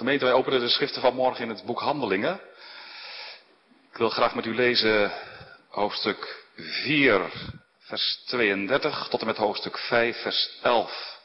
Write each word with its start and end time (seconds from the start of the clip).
Gemeente, 0.00 0.24
wij 0.24 0.34
openen 0.34 0.60
de 0.60 0.68
schriften 0.68 1.00
van 1.00 1.14
morgen 1.14 1.42
in 1.44 1.48
het 1.48 1.64
boek 1.64 1.80
Handelingen. 1.80 2.40
Ik 3.90 3.96
wil 3.96 4.08
graag 4.08 4.34
met 4.34 4.46
u 4.46 4.54
lezen 4.54 5.12
hoofdstuk 5.68 6.44
4, 6.56 7.30
vers 7.78 8.22
32 8.26 9.08
tot 9.08 9.20
en 9.20 9.26
met 9.26 9.36
hoofdstuk 9.36 9.78
5, 9.78 10.22
vers 10.22 10.58
11. 10.62 11.20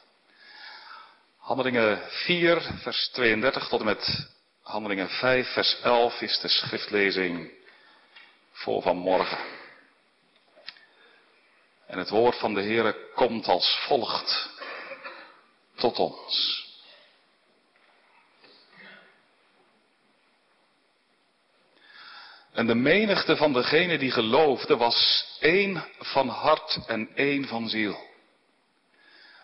Handelingen 1.38 2.02
4, 2.08 2.60
vers 2.82 3.08
32 3.08 3.68
tot 3.68 3.80
en 3.80 3.86
met 3.86 4.28
Handelingen 4.62 5.08
5, 5.08 5.52
vers 5.52 5.80
11 5.82 6.20
is 6.20 6.38
de 6.38 6.48
schriftlezing 6.48 7.50
voor 8.52 8.82
vanmorgen. 8.82 9.38
En 11.86 11.98
het 11.98 12.08
woord 12.08 12.38
van 12.38 12.54
de 12.54 12.62
Heere 12.62 12.96
komt 13.14 13.46
als 13.46 13.78
volgt 13.86 14.50
tot 15.76 15.98
ons. 15.98 16.65
En 22.56 22.66
de 22.66 22.74
menigte 22.74 23.36
van 23.36 23.52
degenen 23.52 23.98
die 23.98 24.10
geloofden 24.10 24.78
was 24.78 25.26
één 25.40 25.84
van 25.98 26.28
hart 26.28 26.78
en 26.86 27.08
één 27.14 27.46
van 27.46 27.68
ziel. 27.68 27.96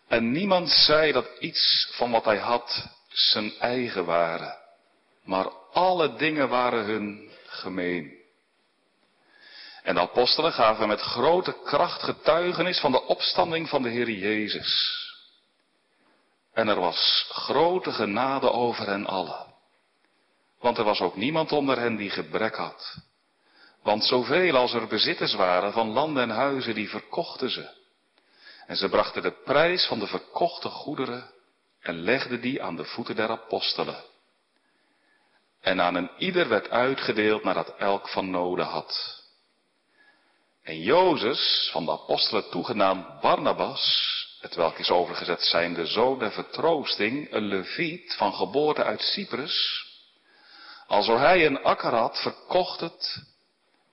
En 0.08 0.30
niemand 0.30 0.70
zei 0.70 1.12
dat 1.12 1.28
iets 1.38 1.92
van 1.92 2.10
wat 2.10 2.24
hij 2.24 2.38
had 2.38 2.86
zijn 3.08 3.52
eigen 3.58 4.04
waren, 4.04 4.58
maar 5.24 5.48
alle 5.72 6.14
dingen 6.14 6.48
waren 6.48 6.84
hun 6.84 7.30
gemeen. 7.46 8.20
En 9.82 9.94
de 9.94 10.00
apostelen 10.00 10.52
gaven 10.52 10.88
met 10.88 11.00
grote 11.00 11.56
kracht 11.64 12.02
getuigenis 12.02 12.80
van 12.80 12.92
de 12.92 13.06
opstanding 13.06 13.68
van 13.68 13.82
de 13.82 13.88
Heer 13.88 14.10
Jezus. 14.10 15.00
En 16.52 16.68
er 16.68 16.80
was 16.80 17.26
grote 17.28 17.92
genade 17.92 18.50
over 18.50 18.86
hen 18.86 19.06
allen. 19.06 19.51
Want 20.62 20.78
er 20.78 20.84
was 20.84 21.00
ook 21.00 21.16
niemand 21.16 21.52
onder 21.52 21.78
hen 21.78 21.96
die 21.96 22.10
gebrek 22.10 22.54
had. 22.56 22.96
Want 23.82 24.04
zoveel 24.04 24.56
als 24.56 24.72
er 24.72 24.86
bezitters 24.86 25.34
waren 25.34 25.72
van 25.72 25.88
landen 25.88 26.22
en 26.22 26.30
huizen, 26.30 26.74
die 26.74 26.88
verkochten 26.88 27.50
ze. 27.50 27.68
En 28.66 28.76
ze 28.76 28.88
brachten 28.88 29.22
de 29.22 29.42
prijs 29.44 29.86
van 29.86 29.98
de 29.98 30.06
verkochte 30.06 30.68
goederen 30.68 31.30
en 31.80 32.00
legden 32.00 32.40
die 32.40 32.62
aan 32.62 32.76
de 32.76 32.84
voeten 32.84 33.16
der 33.16 33.28
apostelen. 33.28 34.04
En 35.60 35.80
aan 35.80 35.94
een 35.94 36.10
ieder 36.18 36.48
werd 36.48 36.70
uitgedeeld 36.70 37.44
nadat 37.44 37.76
elk 37.76 38.08
van 38.08 38.30
noden 38.30 38.66
had. 38.66 39.22
En 40.62 40.80
Jozes, 40.80 41.68
van 41.72 41.84
de 41.84 41.90
apostelen 41.90 42.50
toegenaamd 42.50 43.20
Barnabas, 43.20 44.10
het 44.40 44.54
welk 44.54 44.78
is 44.78 44.90
overgezet 44.90 45.42
zijn 45.42 45.74
de 45.74 45.86
zoon 45.86 46.18
der 46.18 46.32
vertroosting, 46.32 47.32
een 47.32 47.46
leviet 47.46 48.14
van 48.14 48.34
geboorte 48.34 48.84
uit 48.84 49.00
Cyprus, 49.00 49.86
alzo 50.92 51.18
hij 51.18 51.46
een 51.46 51.62
akker 51.62 51.94
had, 51.94 52.22
verkocht 52.22 52.80
het 52.80 53.22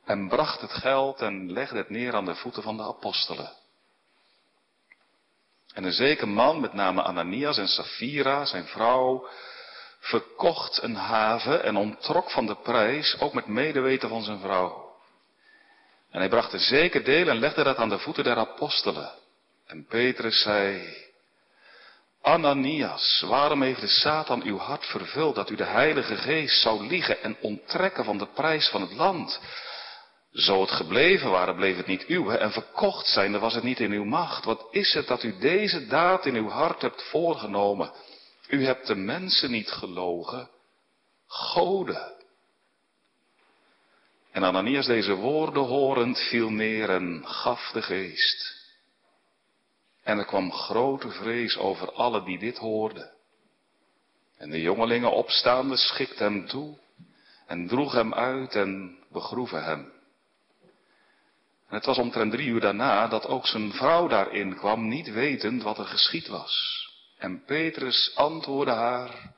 en 0.06 0.28
bracht 0.28 0.62
het 0.62 0.74
geld 0.74 1.22
en 1.22 1.52
legde 1.52 1.78
het 1.78 1.90
neer 1.90 2.16
aan 2.16 2.26
de 2.26 2.36
voeten 2.36 2.64
van 2.64 2.78
de 2.78 2.84
apostelen. 2.84 3.52
En 5.74 5.84
een 5.84 5.92
zeker 5.92 6.28
man 6.28 6.60
met 6.60 6.74
name 6.74 7.02
Ananias 7.02 7.58
en 7.58 7.68
Sapphira, 7.68 8.46
zijn 8.46 8.66
vrouw, 8.66 9.28
verkocht 10.00 10.82
een 10.82 10.96
haven 10.96 11.64
en 11.64 11.76
ontrok 11.76 12.32
van 12.32 12.46
de 12.46 12.56
prijs, 12.56 13.20
ook 13.20 13.34
met 13.34 13.48
medeweten 13.48 14.10
van 14.10 14.24
zijn 14.24 14.40
vrouw. 14.40 14.96
En 16.10 16.20
hij 16.20 16.30
bracht 16.30 16.54
een 16.54 16.60
zeker 16.60 17.04
deel 17.04 17.28
en 17.28 17.40
legde 17.40 17.64
dat 17.64 17.78
aan 17.78 17.90
de 17.90 18.00
voeten 18.00 18.24
der 18.24 18.38
apostelen. 18.38 19.12
En 19.66 19.86
Petrus 19.86 20.42
zei, 20.42 20.96
Ananias, 22.22 23.24
waarom 23.28 23.62
heeft 23.62 23.82
de 23.82 23.88
Satan 23.88 24.44
uw 24.44 24.58
hart 24.58 24.86
vervuld 24.86 25.36
dat 25.36 25.50
u 25.50 25.56
de 25.56 25.66
Heilige 25.66 26.16
Geest 26.16 26.62
zou 26.62 26.88
liegen 26.88 27.22
en 27.22 27.38
onttrekken 27.42 28.04
van 28.04 28.18
de 28.18 28.28
prijs 28.28 28.70
van 28.70 28.82
het 28.82 28.94
land? 28.94 29.40
Zo 30.32 30.62
het 30.62 30.72
gebleven 30.72 31.30
waren, 31.30 31.56
bleef 31.56 31.78
het 31.78 31.88
niet 31.88 32.06
uw, 32.06 32.30
en 32.32 32.52
verkocht 32.52 33.08
zijnde 33.08 33.40
was 33.40 33.54
het 33.54 33.64
niet 33.64 33.80
in 33.80 33.92
uw 33.92 34.04
macht. 34.04 34.46
Wat 34.46 34.68
is 34.72 34.94
het 34.94 35.08
dat 35.08 35.24
u 35.24 35.38
deze 35.38 35.88
daad 35.88 36.26
in 36.26 36.36
uw 36.36 36.50
hart 36.50 36.82
hebt 36.82 37.04
voorgenomen? 37.04 37.92
U 38.48 38.66
hebt 38.66 38.88
de 38.88 38.96
mensen 38.96 39.52
niet 39.52 39.72
gelogen, 39.72 40.50
goden. 41.28 42.14
En 44.32 44.44
Ananias 44.44 44.86
deze 44.86 45.14
woorden 45.14 45.64
horend 45.64 46.20
viel 46.20 46.50
neer 46.50 46.90
en 46.90 47.22
gaf 47.26 47.72
de 47.72 47.82
geest. 47.82 48.59
En 50.10 50.18
er 50.18 50.26
kwam 50.26 50.52
grote 50.52 51.10
vrees 51.10 51.58
over 51.58 51.92
alle 51.92 52.24
die 52.24 52.40
dit 52.40 52.58
hoorden. 52.58 53.12
En 54.38 54.50
de 54.50 54.62
jongelingen 54.62 55.12
opstaande 55.12 55.78
schikten 55.78 56.26
hem 56.26 56.48
toe 56.48 56.78
en 57.48 57.68
droeg 57.68 57.94
hem 57.94 58.14
uit 58.14 58.56
en 58.56 58.98
begroeven 59.12 59.64
hem. 59.64 59.92
En 61.68 61.76
het 61.76 61.86
was 61.86 61.98
omtrent 61.98 62.32
drie 62.32 62.48
uur 62.48 62.60
daarna 62.60 63.08
dat 63.08 63.28
ook 63.28 63.48
zijn 63.48 63.74
vrouw 63.74 64.08
daarin 64.08 64.56
kwam, 64.56 64.88
niet 64.88 65.12
wetend 65.12 65.64
wat 65.64 65.78
er 65.78 65.86
geschied 65.86 66.28
was. 66.28 66.86
En 67.18 67.44
Petrus 67.46 68.12
antwoordde 68.16 68.74
haar, 68.74 69.34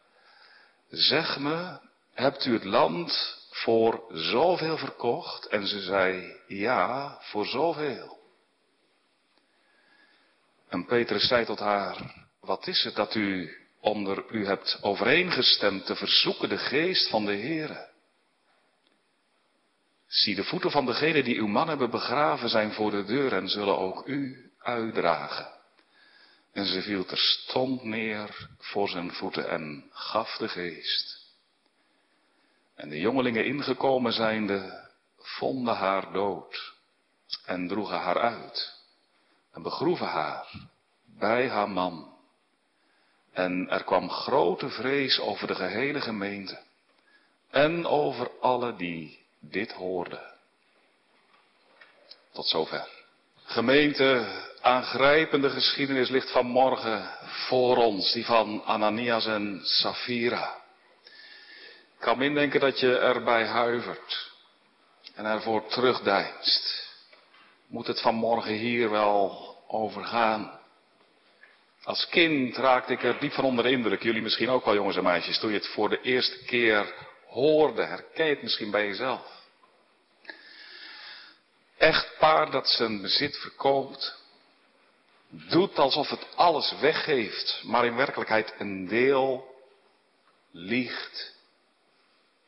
zeg 0.89 1.39
me, 1.39 1.79
hebt 2.13 2.45
u 2.45 2.53
het 2.53 2.63
land 2.63 3.37
voor 3.49 4.03
zoveel 4.09 4.77
verkocht? 4.77 5.45
En 5.45 5.67
ze 5.67 5.79
zei, 5.81 6.35
ja, 6.47 7.17
voor 7.21 7.45
zoveel. 7.45 8.20
En 10.71 10.85
Petrus 10.85 11.27
zei 11.27 11.45
tot 11.45 11.59
haar, 11.59 12.13
wat 12.39 12.67
is 12.67 12.83
het 12.83 12.95
dat 12.95 13.15
u 13.15 13.57
onder 13.79 14.23
u 14.29 14.45
hebt 14.45 14.79
overeengestemd 14.81 15.85
te 15.85 15.95
verzoeken 15.95 16.49
de 16.49 16.57
geest 16.57 17.09
van 17.09 17.25
de 17.25 17.35
Heere? 17.35 17.89
Zie, 20.07 20.35
de 20.35 20.43
voeten 20.43 20.71
van 20.71 20.85
degenen 20.85 21.23
die 21.23 21.37
uw 21.37 21.47
man 21.47 21.67
hebben 21.67 21.89
begraven 21.89 22.49
zijn 22.49 22.71
voor 22.71 22.91
de 22.91 23.03
deur 23.03 23.33
en 23.33 23.49
zullen 23.49 23.77
ook 23.77 24.07
u 24.07 24.51
uitdragen. 24.59 25.47
En 26.53 26.65
ze 26.65 26.81
viel 26.81 27.05
terstond 27.05 27.83
neer 27.83 28.49
voor 28.57 28.89
zijn 28.89 29.11
voeten 29.11 29.49
en 29.49 29.89
gaf 29.91 30.37
de 30.37 30.47
geest. 30.47 31.35
En 32.75 32.89
de 32.89 32.99
jongelingen 32.99 33.45
ingekomen 33.45 34.13
zijnde, 34.13 34.89
vonden 35.17 35.75
haar 35.75 36.11
dood 36.11 36.73
en 37.45 37.67
droegen 37.67 37.99
haar 37.99 38.19
uit 38.19 38.80
en 39.53 39.61
begroeven 39.61 40.07
haar 40.07 40.47
bij 41.19 41.49
haar 41.49 41.69
man. 41.69 42.09
En 43.33 43.69
er 43.69 43.83
kwam 43.83 44.09
grote 44.09 44.69
vrees 44.69 45.19
over 45.19 45.47
de 45.47 45.55
gehele 45.55 46.01
gemeente 46.01 46.59
en 47.49 47.85
over 47.85 48.31
alle 48.39 48.75
die 48.75 49.25
dit 49.39 49.71
hoorde. 49.71 50.29
Tot 52.31 52.47
zover. 52.47 52.87
Gemeente, 53.43 54.25
aangrijpende 54.61 55.49
geschiedenis 55.49 56.09
ligt 56.09 56.31
vanmorgen 56.31 57.09
voor 57.47 57.77
ons, 57.77 58.11
die 58.11 58.25
van 58.25 58.63
Ananias 58.63 59.25
en 59.25 59.59
Safira. 59.63 60.55
Ik 61.97 62.07
kan 62.07 62.21
indenken 62.21 62.59
dat 62.59 62.79
je 62.79 62.97
erbij 62.97 63.45
huivert 63.45 64.31
en 65.15 65.25
ervoor 65.25 65.67
terugdeinst. 65.67 66.80
Moet 67.71 67.87
het 67.87 68.01
vanmorgen 68.01 68.53
hier 68.53 68.89
wel 68.89 69.55
over 69.67 70.03
gaan? 70.03 70.59
Als 71.83 72.07
kind 72.07 72.57
raakte 72.57 72.93
ik 72.93 73.03
er 73.03 73.19
diep 73.19 73.31
van 73.31 73.43
onder 73.43 73.63
de 73.63 73.71
indruk, 73.71 74.03
jullie 74.03 74.21
misschien 74.21 74.49
ook 74.49 74.65
wel 74.65 74.73
jongens 74.73 74.97
en 74.97 75.03
meisjes, 75.03 75.39
toen 75.39 75.49
je 75.49 75.57
het 75.57 75.67
voor 75.67 75.89
de 75.89 76.01
eerste 76.01 76.43
keer 76.43 76.93
hoorde, 77.27 77.83
herken 77.83 78.27
het 78.27 78.41
misschien 78.41 78.71
bij 78.71 78.85
jezelf. 78.85 79.45
Echtpaar 81.77 82.51
dat 82.51 82.67
zijn 82.67 83.01
bezit 83.01 83.37
verkoopt, 83.37 84.17
doet 85.29 85.79
alsof 85.79 86.09
het 86.09 86.27
alles 86.35 86.75
weggeeft, 86.79 87.61
maar 87.63 87.85
in 87.85 87.95
werkelijkheid 87.95 88.53
een 88.57 88.87
deel 88.87 89.55
liegt. 90.51 91.35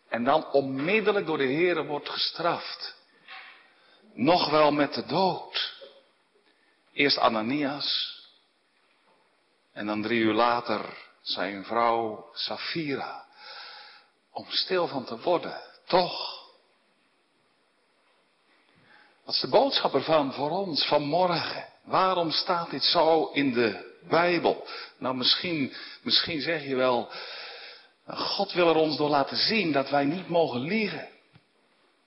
En 0.10 0.24
dan 0.24 0.52
onmiddellijk 0.52 1.26
door 1.26 1.38
de 1.38 1.44
Heer 1.44 1.86
wordt 1.86 2.10
gestraft. 2.10 3.02
Nog 4.14 4.50
wel 4.50 4.72
met 4.72 4.94
de 4.94 5.06
dood. 5.06 5.74
Eerst 6.94 7.18
Ananias. 7.18 8.22
En 9.74 9.86
dan 9.86 10.02
drie 10.02 10.20
uur 10.20 10.34
later 10.34 10.98
zijn 11.22 11.66
vrouw 11.66 12.30
Safira 12.34 13.26
om 14.32 14.46
stil 14.50 14.88
van 14.88 15.06
te 15.06 15.20
worden. 15.20 15.62
Toch. 15.88 16.42
Wat 19.26 19.36
is 19.36 19.42
de 19.42 19.48
boodschap 19.48 19.94
ervan 19.94 20.34
voor 20.34 20.50
ons 20.50 20.86
vanmorgen? 20.86 21.66
Waarom 21.84 22.32
staat 22.32 22.70
dit 22.70 22.84
zo 22.84 23.26
in 23.26 23.54
de 23.54 24.00
Bijbel? 24.10 24.68
Nou, 24.98 25.16
misschien, 25.16 25.74
misschien 26.02 26.42
zeg 26.42 26.64
je 26.64 26.76
wel, 26.76 27.12
God 28.08 28.52
wil 28.52 28.70
er 28.70 28.76
ons 28.76 28.98
door 28.98 29.10
laten 29.10 29.38
zien 29.38 29.72
dat 29.72 29.90
wij 29.90 30.06
niet 30.06 30.28
mogen 30.28 30.60
liegen. 30.60 31.10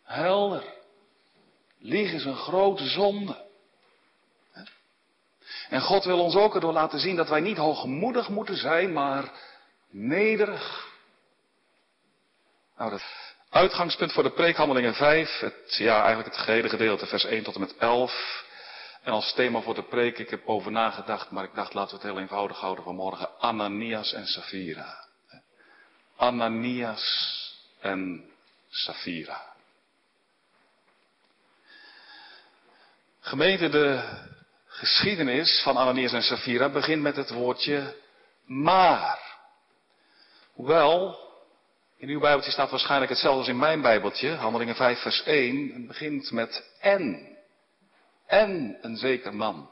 Helder. 0.03 0.76
Liegen 1.87 2.17
is 2.17 2.25
een 2.25 2.37
grote 2.37 2.87
zonde. 2.87 3.45
En 5.69 5.81
God 5.81 6.05
wil 6.05 6.21
ons 6.21 6.35
ook 6.35 6.55
erdoor 6.55 6.73
laten 6.73 6.99
zien 6.99 7.17
dat 7.17 7.29
wij 7.29 7.41
niet 7.41 7.57
hoogmoedig 7.57 8.29
moeten 8.29 8.57
zijn, 8.57 8.93
maar 8.93 9.33
nederig 9.91 10.95
Nou, 12.77 12.91
dat 12.91 13.03
uitgangspunt 13.51 14.13
voor 14.13 14.23
de 14.23 14.31
preekhandelingen 14.31 14.95
5, 14.95 15.39
het, 15.39 15.77
ja, 15.79 15.99
eigenlijk 15.99 16.35
het 16.35 16.45
gehele 16.45 16.69
gedeelte, 16.69 17.07
vers 17.07 17.25
1 17.25 17.43
tot 17.43 17.55
en 17.55 17.61
met 17.61 17.77
11. 17.77 18.45
En 19.03 19.13
als 19.13 19.33
thema 19.33 19.61
voor 19.61 19.75
de 19.75 19.83
preek, 19.83 20.19
ik 20.19 20.31
heb 20.31 20.47
over 20.47 20.73
nagedacht, 20.73 21.31
maar 21.31 21.45
ik 21.45 21.55
dacht 21.55 21.75
laten 21.75 21.97
we 21.97 22.03
het 22.03 22.13
heel 22.13 22.23
eenvoudig 22.23 22.59
houden 22.59 22.85
vanmorgen. 22.85 23.29
Ananias 23.39 24.13
en 24.13 24.27
Safira. 24.27 25.05
Ananias 26.17 27.05
en 27.81 28.31
Safira. 28.69 29.56
Gemeente, 33.27 33.69
de 33.69 34.03
geschiedenis 34.67 35.61
van 35.63 35.77
Ananias 35.77 36.13
en 36.13 36.23
Safira 36.23 36.69
begint 36.69 37.03
met 37.03 37.17
het 37.17 37.31
woordje 37.31 37.95
maar. 38.45 39.21
Hoewel, 40.53 41.19
in 41.99 42.09
uw 42.09 42.21
Bijbeltje 42.21 42.51
staat 42.51 42.71
waarschijnlijk 42.71 43.11
hetzelfde 43.11 43.39
als 43.39 43.49
in 43.49 43.59
mijn 43.59 43.81
Bijbeltje, 43.81 44.35
Handelingen 44.35 44.75
5 44.75 44.99
vers 44.99 45.23
1, 45.23 45.73
het 45.73 45.87
begint 45.87 46.31
met 46.31 46.71
en. 46.81 47.37
En 48.27 48.79
een 48.81 48.97
zeker 48.97 49.35
man. 49.35 49.71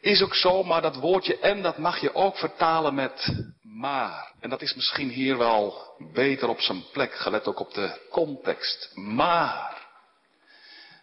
Is 0.00 0.22
ook 0.22 0.34
zo, 0.34 0.62
maar 0.62 0.82
dat 0.82 0.96
woordje 0.96 1.38
en 1.38 1.62
dat 1.62 1.78
mag 1.78 2.00
je 2.00 2.14
ook 2.14 2.36
vertalen 2.36 2.94
met 2.94 3.44
maar. 3.62 4.32
En 4.40 4.50
dat 4.50 4.62
is 4.62 4.74
misschien 4.74 5.08
hier 5.08 5.38
wel 5.38 5.94
beter 6.12 6.48
op 6.48 6.60
zijn 6.60 6.84
plek, 6.92 7.14
gelet 7.14 7.46
ook 7.46 7.60
op 7.60 7.74
de 7.74 8.00
context. 8.10 8.90
Maar. 8.94 9.81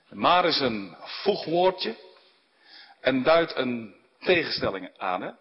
Maar 0.10 0.46
is 0.46 0.60
een 0.60 0.96
voegwoordje 1.00 1.96
en 3.02 3.24
duidt 3.24 3.56
een 3.56 3.96
tegenstelling 4.20 4.90
aan. 4.98 5.22
Hè? 5.22 5.32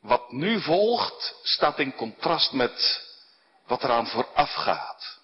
Wat 0.00 0.32
nu 0.32 0.60
volgt 0.60 1.34
staat 1.42 1.78
in 1.78 1.94
contrast 1.94 2.52
met 2.52 3.06
wat 3.66 3.84
eraan 3.84 4.06
vooraf 4.06 4.52
gaat. 4.52 5.18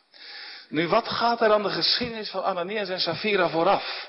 Nu, 0.69 0.89
wat 0.89 1.09
gaat 1.09 1.41
er 1.41 1.53
aan 1.53 1.63
de 1.63 1.71
geschiedenis 1.71 2.31
van 2.31 2.45
Ananias 2.45 2.89
en 2.89 3.01
Safira 3.01 3.49
vooraf? 3.49 4.09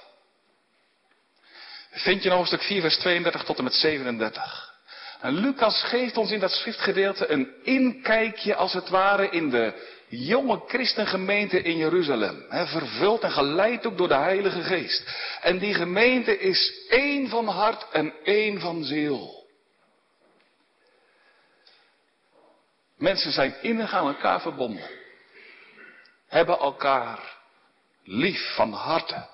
Vind 1.91 2.23
je 2.23 2.29
in 2.29 2.35
hoofdstuk 2.35 2.61
4, 2.61 2.81
vers 2.81 2.97
32 2.97 3.43
tot 3.43 3.57
en 3.57 3.63
met 3.63 3.73
37. 3.73 4.73
En 5.21 5.33
Lucas 5.33 5.83
geeft 5.83 6.17
ons 6.17 6.31
in 6.31 6.39
dat 6.39 6.51
schriftgedeelte 6.51 7.31
een 7.31 7.49
inkijkje, 7.63 8.55
als 8.55 8.73
het 8.73 8.89
ware, 8.89 9.29
in 9.29 9.49
de 9.49 9.93
jonge 10.07 10.61
christengemeente 10.67 11.61
in 11.61 11.77
Jeruzalem. 11.77 12.45
He, 12.49 12.65
vervuld 12.65 13.21
en 13.21 13.31
geleid 13.31 13.85
ook 13.85 13.97
door 13.97 14.07
de 14.07 14.15
Heilige 14.15 14.63
Geest. 14.63 15.03
En 15.41 15.57
die 15.57 15.73
gemeente 15.73 16.39
is 16.39 16.87
één 16.89 17.29
van 17.29 17.47
hart 17.47 17.89
en 17.91 18.13
één 18.23 18.59
van 18.59 18.83
ziel. 18.83 19.43
Mensen 22.97 23.31
zijn 23.31 23.55
innig 23.61 23.93
aan 23.93 24.07
elkaar 24.07 24.41
verbonden. 24.41 24.89
Hebben 26.27 26.57
elkaar 26.57 27.37
lief 28.03 28.55
van 28.55 28.71
harte. 28.73 29.27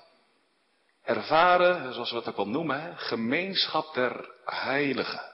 Ervaren, 1.04 1.92
zoals 1.92 2.10
we 2.10 2.16
het 2.16 2.28
ook 2.28 2.36
wel 2.36 2.48
noemen, 2.48 2.98
gemeenschap 2.98 3.94
der 3.94 4.30
heiligen. 4.44 5.30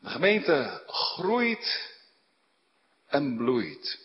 De 0.00 0.08
gemeente 0.08 0.82
groeit 0.86 1.95
en 3.06 3.36
bloeit. 3.36 3.98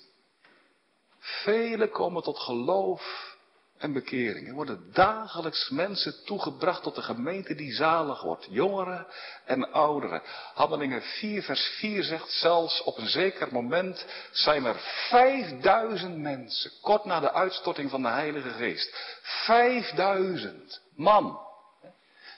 Velen 1.19 1.92
komen 1.92 2.24
tot 2.24 2.39
geloof 2.39 3.31
en 3.81 3.94
bekering. 3.94 4.48
Er 4.48 4.53
worden 4.53 4.89
dagelijks 4.94 5.69
mensen 5.69 6.25
toegebracht 6.25 6.83
tot 6.83 6.95
de 6.95 7.01
gemeente 7.01 7.56
die 7.56 7.74
zalig 7.74 8.21
wordt. 8.21 8.48
Jongeren 8.50 9.07
en 9.45 9.71
ouderen. 9.71 10.21
Handelingen 10.53 11.01
4 11.01 11.44
vers 11.44 11.62
4 11.80 12.03
zegt 12.03 12.31
zelfs 12.31 12.83
op 12.83 12.98
een 12.98 13.07
zeker 13.07 13.48
moment 13.51 14.06
zijn 14.31 14.65
er 14.65 14.75
5000 15.09 16.18
mensen. 16.18 16.71
Kort 16.81 17.06
na 17.06 17.19
de 17.19 17.31
uitstorting 17.31 17.89
van 17.89 18.01
de 18.01 18.07
Heilige 18.07 18.50
Geest. 18.50 19.18
5000 19.21 20.81
man. 20.95 21.39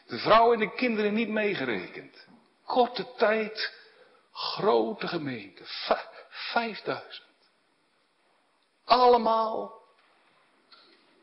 De 0.08 0.18
vrouwen 0.18 0.54
en 0.54 0.60
de 0.60 0.76
kinderen 0.76 1.14
niet 1.14 1.30
meegerekend. 1.30 2.26
Korte 2.66 3.08
tijd, 3.18 3.74
grote 4.32 5.08
gemeente. 5.08 5.64
5000. 6.54 7.24
Allemaal 8.86 9.82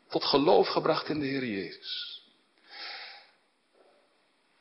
tot 0.08 0.24
geloof 0.24 0.68
gebracht 0.68 1.08
in 1.08 1.18
de 1.20 1.26
Heer 1.26 1.44
Jezus. 1.44 2.22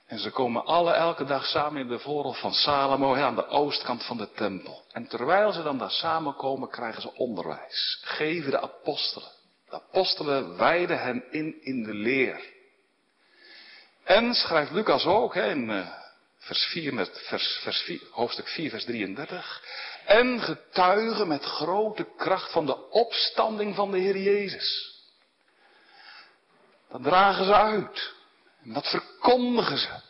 En 0.07 0.19
ze 0.19 0.31
komen 0.31 0.66
alle 0.66 0.92
elke 0.92 1.25
dag 1.25 1.45
samen 1.45 1.81
in 1.81 1.88
de 1.88 2.00
voorhof 2.00 2.39
van 2.39 2.54
Salomo, 2.54 3.16
aan 3.16 3.36
de 3.36 3.48
oostkant 3.48 4.06
van 4.06 4.18
de 4.18 4.31
tempel. 4.31 4.83
En 4.92 5.07
terwijl 5.07 5.51
ze 5.51 5.63
dan 5.63 5.77
daar 5.77 5.92
samenkomen, 5.92 6.69
krijgen 6.69 7.01
ze 7.01 7.15
onderwijs. 7.15 8.00
Geven 8.04 8.51
de 8.51 8.62
apostelen. 8.62 9.30
De 9.69 9.75
apostelen 9.75 10.57
wijden 10.57 11.01
hen 11.01 11.31
in 11.31 11.63
in 11.63 11.83
de 11.83 11.94
leer. 11.94 12.54
En 14.04 14.33
schrijft 14.33 14.72
Lucas 14.72 15.06
ook 15.06 15.33
hè, 15.33 15.50
in 15.50 15.69
uh, 15.69 15.99
vers 16.50 16.66
4, 16.66 16.94
met 16.94 17.22
vers, 17.28 17.60
vers 17.63 17.81
4, 17.81 18.01
hoofdstuk 18.12 18.48
4, 18.48 18.69
vers 18.69 18.84
33. 18.84 19.63
En 20.06 20.42
getuigen 20.42 21.28
met 21.28 21.44
grote 21.44 22.07
kracht 22.18 22.51
van 22.51 22.66
de 22.66 22.90
opstanding 22.90 23.75
van 23.75 23.92
de 23.92 23.98
Heer 23.98 24.18
Jezus. 24.18 24.98
Dat 26.90 27.04
dragen 27.04 27.46
ze 27.46 27.54
uit. 27.54 28.13
En 28.63 28.74
dat 28.74 28.88
verkondigen 28.88 29.78
ze. 29.78 30.01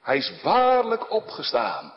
Hij 0.00 0.16
is 0.16 0.32
waarlijk 0.42 1.10
opgestaan. 1.10 1.92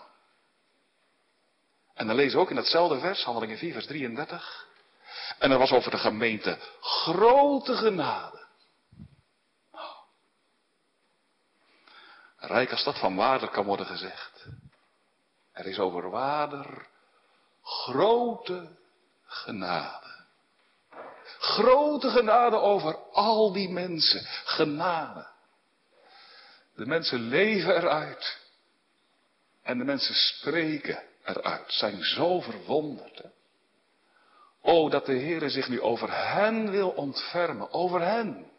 En 1.93 2.07
dan 2.07 2.15
lezen 2.15 2.35
we 2.35 2.43
ook 2.43 2.49
in 2.49 2.55
datzelfde 2.55 2.99
vers, 2.99 3.23
handelingen 3.23 3.57
4, 3.57 3.73
vers 3.73 3.85
33. 3.85 4.67
En 5.39 5.51
er 5.51 5.57
was 5.57 5.71
over 5.71 5.91
de 5.91 5.97
gemeente 5.97 6.57
grote 6.81 7.75
genade. 7.75 8.44
Rijk 12.47 12.71
als 12.71 12.83
dat 12.83 12.99
van 12.99 13.15
waarder 13.15 13.49
kan 13.49 13.65
worden 13.65 13.85
gezegd. 13.85 14.45
Er 15.51 15.65
is 15.65 15.79
over 15.79 16.09
waarder 16.09 16.87
grote 17.61 18.69
genade. 19.25 20.13
Grote 21.39 22.09
genade 22.09 22.55
over 22.55 22.95
al 23.11 23.51
die 23.51 23.69
mensen. 23.69 24.25
Genade. 24.43 25.27
De 26.75 26.85
mensen 26.85 27.19
leven 27.19 27.75
eruit. 27.75 28.39
En 29.63 29.77
de 29.77 29.83
mensen 29.83 30.15
spreken 30.15 31.03
eruit. 31.23 31.73
Zijn 31.73 32.03
zo 32.03 32.41
verwonderd. 32.41 33.17
Hè? 33.17 33.29
Oh, 34.61 34.91
dat 34.91 35.05
de 35.05 35.13
Heer 35.13 35.49
zich 35.49 35.69
nu 35.69 35.81
over 35.81 36.33
hen 36.33 36.71
wil 36.71 36.89
ontfermen. 36.89 37.71
Over 37.71 38.01
hen. 38.01 38.51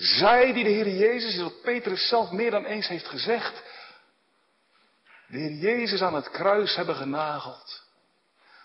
Zij 0.00 0.52
die 0.52 0.64
de 0.64 0.70
Heer 0.70 0.88
Jezus, 0.88 1.36
wat 1.36 1.62
Petrus 1.62 2.08
zelf 2.08 2.30
meer 2.30 2.50
dan 2.50 2.64
eens 2.64 2.88
heeft 2.88 3.08
gezegd. 3.08 3.62
De 5.26 5.38
Heer 5.38 5.52
Jezus 5.52 6.02
aan 6.02 6.14
het 6.14 6.30
kruis 6.30 6.76
hebben 6.76 6.94
genageld 6.94 7.82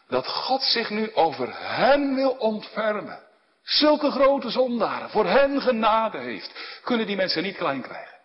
dat 0.07 0.27
God 0.27 0.61
zich 0.61 0.89
nu 0.89 1.13
over 1.13 1.49
hen 1.57 2.15
wil 2.15 2.31
ontfermen. 2.31 3.23
Zulke 3.63 4.11
grote 4.11 4.49
zondaren, 4.49 5.09
voor 5.09 5.25
hen 5.25 5.61
genade 5.61 6.17
heeft, 6.17 6.79
kunnen 6.83 7.07
die 7.07 7.15
mensen 7.15 7.43
niet 7.43 7.57
klein 7.57 7.81
krijgen. 7.81 8.17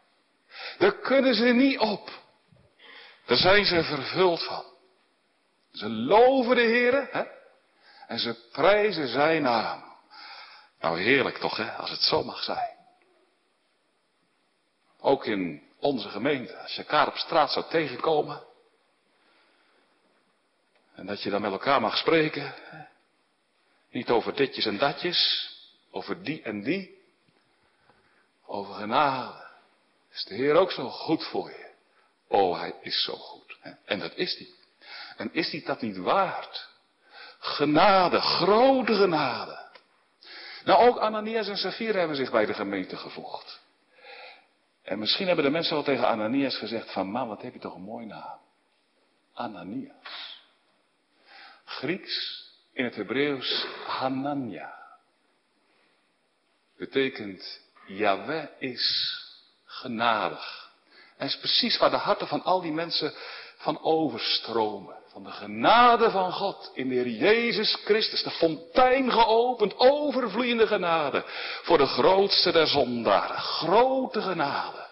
Daar 0.79 0.95
kunnen 0.99 1.35
ze 1.35 1.45
niet 1.45 1.79
op. 1.79 2.11
Daar 3.26 3.37
zijn 3.37 3.64
ze 3.64 3.83
vervuld 3.83 4.45
van. 4.45 4.64
Ze 5.73 5.88
loven 5.88 6.57
de 6.57 6.62
Heer 6.62 7.09
hè? 7.11 7.25
en 8.07 8.19
ze 8.19 8.49
prijzen 8.52 9.09
zijn 9.09 9.43
naam. 9.43 9.85
Nou 10.81 11.00
heerlijk 11.00 11.38
toch, 11.38 11.57
hè, 11.57 11.73
als 11.73 11.90
het 11.90 12.00
zo 12.00 12.25
mag 12.25 12.43
zijn. 12.43 12.79
Ook 15.00 15.26
in 15.26 15.62
onze 15.78 16.09
gemeente, 16.09 16.57
als 16.57 16.75
je 16.75 16.83
elkaar 16.83 17.07
op 17.07 17.16
straat 17.16 17.52
zou 17.52 17.64
tegenkomen, 17.69 18.49
en 21.00 21.07
dat 21.07 21.23
je 21.23 21.30
dan 21.30 21.40
met 21.40 21.52
elkaar 21.52 21.80
mag 21.80 21.97
spreken. 21.97 22.54
Niet 23.90 24.11
over 24.11 24.35
ditjes 24.35 24.66
en 24.66 24.78
datjes. 24.78 25.49
Over 25.90 26.23
die 26.23 26.42
en 26.42 26.62
die. 26.62 26.99
Over 28.47 28.75
genade. 28.75 29.49
Is 30.12 30.25
de 30.25 30.35
Heer 30.35 30.54
ook 30.54 30.73
zo 30.73 30.88
goed 30.88 31.25
voor 31.25 31.50
je? 31.50 31.71
Oh, 32.28 32.59
hij 32.59 32.75
is 32.80 33.04
zo 33.04 33.14
goed. 33.14 33.59
En 33.85 33.99
dat 33.99 34.14
is 34.14 34.37
hij. 34.38 34.49
En 35.16 35.33
is 35.33 35.50
hij 35.52 35.62
dat 35.64 35.80
niet 35.80 35.97
waard? 35.97 36.69
Genade, 37.38 38.21
grote 38.21 38.95
genade. 38.95 39.69
Nou, 40.64 40.88
ook 40.88 40.99
Ananias 40.99 41.49
en 41.49 41.57
Safira 41.57 41.99
hebben 41.99 42.16
zich 42.16 42.30
bij 42.30 42.47
de 42.47 42.54
gemeente 42.54 42.97
gevoegd. 42.97 43.60
En 44.90 44.99
misschien 44.99 45.26
hebben 45.26 45.44
de 45.44 45.50
mensen 45.50 45.75
wel 45.75 45.82
tegen 45.82 46.06
Ananias 46.06 46.56
gezegd 46.56 46.92
van, 46.92 47.11
man, 47.11 47.28
wat 47.28 47.42
heb 47.42 47.52
je 47.52 47.59
toch 47.59 47.75
een 47.75 47.82
mooi 47.82 48.06
naam. 48.06 48.38
Ananias. 49.32 50.40
Grieks, 51.64 52.44
in 52.73 52.85
het 52.85 52.94
Hebreeuws 52.94 53.66
Hanania. 53.87 54.75
Betekent 56.76 57.61
Yahweh 57.87 58.47
is 58.59 59.16
genadig. 59.64 60.70
En 61.16 61.26
is 61.26 61.38
precies 61.38 61.78
waar 61.78 61.90
de 61.90 61.97
harten 61.97 62.26
van 62.26 62.42
al 62.42 62.61
die 62.61 62.73
mensen 62.73 63.12
van 63.56 63.82
overstromen. 63.82 65.00
De 65.24 65.30
genade 65.30 66.10
van 66.10 66.32
God 66.32 66.70
in 66.74 66.88
de 66.88 66.94
Heer 66.94 67.08
Jezus 67.08 67.74
Christus, 67.84 68.22
de 68.22 68.30
fontein 68.30 69.12
geopend, 69.12 69.76
overvloeiende 69.76 70.66
genade 70.66 71.24
voor 71.62 71.78
de 71.78 71.86
grootste 71.86 72.52
der 72.52 72.66
zondaren, 72.66 73.38
grote 73.38 74.22
genade. 74.22 74.88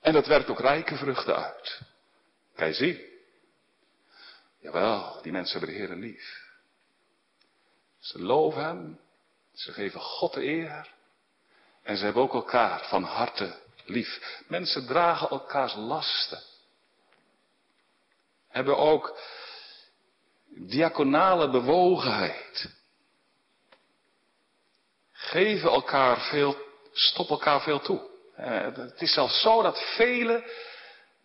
En 0.00 0.12
dat 0.12 0.26
werkt 0.26 0.50
ook 0.50 0.60
rijke 0.60 0.96
vruchten 0.96 1.36
uit. 1.36 1.80
Kan 2.54 2.66
je 2.66 2.74
zien? 2.74 3.00
Jawel, 4.60 5.22
die 5.22 5.32
mensen 5.32 5.58
hebben 5.58 5.76
de 5.78 5.84
Heer 5.84 5.96
lief. 5.96 6.40
Ze 8.00 8.22
loven 8.22 8.62
Hem, 8.62 9.00
ze 9.54 9.72
geven 9.72 10.00
God 10.00 10.32
de 10.34 10.44
eer 10.44 10.90
en 11.82 11.96
ze 11.96 12.04
hebben 12.04 12.22
ook 12.22 12.34
elkaar 12.34 12.86
van 12.88 13.02
harte 13.02 13.54
lief. 13.84 14.40
Mensen 14.48 14.86
dragen 14.86 15.28
elkaars 15.28 15.74
lasten. 15.74 16.42
Hebben 18.52 18.76
ook 18.76 19.18
diaconale 20.54 21.50
bewogenheid. 21.50 22.70
Geven 25.12 25.70
elkaar 25.70 26.20
veel, 26.20 26.56
stop 26.92 27.28
elkaar 27.28 27.60
veel 27.60 27.80
toe. 27.80 28.10
Het 28.34 29.00
is 29.02 29.12
zelfs 29.12 29.40
zo 29.40 29.62
dat 29.62 29.94
velen 29.96 30.44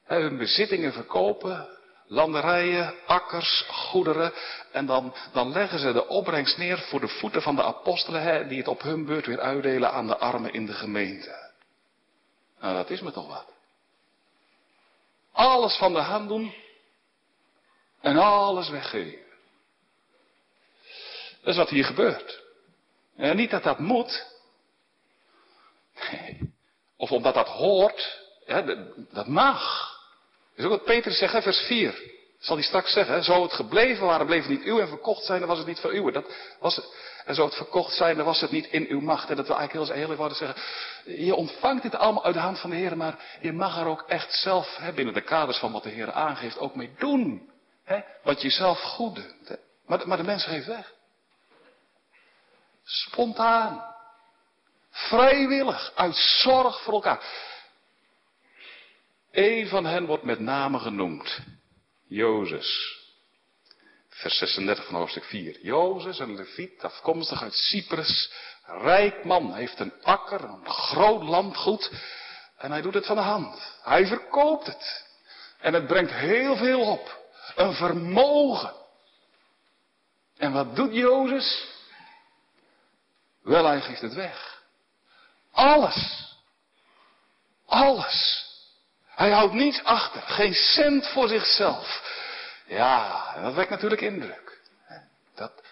hun 0.03 0.38
bezittingen 0.38 0.93
verkopen, 0.93 1.67
landerijen, 2.05 2.93
akkers, 3.05 3.65
goederen, 3.67 4.34
en 4.72 4.86
dan, 4.86 5.15
dan 5.34 5.51
leggen 5.51 5.79
ze 5.79 5.91
de 5.91 6.07
opbrengst 6.07 6.57
neer 6.57 6.77
voor 6.77 7.00
de 7.00 7.07
voeten 7.07 7.41
van 7.41 7.55
de 7.55 7.63
apostelen, 7.63 8.22
hè, 8.22 8.48
die 8.48 8.57
het 8.57 8.67
op 8.67 8.81
hun 8.81 9.05
beurt 9.05 9.25
weer 9.25 9.39
uitdelen 9.39 9.91
aan 9.91 10.07
de 10.07 10.17
armen 10.17 10.53
in 10.53 10.65
de 10.65 10.74
gemeente. 10.74 11.51
Nou, 12.60 12.75
dat 12.75 12.89
is 12.89 13.01
me 13.01 13.12
toch 13.12 13.27
wat. 13.27 13.46
Alles 15.31 15.77
van 15.77 15.93
de 15.93 16.00
hand 16.00 16.27
doen 16.27 16.53
en 18.01 18.17
alles 18.17 18.69
weggeven. 18.69 19.25
Dat 21.41 21.55
is 21.55 21.61
wat 21.61 21.69
hier 21.69 21.85
gebeurt. 21.85 22.43
En 23.15 23.35
niet 23.35 23.49
dat 23.49 23.63
dat 23.63 23.79
moet. 23.79 24.25
Nee. 26.11 26.53
Of 26.97 27.11
omdat 27.11 27.33
dat 27.33 27.47
hoort. 27.47 28.19
Dat 29.11 29.27
mag. 29.27 29.95
Dat 30.55 30.65
is 30.65 30.65
ook 30.65 30.77
wat 30.77 30.85
Petrus 30.85 31.17
zegt, 31.17 31.43
vers 31.43 31.59
4. 31.59 32.15
Zal 32.39 32.55
hij 32.55 32.65
straks 32.65 32.93
zeggen, 32.93 33.23
zo 33.23 33.43
het 33.43 33.53
gebleven 33.53 34.05
waren, 34.05 34.25
bleef 34.25 34.41
het 34.41 34.49
niet 34.49 34.63
uw 34.63 34.79
en 34.79 34.87
verkocht 34.87 35.23
zijn, 35.23 35.39
dan 35.39 35.47
was 35.47 35.57
het 35.57 35.67
niet 35.67 35.79
voor 35.79 35.93
u. 35.93 36.11
Dat 36.11 36.25
was. 36.59 36.81
En 37.25 37.35
zo 37.35 37.45
het 37.45 37.55
verkocht 37.55 37.93
zijn, 37.93 38.15
dan 38.15 38.25
was 38.25 38.41
het 38.41 38.51
niet 38.51 38.67
in 38.67 38.85
uw 38.89 38.99
macht. 38.99 39.29
En 39.29 39.35
dat 39.35 39.47
we 39.47 39.53
eigenlijk 39.53 39.87
heel 39.87 39.97
eerlijk 39.97 40.19
worden 40.19 40.37
zeggen, 40.37 40.61
je 41.25 41.35
ontvangt 41.35 41.83
dit 41.83 41.95
allemaal 41.95 42.25
uit 42.25 42.33
de 42.33 42.39
hand 42.39 42.59
van 42.59 42.69
de 42.69 42.75
Heer, 42.75 42.97
maar 42.97 43.37
je 43.41 43.53
mag 43.53 43.77
er 43.77 43.85
ook 43.85 44.03
echt 44.07 44.33
zelf, 44.33 44.75
hè, 44.77 44.93
binnen 44.93 45.13
de 45.13 45.21
kaders 45.21 45.57
van 45.57 45.71
wat 45.71 45.83
de 45.83 45.89
Heer 45.89 46.11
aangeeft, 46.11 46.59
ook 46.59 46.75
mee 46.75 46.91
doen. 46.97 47.49
Wat 48.24 48.41
je 48.41 48.50
zelf 48.50 48.79
goed 48.79 49.15
doet. 49.15 49.58
Maar, 49.86 50.08
maar 50.08 50.17
de 50.17 50.24
mens 50.24 50.44
geeft 50.44 50.67
weg. 50.67 50.94
Spontaan. 52.84 53.96
Vrijwillig. 54.89 55.91
Uit 55.96 56.15
zorg 56.15 56.82
voor 56.82 56.94
elkaar. 56.94 57.24
Eén 59.32 59.67
van 59.67 59.86
hen 59.86 60.06
wordt 60.06 60.24
met 60.24 60.39
name 60.39 60.79
genoemd. 60.79 61.39
Jozes. 62.08 62.96
Vers 64.10 64.38
36 64.38 64.86
van 64.86 64.96
hoofdstuk 64.96 65.24
4. 65.24 65.60
Jozes, 65.62 66.20
een 66.20 66.36
leviet, 66.36 66.84
afkomstig 66.84 67.41
uit 67.41 67.53
Cyprus. 67.53 68.32
Rijk 68.65 69.24
man, 69.24 69.53
heeft 69.53 69.79
een 69.79 69.94
akker, 70.03 70.44
een 70.44 70.70
groot 70.70 71.24
landgoed. 71.24 71.91
En 72.58 72.72
hij 72.72 72.82
doet 72.82 72.94
het 72.94 73.06
van 73.06 73.15
de 73.15 73.22
hand. 73.22 73.79
Hij 73.84 74.06
verkoopt 74.06 74.65
het. 74.65 75.06
En 75.60 75.74
het 75.74 75.88
brengt 75.88 76.12
heel 76.12 76.56
veel 76.56 76.82
op. 76.82 77.26
Een 77.57 77.73
vermogen. 77.73 78.73
En 80.37 80.51
wat 80.51 80.75
doet 80.75 80.93
Jozes? 80.93 81.67
Wel, 83.41 83.65
hij 83.65 83.81
geeft 83.81 84.01
het 84.01 84.13
weg. 84.13 84.63
Alles. 85.51 86.27
Alles. 87.65 88.45
Hij 89.05 89.31
houdt 89.31 89.53
niets 89.53 89.83
achter. 89.83 90.21
Geen 90.21 90.53
cent 90.53 91.07
voor 91.07 91.27
zichzelf. 91.27 92.15
Ja, 92.65 93.33
dat 93.41 93.53
wekt 93.53 93.69
natuurlijk 93.69 94.01
indruk. 94.01 94.61
Dat 95.35 95.63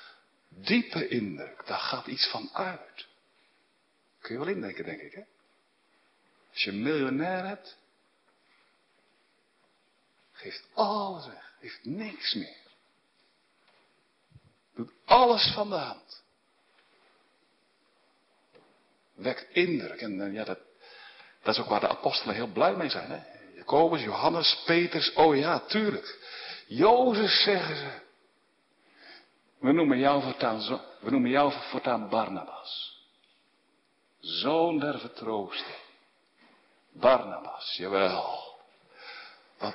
diepe 0.49 1.07
indruk, 1.07 1.65
daar 1.65 1.79
gaat 1.79 2.07
iets 2.07 2.29
van 2.29 2.49
uit. 2.53 3.07
Kun 4.19 4.33
je 4.33 4.39
wel 4.45 4.53
indenken, 4.53 4.85
denk 4.85 5.01
ik, 5.01 5.13
hè? 5.13 5.23
Als 6.51 6.63
je 6.63 6.71
een 6.71 6.81
miljonair 6.81 7.45
hebt, 7.45 7.77
geeft 10.31 10.67
alles 10.73 11.25
weg, 11.25 11.44
heeft 11.65 11.85
niks 11.85 12.33
meer. 12.33 12.57
Doet 14.75 14.91
alles 15.05 15.51
van 15.53 15.69
de 15.69 15.75
hand. 15.75 16.23
Wekt 19.13 19.47
indruk. 19.51 20.01
En 20.01 20.33
ja, 20.33 20.43
dat, 20.43 20.59
dat 21.41 21.55
is 21.55 21.61
ook 21.61 21.69
waar 21.69 21.79
de 21.79 21.87
apostelen 21.87 22.35
heel 22.35 22.47
blij 22.47 22.75
mee 22.75 22.89
zijn. 22.89 23.09
Hè? 23.11 23.19
Jacobus, 23.55 24.01
Johannes, 24.01 24.63
Peters, 24.65 25.13
oh 25.13 25.35
ja, 25.35 25.59
tuurlijk. 25.59 26.19
Jozef 26.67 27.31
zeggen 27.31 27.75
ze. 27.75 28.03
We 29.59 29.71
noemen 29.71 29.97
jou 29.97 30.23
voortaan, 30.23 30.81
we 30.99 31.11
noemen 31.11 31.29
jou 31.29 31.53
voortaan 31.69 32.09
Barnabas. 32.09 32.99
Zoon 34.19 34.79
der 34.79 34.99
vertroosting. 34.99 35.77
Barnabas, 36.91 37.75
jawel. 37.77 38.54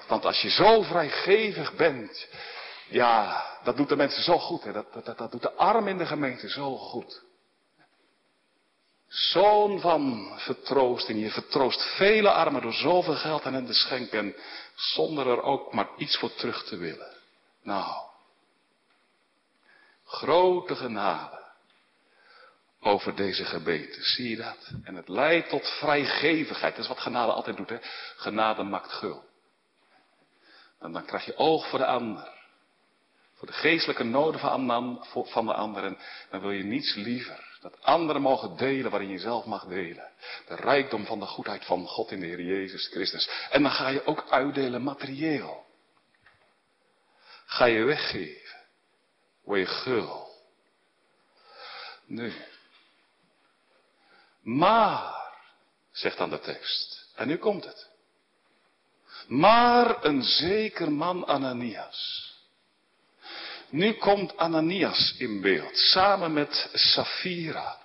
Want, 0.09 0.25
als 0.25 0.41
je 0.43 0.51
zo 0.51 0.83
vrijgevig 0.83 1.75
bent, 1.75 2.29
ja, 2.89 3.47
dat 3.65 3.77
doet 3.77 3.89
de 3.89 3.97
mensen 3.97 4.23
zo 4.23 4.39
goed. 4.39 4.65
Hè? 4.65 4.73
Dat, 4.73 4.93
dat, 5.05 5.19
dat 5.19 5.31
doet 5.31 5.43
de 5.43 5.53
arm 5.53 5.89
in 5.89 5.99
de 5.99 6.07
gemeente 6.07 6.49
zo 6.49 6.77
goed. 6.77 7.23
Zoon 9.09 9.81
van 9.81 10.33
vertroosting. 10.37 11.21
Je 11.21 11.31
vertroost 11.31 11.83
vele 11.83 12.31
armen 12.31 12.63
door 12.63 12.73
zoveel 12.73 13.15
geld 13.15 13.45
aan 13.45 13.55
hen 13.55 13.67
te 13.67 13.75
schenken. 13.75 14.35
Zonder 14.75 15.27
er 15.27 15.43
ook 15.43 15.73
maar 15.73 15.89
iets 15.97 16.17
voor 16.17 16.35
terug 16.35 16.65
te 16.65 16.77
willen. 16.77 17.13
Nou. 17.63 18.09
Grote 20.05 20.77
genade. 20.77 21.39
Over 22.81 23.17
deze 23.17 23.45
gemeente. 23.45 24.03
Zie 24.03 24.29
je 24.29 24.37
dat? 24.37 24.71
En 24.85 24.95
het 24.95 25.09
leidt 25.09 25.49
tot 25.49 25.69
vrijgevigheid. 25.69 26.75
Dat 26.75 26.83
is 26.83 26.89
wat 26.91 27.01
genade 27.01 27.33
altijd 27.33 27.57
doet. 27.57 27.69
Hè? 27.69 27.79
Genade 28.17 28.63
maakt 28.63 28.93
gul. 28.93 29.29
En 30.81 30.93
dan 30.93 31.05
krijg 31.05 31.25
je 31.25 31.37
oog 31.37 31.69
voor 31.69 31.79
de 31.79 31.87
ander. 31.87 32.39
Voor 33.35 33.49
de 33.49 33.55
geestelijke 33.55 34.05
noden 34.05 34.41
van 34.41 35.47
de 35.47 35.55
ander. 35.55 35.85
En 35.85 35.99
dan 36.31 36.41
wil 36.41 36.51
je 36.51 36.65
niets 36.65 36.95
liever 36.95 37.59
dat 37.61 37.83
anderen 37.83 38.23
mogen 38.23 38.57
delen 38.57 38.91
waarin 38.91 39.09
je 39.09 39.19
zelf 39.19 39.45
mag 39.45 39.65
delen. 39.65 40.13
De 40.47 40.55
rijkdom 40.55 41.07
van 41.07 41.19
de 41.19 41.27
goedheid 41.27 41.65
van 41.65 41.87
God 41.87 42.11
in 42.11 42.21
de 42.21 42.27
Heer 42.27 42.41
Jezus 42.43 42.89
Christus. 42.89 43.31
En 43.51 43.63
dan 43.63 43.71
ga 43.71 43.89
je 43.89 44.07
ook 44.07 44.31
uitdelen 44.31 44.83
materieel. 44.83 45.67
Ga 47.45 47.65
je 47.65 47.85
weggeven. 47.85 48.59
Word 49.45 49.61
je 49.61 49.67
gul. 49.67 50.29
Nu. 52.07 52.33
Maar, 54.43 55.15
zegt 55.91 56.19
dan 56.19 56.31
de 56.31 56.41
tekst. 56.41 57.13
En 57.15 57.27
nu 57.27 57.37
komt 57.37 57.65
het. 57.65 57.90
Maar 59.29 60.05
een 60.05 60.23
zeker 60.23 60.93
man 60.93 61.27
Ananias 61.27 62.29
nu 63.71 63.93
komt 63.93 64.37
Ananias 64.37 65.15
in 65.19 65.41
beeld, 65.41 65.77
samen 65.77 66.33
met 66.33 66.69
Safira. 66.73 67.79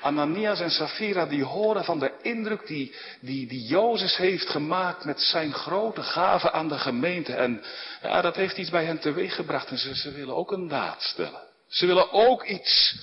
Ananias 0.00 0.60
en 0.60 0.70
Safira 0.70 1.26
die 1.26 1.44
horen 1.44 1.84
van 1.84 1.98
de 1.98 2.12
indruk 2.22 2.66
die, 2.66 2.94
die, 3.20 3.46
die 3.46 3.66
Jozef 3.66 4.16
heeft 4.16 4.48
gemaakt 4.48 5.04
met 5.04 5.20
zijn 5.20 5.52
grote 5.52 6.02
gave 6.02 6.50
aan 6.50 6.68
de 6.68 6.78
gemeente. 6.78 7.32
En 7.32 7.62
ja, 8.02 8.20
dat 8.20 8.36
heeft 8.36 8.56
iets 8.56 8.70
bij 8.70 8.84
hen 8.84 8.98
teweeggebracht 8.98 9.68
en 9.68 9.78
ze, 9.78 9.96
ze 9.96 10.12
willen 10.12 10.34
ook 10.34 10.52
een 10.52 10.68
daad 10.68 11.02
stellen. 11.02 11.42
Ze 11.68 11.86
willen 11.86 12.12
ook 12.12 12.44
iets 12.44 12.96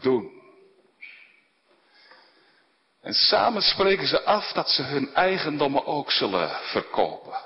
doen. 0.00 0.35
En 3.06 3.14
samen 3.14 3.62
spreken 3.62 4.06
ze 4.06 4.22
af 4.22 4.52
dat 4.52 4.70
ze 4.70 4.82
hun 4.82 5.14
eigendommen 5.14 5.86
ook 5.86 6.10
zullen 6.12 6.50
verkopen. 6.50 7.38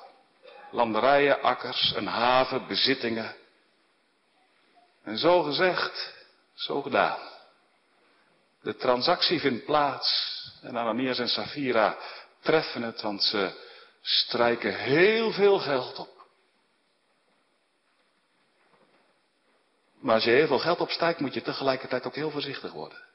Landerijen, 0.71 1.43
akkers, 1.43 1.93
een 1.97 2.07
haven, 2.07 2.67
bezittingen. 2.67 3.37
En 5.03 5.19
zo 5.19 5.43
gezegd, 5.43 6.15
zo 6.55 6.83
gedaan. 6.83 7.19
De 8.63 8.77
transactie 8.77 9.41
vindt 9.41 9.65
plaats 9.65 10.41
en 10.63 10.77
Ananias 10.77 11.19
en 11.19 11.29
Safira 11.29 11.97
treffen 12.41 12.83
het, 12.83 13.01
want 13.01 13.23
ze 13.23 13.51
strijken 14.03 14.75
heel 14.75 15.33
veel 15.33 15.59
geld 15.59 15.99
op. 15.99 16.27
Maar 19.99 20.15
als 20.15 20.25
je 20.25 20.31
heel 20.31 20.47
veel 20.47 20.59
geld 20.59 20.81
opstijgt, 20.81 21.21
moet 21.21 21.35
je 21.35 21.43
tegelijkertijd 21.43 22.07
ook 22.07 22.15
heel 22.15 22.31
voorzichtig 22.31 22.73
worden. 22.73 23.10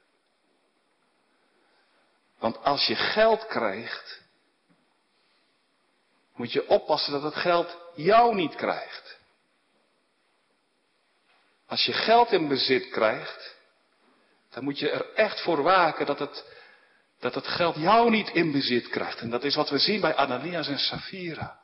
Want 2.46 2.64
als 2.64 2.86
je 2.86 2.96
geld 2.96 3.48
krijgt, 3.48 4.22
moet 6.36 6.52
je 6.52 6.68
oppassen 6.68 7.12
dat 7.12 7.24
het 7.24 7.36
geld 7.36 7.78
jou 7.96 8.36
niet 8.36 8.56
krijgt. 8.56 9.18
Als 11.68 11.86
je 11.86 11.94
geld 11.94 12.32
in 12.32 12.48
bezit 12.48 12.90
krijgt, 12.90 13.56
dan 14.50 14.64
moet 14.64 14.80
je 14.80 14.90
er 14.90 15.14
echt 15.14 15.42
voor 15.42 15.64
waken 15.64 16.06
dat 16.06 16.20
het, 16.20 16.46
dat 17.20 17.36
het 17.36 17.48
geld 17.48 17.76
jou 17.76 18.10
niet 18.10 18.30
in 18.30 18.52
bezit 18.52 18.90
krijgt. 18.90 19.20
En 19.20 19.30
dat 19.30 19.44
is 19.44 19.56
wat 19.56 19.70
we 19.70 19.78
zien 19.78 20.02
bij 20.02 20.16
Ananias 20.16 20.68
en 20.68 20.80
Safira. 20.80 21.60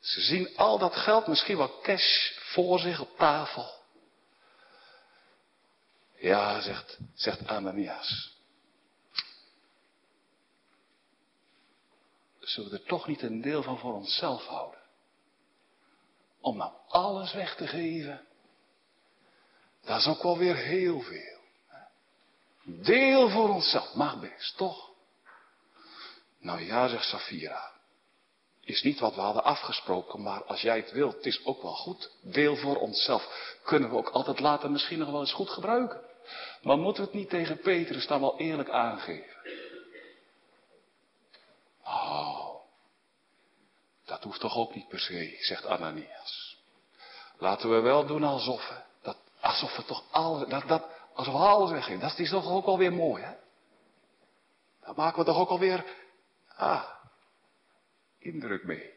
Ze 0.00 0.20
zien 0.20 0.56
al 0.56 0.78
dat 0.78 0.96
geld, 0.96 1.26
misschien 1.26 1.56
wel 1.56 1.80
cash, 1.80 2.30
voor 2.38 2.78
zich 2.78 3.00
op 3.00 3.16
tafel. 3.16 3.74
Ja, 6.18 6.60
zegt, 6.60 6.98
zegt 7.14 7.46
Ananias. 7.46 8.36
Zullen 12.48 12.70
we 12.70 12.76
er 12.76 12.84
toch 12.84 13.06
niet 13.06 13.22
een 13.22 13.40
deel 13.40 13.62
van 13.62 13.78
voor 13.78 13.94
onszelf 13.94 14.46
houden? 14.46 14.80
Om 16.40 16.56
nou 16.56 16.72
alles 16.88 17.32
weg 17.32 17.56
te 17.56 17.66
geven. 17.66 18.26
Dat 19.84 19.98
is 19.98 20.06
ook 20.06 20.22
wel 20.22 20.38
weer 20.38 20.56
heel 20.56 21.00
veel. 21.00 21.38
Deel 22.64 23.28
voor 23.28 23.48
onszelf, 23.48 23.94
mag 23.94 24.20
best, 24.20 24.56
toch? 24.56 24.90
Nou 26.38 26.60
ja, 26.60 26.88
zegt 26.88 27.04
Safira. 27.04 27.72
Is 28.60 28.82
niet 28.82 28.98
wat 28.98 29.14
we 29.14 29.20
hadden 29.20 29.44
afgesproken, 29.44 30.22
maar 30.22 30.44
als 30.44 30.60
jij 30.60 30.76
het 30.76 30.90
wilt, 30.90 31.14
het 31.14 31.26
is 31.26 31.44
ook 31.44 31.62
wel 31.62 31.74
goed. 31.74 32.10
Deel 32.22 32.56
voor 32.56 32.76
onszelf. 32.76 33.56
Kunnen 33.64 33.90
we 33.90 33.96
ook 33.96 34.08
altijd 34.08 34.40
later 34.40 34.70
misschien 34.70 34.98
nog 34.98 35.10
wel 35.10 35.20
eens 35.20 35.32
goed 35.32 35.50
gebruiken. 35.50 36.00
Maar 36.62 36.78
moeten 36.78 37.02
we 37.02 37.08
het 37.08 37.18
niet 37.18 37.28
tegen 37.28 37.58
Petrus 37.58 38.06
dan 38.06 38.20
wel 38.20 38.38
eerlijk 38.38 38.70
aangeven? 38.70 39.36
Dat 44.08 44.22
hoeft 44.22 44.40
toch 44.40 44.56
ook 44.56 44.74
niet 44.74 44.88
per 44.88 45.00
se, 45.00 45.36
zegt 45.40 45.66
Ananias. 45.66 46.56
Laten 47.38 47.70
we 47.70 47.80
wel 47.80 48.06
doen 48.06 48.24
alsof, 48.24 48.72
dat, 49.02 49.16
alsof 49.40 49.76
we 49.76 49.84
toch 49.84 50.04
alles, 50.10 50.48
dat, 50.48 50.68
dat, 50.68 50.84
alsof 51.14 51.34
we 51.34 51.40
alles 51.40 51.70
weggeven. 51.70 52.00
Dat 52.00 52.18
is 52.18 52.30
toch 52.30 52.50
ook 52.50 52.66
alweer 52.66 52.92
mooi, 52.92 53.22
hè? 53.22 53.34
Daar 54.80 54.94
maken 54.94 55.18
we 55.18 55.24
toch 55.24 55.38
ook 55.38 55.48
alweer, 55.48 55.84
ah, 56.56 56.84
indruk 58.18 58.64
mee. 58.64 58.94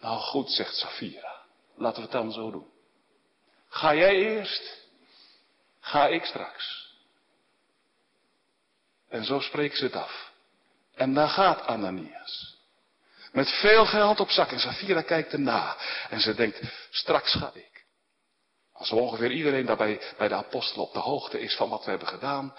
Nou 0.00 0.20
goed, 0.20 0.50
zegt 0.50 0.74
Safira. 0.74 1.42
Laten 1.74 1.96
we 1.96 2.02
het 2.02 2.12
dan 2.12 2.32
zo 2.32 2.50
doen. 2.50 2.72
Ga 3.68 3.94
jij 3.94 4.14
eerst, 4.14 4.88
ga 5.80 6.06
ik 6.06 6.24
straks. 6.24 6.92
En 9.08 9.24
zo 9.24 9.40
spreken 9.40 9.76
ze 9.76 9.84
het 9.84 9.94
af. 9.94 10.33
En 10.94 11.14
daar 11.14 11.28
gaat 11.28 11.66
Ananias. 11.66 12.58
Met 13.32 13.50
veel 13.50 13.86
geld 13.86 14.20
op 14.20 14.30
zak. 14.30 14.50
En 14.50 14.60
Safira 14.60 15.02
kijkt 15.02 15.32
erna. 15.32 15.76
En 16.10 16.20
ze 16.20 16.34
denkt, 16.34 16.60
straks 16.90 17.32
ga 17.32 17.50
ik. 17.54 17.84
Als 18.72 18.90
ongeveer 18.90 19.30
iedereen 19.30 19.66
daarbij 19.66 20.00
bij 20.18 20.28
de 20.28 20.34
apostelen 20.34 20.86
op 20.86 20.92
de 20.92 20.98
hoogte 20.98 21.40
is 21.40 21.56
van 21.56 21.68
wat 21.68 21.84
we 21.84 21.90
hebben 21.90 22.08
gedaan, 22.08 22.54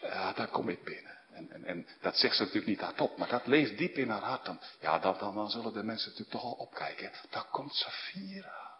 ja, 0.00 0.32
dan 0.32 0.50
kom 0.50 0.68
ik 0.68 0.84
binnen. 0.84 1.18
En, 1.32 1.50
en, 1.50 1.64
en 1.64 1.86
dat 2.00 2.16
zegt 2.16 2.36
ze 2.36 2.40
natuurlijk 2.42 2.68
niet 2.68 2.80
hardop, 2.80 3.16
maar 3.16 3.28
dat 3.28 3.46
leeft 3.46 3.78
diep 3.78 3.96
in 3.96 4.10
haar 4.10 4.22
hart. 4.22 4.44
Dan, 4.44 4.60
ja, 4.80 4.98
dan, 4.98 5.16
dan, 5.18 5.34
dan 5.34 5.50
zullen 5.50 5.72
de 5.72 5.82
mensen 5.82 6.08
natuurlijk 6.08 6.36
toch 6.36 6.44
al 6.44 6.66
opkijken. 6.66 7.12
Daar 7.30 7.46
komt 7.50 7.74
Safira. 7.74 8.78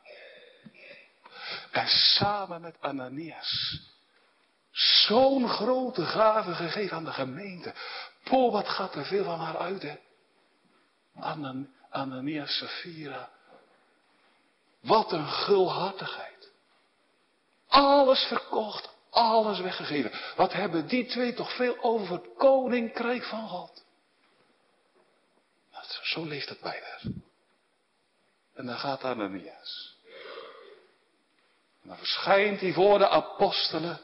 En 1.70 1.88
samen 1.88 2.60
met 2.60 2.76
Ananias. 2.80 3.80
Zo'n 4.72 5.48
grote 5.48 6.04
gave 6.06 6.54
gegeven 6.54 6.96
aan 6.96 7.04
de 7.04 7.12
gemeente. 7.12 7.74
Po, 8.30 8.50
wat 8.50 8.68
gaat 8.68 8.94
er 8.94 9.04
veel 9.04 9.24
van 9.24 9.38
haar 9.38 9.56
uit, 9.56 9.82
hè? 9.82 9.96
Anan, 11.14 11.68
Ananias 11.90 12.58
Safira. 12.58 13.30
Wat 14.80 15.12
een 15.12 15.26
gulhartigheid. 15.26 16.52
Alles 17.66 18.22
verkocht, 18.22 18.90
alles 19.10 19.60
weggegeven. 19.60 20.12
Wat 20.36 20.52
hebben 20.52 20.88
die 20.88 21.06
twee 21.06 21.34
toch 21.34 21.56
veel 21.56 21.76
over 21.80 22.14
het 22.14 22.28
koninkrijk 22.36 23.24
van 23.24 23.48
God. 23.48 23.84
Nou, 25.72 25.84
zo 26.02 26.24
leeft 26.24 26.48
het 26.48 26.60
bij. 26.60 26.82
En 28.54 28.66
dan 28.66 28.78
gaat 28.78 29.04
Ananias. 29.04 29.96
En 31.82 31.88
dan 31.88 31.96
verschijnt 31.96 32.60
hij 32.60 32.72
voor 32.72 32.98
de 32.98 33.08
apostelen. 33.08 34.00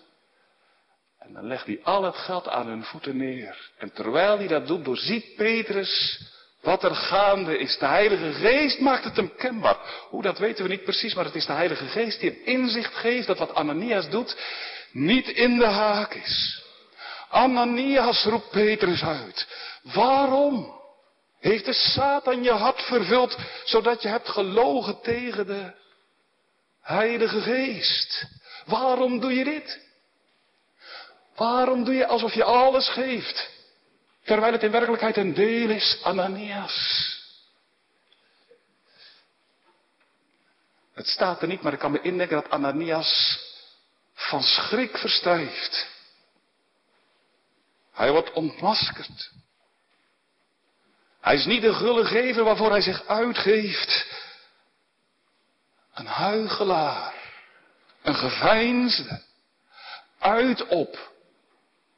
En 1.27 1.33
dan 1.33 1.47
legt 1.47 1.67
hij 1.67 1.81
al 1.83 2.03
het 2.03 2.17
geld 2.17 2.49
aan 2.49 2.67
hun 2.67 2.85
voeten 2.85 3.17
neer. 3.17 3.71
En 3.79 3.93
terwijl 3.93 4.39
hij 4.39 4.47
dat 4.47 4.67
doet, 4.67 4.85
doorziet 4.85 5.35
Petrus 5.37 6.21
wat 6.61 6.83
er 6.83 6.95
gaande 6.95 7.59
is. 7.59 7.79
De 7.79 7.87
Heilige 7.87 8.33
Geest 8.33 8.81
maakt 8.81 9.05
het 9.05 9.17
hem 9.17 9.35
kenbaar. 9.37 9.77
Hoe 10.09 10.23
dat 10.23 10.39
weten 10.39 10.65
we 10.65 10.71
niet 10.71 10.85
precies, 10.85 11.15
maar 11.15 11.25
het 11.25 11.35
is 11.35 11.47
de 11.47 11.53
Heilige 11.53 11.87
Geest 11.87 12.21
die 12.21 12.31
hem 12.31 12.41
inzicht 12.45 12.95
geeft 12.95 13.27
dat 13.27 13.39
wat 13.39 13.55
Ananias 13.55 14.11
doet 14.11 14.37
niet 14.93 15.29
in 15.29 15.59
de 15.59 15.67
haak 15.67 16.15
is. 16.15 16.63
Ananias 17.29 18.25
roept 18.25 18.51
Petrus 18.51 19.03
uit. 19.03 19.47
Waarom 19.83 20.81
heeft 21.41 21.65
de 21.65 21.73
Satan 21.73 22.43
je 22.43 22.51
hart 22.51 22.83
vervuld, 22.83 23.39
zodat 23.65 24.03
je 24.03 24.09
hebt 24.09 24.29
gelogen 24.29 25.01
tegen 25.03 25.47
de 25.47 25.73
Heilige 26.81 27.41
Geest? 27.41 28.27
Waarom 28.67 29.21
doe 29.21 29.35
je 29.35 29.45
dit? 29.45 29.86
Waarom 31.37 31.85
doe 31.85 31.95
je 31.95 32.07
alsof 32.07 32.35
je 32.35 32.45
alles 32.45 32.89
geeft, 32.89 33.51
terwijl 34.25 34.53
het 34.53 34.63
in 34.63 34.71
werkelijkheid 34.71 35.17
een 35.17 35.35
deel 35.35 35.71
is, 35.71 36.01
Ananias? 36.03 37.15
Het 40.95 41.07
staat 41.07 41.43
er 41.43 41.49
niet, 41.49 41.63
maar 41.63 41.73
ik 41.73 41.79
kan 41.79 41.93
me 41.93 42.01
indenken 42.01 42.37
dat 42.37 42.51
Ananias 42.51 43.41
van 44.15 44.43
schrik 44.43 44.99
verstijft. 44.99 45.89
Hij 47.93 48.11
wordt 48.11 48.33
ontmaskerd. 48.33 49.31
Hij 51.21 51.35
is 51.35 51.45
niet 51.45 51.63
de 51.63 51.75
gullegever 51.75 52.45
waarvoor 52.45 52.71
hij 52.71 52.81
zich 52.81 53.07
uitgeeft. 53.07 54.07
Een 55.95 56.07
huigelaar. 56.07 57.15
Een 58.03 58.15
geveinsde. 58.15 59.23
Uit 60.19 60.67
op 60.67 61.15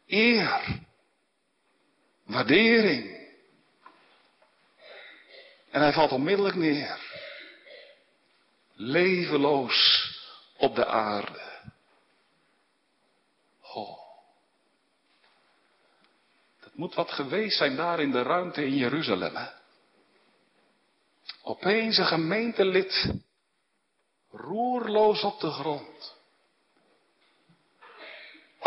eer. 0.08 0.86
Waardering. 2.24 3.16
En 5.70 5.80
hij 5.80 5.92
valt 5.92 6.12
onmiddellijk 6.12 6.56
neer. 6.56 6.98
Levenloos 8.74 10.08
op 10.56 10.74
de 10.74 10.86
aarde. 10.86 11.48
moet 16.78 16.94
wat 16.94 17.10
geweest 17.10 17.56
zijn 17.56 17.76
daar 17.76 18.00
in 18.00 18.10
de 18.10 18.22
ruimte 18.22 18.64
in 18.64 18.76
Jeruzalem. 18.76 19.36
Hè? 19.36 19.46
Opeens 21.42 21.98
een 21.98 22.06
gemeentelid, 22.06 23.14
roerloos 24.30 25.22
op 25.22 25.40
de 25.40 25.50
grond, 25.50 26.16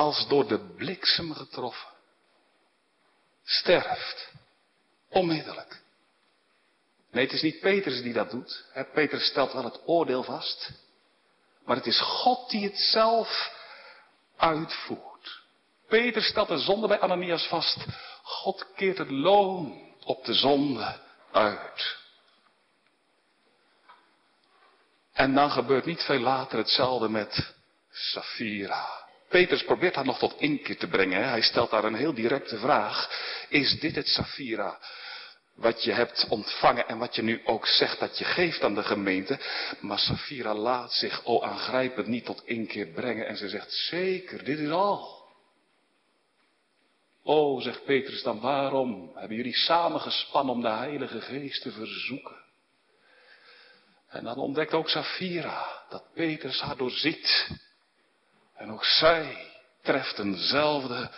als 0.01 0.27
door 0.27 0.47
de 0.47 0.73
bliksem 0.75 1.33
getroffen, 1.33 1.89
sterft, 3.43 4.31
onmiddellijk. 5.09 5.81
Nee, 7.11 7.23
het 7.23 7.33
is 7.33 7.41
niet 7.41 7.59
Petrus 7.59 8.01
die 8.01 8.13
dat 8.13 8.31
doet. 8.31 8.65
Petrus 8.93 9.25
stelt 9.25 9.53
wel 9.53 9.63
het 9.63 9.79
oordeel 9.85 10.23
vast, 10.23 10.71
maar 11.65 11.75
het 11.75 11.85
is 11.85 12.01
God 12.01 12.49
die 12.49 12.63
het 12.63 12.77
zelf 12.77 13.51
uitvoert. 14.37 15.41
Peter 15.87 16.21
stelt 16.21 16.47
de 16.47 16.59
zonde 16.59 16.87
bij 16.87 16.99
Ananias 16.99 17.47
vast. 17.47 17.77
God 18.23 18.65
keert 18.75 18.97
het 18.97 19.09
loon 19.09 19.81
op 20.03 20.25
de 20.25 20.33
zonde 20.33 20.99
uit. 21.31 21.97
En 25.13 25.33
dan 25.33 25.51
gebeurt 25.51 25.85
niet 25.85 26.01
veel 26.01 26.19
later 26.19 26.57
hetzelfde 26.57 27.09
met 27.09 27.53
Safira. 27.91 29.09
Petrus 29.31 29.63
probeert 29.63 29.95
haar 29.95 30.05
nog 30.05 30.19
tot 30.19 30.35
inkeer 30.37 30.77
te 30.77 30.87
brengen. 30.87 31.29
Hij 31.29 31.41
stelt 31.41 31.69
daar 31.69 31.83
een 31.83 31.95
heel 31.95 32.13
directe 32.13 32.57
vraag. 32.57 33.09
Is 33.49 33.79
dit 33.79 33.95
het 33.95 34.07
Safira? 34.07 34.79
Wat 35.55 35.83
je 35.83 35.91
hebt 35.91 36.25
ontvangen 36.29 36.87
en 36.87 36.97
wat 36.97 37.15
je 37.15 37.21
nu 37.21 37.41
ook 37.45 37.67
zegt 37.67 37.99
dat 37.99 38.17
je 38.17 38.23
geeft 38.23 38.63
aan 38.63 38.75
de 38.75 38.83
gemeente. 38.83 39.39
Maar 39.79 39.99
Safira 39.99 40.53
laat 40.53 40.93
zich, 40.93 41.25
o 41.25 41.41
aangrijpend, 41.41 42.07
niet 42.07 42.25
tot 42.25 42.43
inkeer 42.45 42.87
brengen. 42.87 43.27
En 43.27 43.37
ze 43.37 43.49
zegt, 43.49 43.71
zeker, 43.71 44.43
dit 44.43 44.59
is 44.59 44.69
al. 44.69 45.19
O, 47.23 47.59
zegt 47.59 47.85
Petrus 47.85 48.23
dan, 48.23 48.39
waarom 48.39 49.11
hebben 49.15 49.37
jullie 49.37 49.57
samengespannen 49.57 50.53
om 50.53 50.61
de 50.61 50.69
Heilige 50.69 51.21
Geest 51.21 51.61
te 51.61 51.71
verzoeken? 51.71 52.39
En 54.07 54.23
dan 54.23 54.37
ontdekt 54.37 54.73
ook 54.73 54.89
Safira 54.89 55.85
dat 55.89 56.13
Petrus 56.13 56.61
haar 56.61 56.77
doorziet. 56.77 57.47
En 58.61 58.71
ook 58.71 58.85
zij 58.85 59.51
treft 59.81 60.19
eenzelfde 60.19 61.11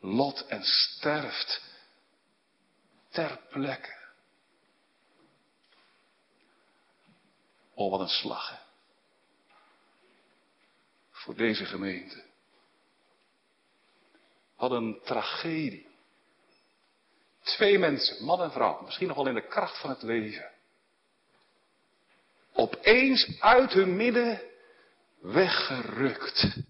lot 0.00 0.46
en 0.46 0.64
sterft 0.64 1.62
ter 3.08 3.40
plekke. 3.50 3.98
Oh, 7.74 7.90
wat 7.90 8.00
een 8.00 8.08
slag? 8.08 8.66
Voor 11.10 11.34
deze 11.34 11.64
gemeente. 11.64 12.24
Wat 14.56 14.70
een 14.70 15.00
tragedie. 15.04 15.88
Twee 17.42 17.78
mensen, 17.78 18.24
man 18.24 18.42
en 18.42 18.52
vrouw, 18.52 18.82
misschien 18.82 19.08
nog 19.08 19.16
wel 19.16 19.28
in 19.28 19.34
de 19.34 19.48
kracht 19.48 19.80
van 19.80 19.90
het 19.90 20.02
leven. 20.02 20.50
Opeens 22.52 23.40
uit 23.40 23.72
hun 23.72 23.96
midden 23.96 24.42
weggerukt. 25.20 26.68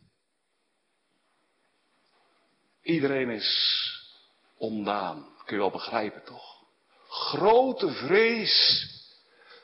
Iedereen 2.82 3.30
is 3.30 3.80
ondaan. 4.56 5.36
Kun 5.44 5.56
je 5.56 5.62
wel 5.62 5.70
begrijpen 5.70 6.24
toch? 6.24 6.58
Grote 7.08 7.92
vrees 7.92 8.86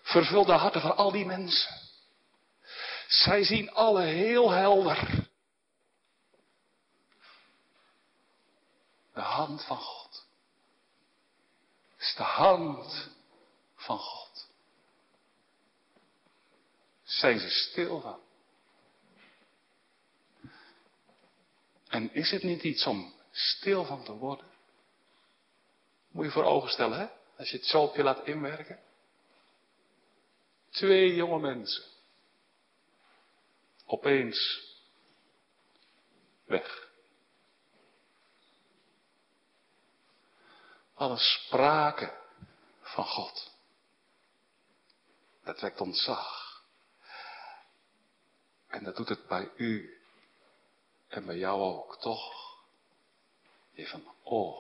vervult 0.03 0.47
de 0.47 0.53
harten 0.53 0.81
van 0.81 0.97
al 0.97 1.11
die 1.11 1.27
mensen. 1.27 1.85
Zij 3.09 3.45
zien 3.45 3.71
alle 3.71 4.03
heel 4.03 4.51
helder. 4.51 5.29
De 9.15 9.21
hand 9.21 9.65
van 9.65 9.77
God. 9.77 10.27
Het 11.97 12.07
is 12.07 12.15
de 12.17 12.23
hand 12.23 13.11
van 13.77 13.99
God. 13.99 14.49
Zijn 17.03 17.39
ze 17.39 17.51
stil 17.51 18.01
van? 18.01 18.21
En 21.89 22.15
is 22.15 22.31
het 22.31 22.43
niet 22.43 22.63
iets 22.63 22.87
om 22.87 23.15
stil 23.31 23.85
van 23.85 24.05
te 24.05 24.13
worden? 24.13 24.47
Moet 26.11 26.25
je 26.25 26.31
voor 26.31 26.45
ogen 26.45 26.71
stellen, 26.71 26.99
hè? 26.99 27.07
Als 27.37 27.51
je 27.51 27.57
het 27.57 27.67
zo 27.67 27.83
op 27.83 27.97
je 27.97 28.03
laat 28.03 28.27
inwerken. 28.27 28.81
Twee 30.71 31.15
jonge 31.15 31.39
mensen. 31.39 31.85
Opeens 33.87 34.65
weg. 36.45 36.89
Alle 40.95 41.19
spraken 41.19 42.13
van 42.81 43.05
God. 43.05 43.55
Dat 45.45 45.61
wekt 45.61 45.81
ontzag. 45.81 46.63
En 48.67 48.85
dat 48.85 48.97
doet 48.97 49.09
het 49.09 49.27
bij 49.27 49.51
u. 49.57 49.96
En 51.17 51.27
bij 51.27 51.37
jou 51.37 51.61
ook, 51.61 52.01
toch? 52.01 52.33
Je 53.73 53.87
van, 53.87 54.05
oh, 54.23 54.59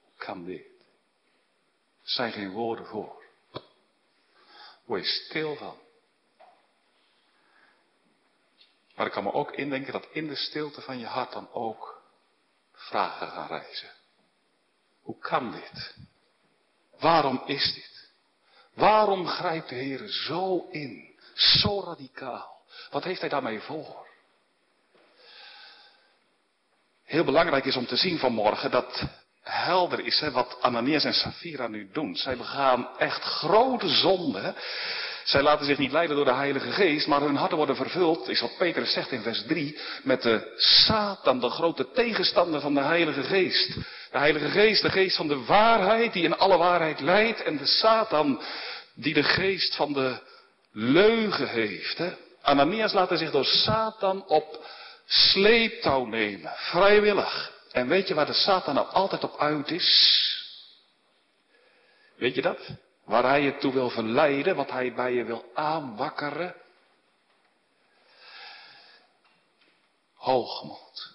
hoe 0.00 0.16
kan 0.16 0.44
dit? 0.44 0.66
Zijn 2.02 2.32
geen 2.32 2.50
woorden 2.50 2.86
voor. 2.86 3.22
Word 4.84 5.04
stil 5.04 5.56
van. 5.56 5.78
Maar 8.94 9.06
ik 9.06 9.12
kan 9.12 9.22
me 9.22 9.32
ook 9.32 9.52
indenken 9.52 9.92
dat 9.92 10.08
in 10.12 10.26
de 10.26 10.36
stilte 10.36 10.80
van 10.80 10.98
je 10.98 11.06
hart 11.06 11.32
dan 11.32 11.52
ook 11.52 12.02
vragen 12.72 13.28
gaan 13.28 13.46
reizen. 13.46 13.92
Hoe 15.02 15.18
kan 15.18 15.52
dit? 15.52 15.96
Waarom 16.98 17.42
is 17.46 17.74
dit? 17.74 18.10
Waarom 18.74 19.26
grijpt 19.26 19.68
de 19.68 19.74
Heer 19.74 20.08
zo 20.08 20.68
in? 20.70 21.18
Zo 21.34 21.80
radicaal? 21.80 22.60
Wat 22.90 23.04
heeft 23.04 23.20
hij 23.20 23.28
daarmee 23.28 23.60
voor? 23.60 24.06
Heel 27.06 27.24
belangrijk 27.24 27.64
is 27.64 27.76
om 27.76 27.86
te 27.86 27.96
zien 27.96 28.18
vanmorgen 28.18 28.70
dat 28.70 29.02
helder 29.42 30.06
is 30.06 30.20
hè, 30.20 30.30
wat 30.30 30.56
Ananias 30.60 31.04
en 31.04 31.14
Safira 31.14 31.68
nu 31.68 31.88
doen. 31.92 32.16
Zij 32.16 32.36
begaan 32.36 32.88
echt 32.98 33.22
grote 33.22 33.88
zonden. 33.88 34.54
Zij 35.24 35.42
laten 35.42 35.66
zich 35.66 35.78
niet 35.78 35.92
leiden 35.92 36.16
door 36.16 36.24
de 36.24 36.34
Heilige 36.34 36.70
Geest, 36.70 37.06
maar 37.06 37.20
hun 37.20 37.36
harten 37.36 37.56
worden 37.56 37.76
vervuld, 37.76 38.28
is 38.28 38.40
wat 38.40 38.56
Petrus 38.58 38.92
zegt 38.92 39.10
in 39.10 39.22
vers 39.22 39.42
3, 39.46 39.78
met 40.02 40.22
de 40.22 40.54
Satan, 40.56 41.40
de 41.40 41.50
grote 41.50 41.90
tegenstander 41.90 42.60
van 42.60 42.74
de 42.74 42.80
Heilige 42.80 43.22
Geest. 43.22 43.74
De 44.10 44.18
Heilige 44.18 44.48
Geest, 44.48 44.82
de 44.82 44.90
geest 44.90 45.16
van 45.16 45.28
de 45.28 45.44
waarheid, 45.44 46.12
die 46.12 46.24
in 46.24 46.38
alle 46.38 46.56
waarheid 46.56 47.00
leidt, 47.00 47.42
en 47.42 47.56
de 47.56 47.66
Satan, 47.66 48.40
die 48.94 49.14
de 49.14 49.22
geest 49.22 49.76
van 49.76 49.92
de 49.92 50.18
leugen 50.72 51.48
heeft. 51.48 51.98
Hè. 51.98 52.12
Ananias 52.42 52.92
laat 52.92 53.18
zich 53.18 53.30
door 53.30 53.44
Satan 53.44 54.24
op 54.26 54.64
sleeptouw 55.06 56.04
nemen, 56.04 56.52
vrijwillig. 56.56 57.54
En 57.72 57.88
weet 57.88 58.08
je 58.08 58.14
waar 58.14 58.26
de 58.26 58.32
Satan 58.32 58.74
nou 58.74 58.86
altijd 58.86 59.24
op 59.24 59.38
uit 59.38 59.70
is? 59.70 60.24
Weet 62.16 62.34
je 62.34 62.42
dat? 62.42 62.68
Waar 63.04 63.22
hij 63.22 63.42
je 63.42 63.56
toe 63.56 63.72
wil 63.72 63.90
verleiden, 63.90 64.56
wat 64.56 64.70
hij 64.70 64.94
bij 64.94 65.12
je 65.12 65.24
wil 65.24 65.44
aanwakkeren. 65.54 66.54
Hoogmoed. 70.14 71.14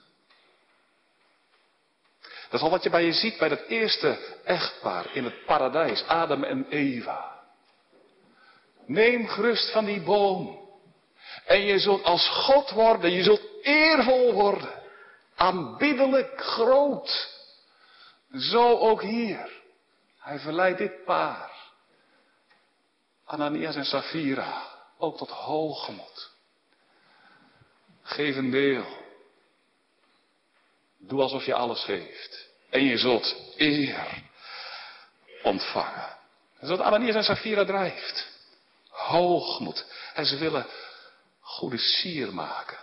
Dat 2.22 2.60
is 2.60 2.62
al 2.62 2.70
wat 2.70 2.84
je 2.84 2.90
bij 2.90 3.06
je 3.06 3.14
ziet 3.14 3.38
bij 3.38 3.50
dat 3.50 3.62
eerste 3.68 4.40
echtpaar 4.44 5.16
in 5.16 5.24
het 5.24 5.46
paradijs, 5.46 6.04
Adam 6.08 6.44
en 6.44 6.66
Eva. 6.70 7.40
Neem 8.86 9.28
gerust 9.28 9.72
van 9.72 9.86
die 9.86 10.02
boom. 10.02 10.60
En 11.46 11.62
je 11.62 11.80
zult 11.80 12.04
als 12.04 12.30
God 12.30 12.70
worden, 12.70 13.12
je 13.12 13.24
zult 13.24 13.51
eervol 13.62 14.34
worden. 14.34 14.82
Aanbiddelijk 15.36 16.42
groot. 16.42 17.40
Zo 18.32 18.78
ook 18.78 19.02
hier. 19.02 19.52
Hij 20.18 20.40
verleidt 20.40 20.78
dit 20.78 21.04
paar. 21.06 21.52
Ananias 23.26 23.76
en 23.76 23.86
Safira. 23.86 24.64
Ook 24.98 25.18
tot 25.18 25.30
hoogmoed. 25.30 26.32
Geef 28.04 28.36
een 28.36 28.52
deel. 28.52 28.86
Doe 30.98 31.22
alsof 31.22 31.46
je 31.46 31.54
alles 31.54 31.84
geeft. 31.84 32.50
En 32.70 32.84
je 32.84 32.98
zult 32.98 33.36
eer 33.58 34.24
ontvangen. 35.44 36.18
Dat 36.60 36.70
is 36.70 36.78
wat 36.78 36.86
Ananias 36.86 37.16
en 37.16 37.24
Safira 37.24 37.66
drijft. 37.66 38.28
Hoogmoed. 38.90 39.86
En 40.14 40.26
ze 40.26 40.38
willen 40.38 40.66
goede 41.40 41.78
sier 41.78 42.34
maken. 42.34 42.78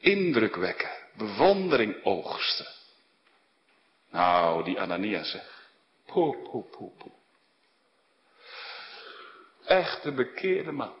Indruk 0.00 0.56
wekken. 0.56 0.90
Bewondering 1.16 2.04
oogsten. 2.04 2.66
Nou, 4.10 4.64
die 4.64 4.80
Ananias, 4.80 5.32
hè. 5.32 5.40
Poe, 6.06 6.36
poe, 6.36 6.62
poe, 6.62 6.90
poe. 6.90 7.12
Echte 9.64 10.12
bekeerde 10.12 10.72
man. 10.72 10.94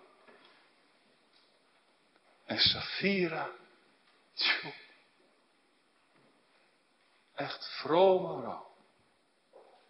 En 2.46 2.58
Safira, 2.58 3.50
tjoe. 4.34 4.72
Echt 7.34 7.68
vrome 7.80 8.40
vrouw. 8.40 8.68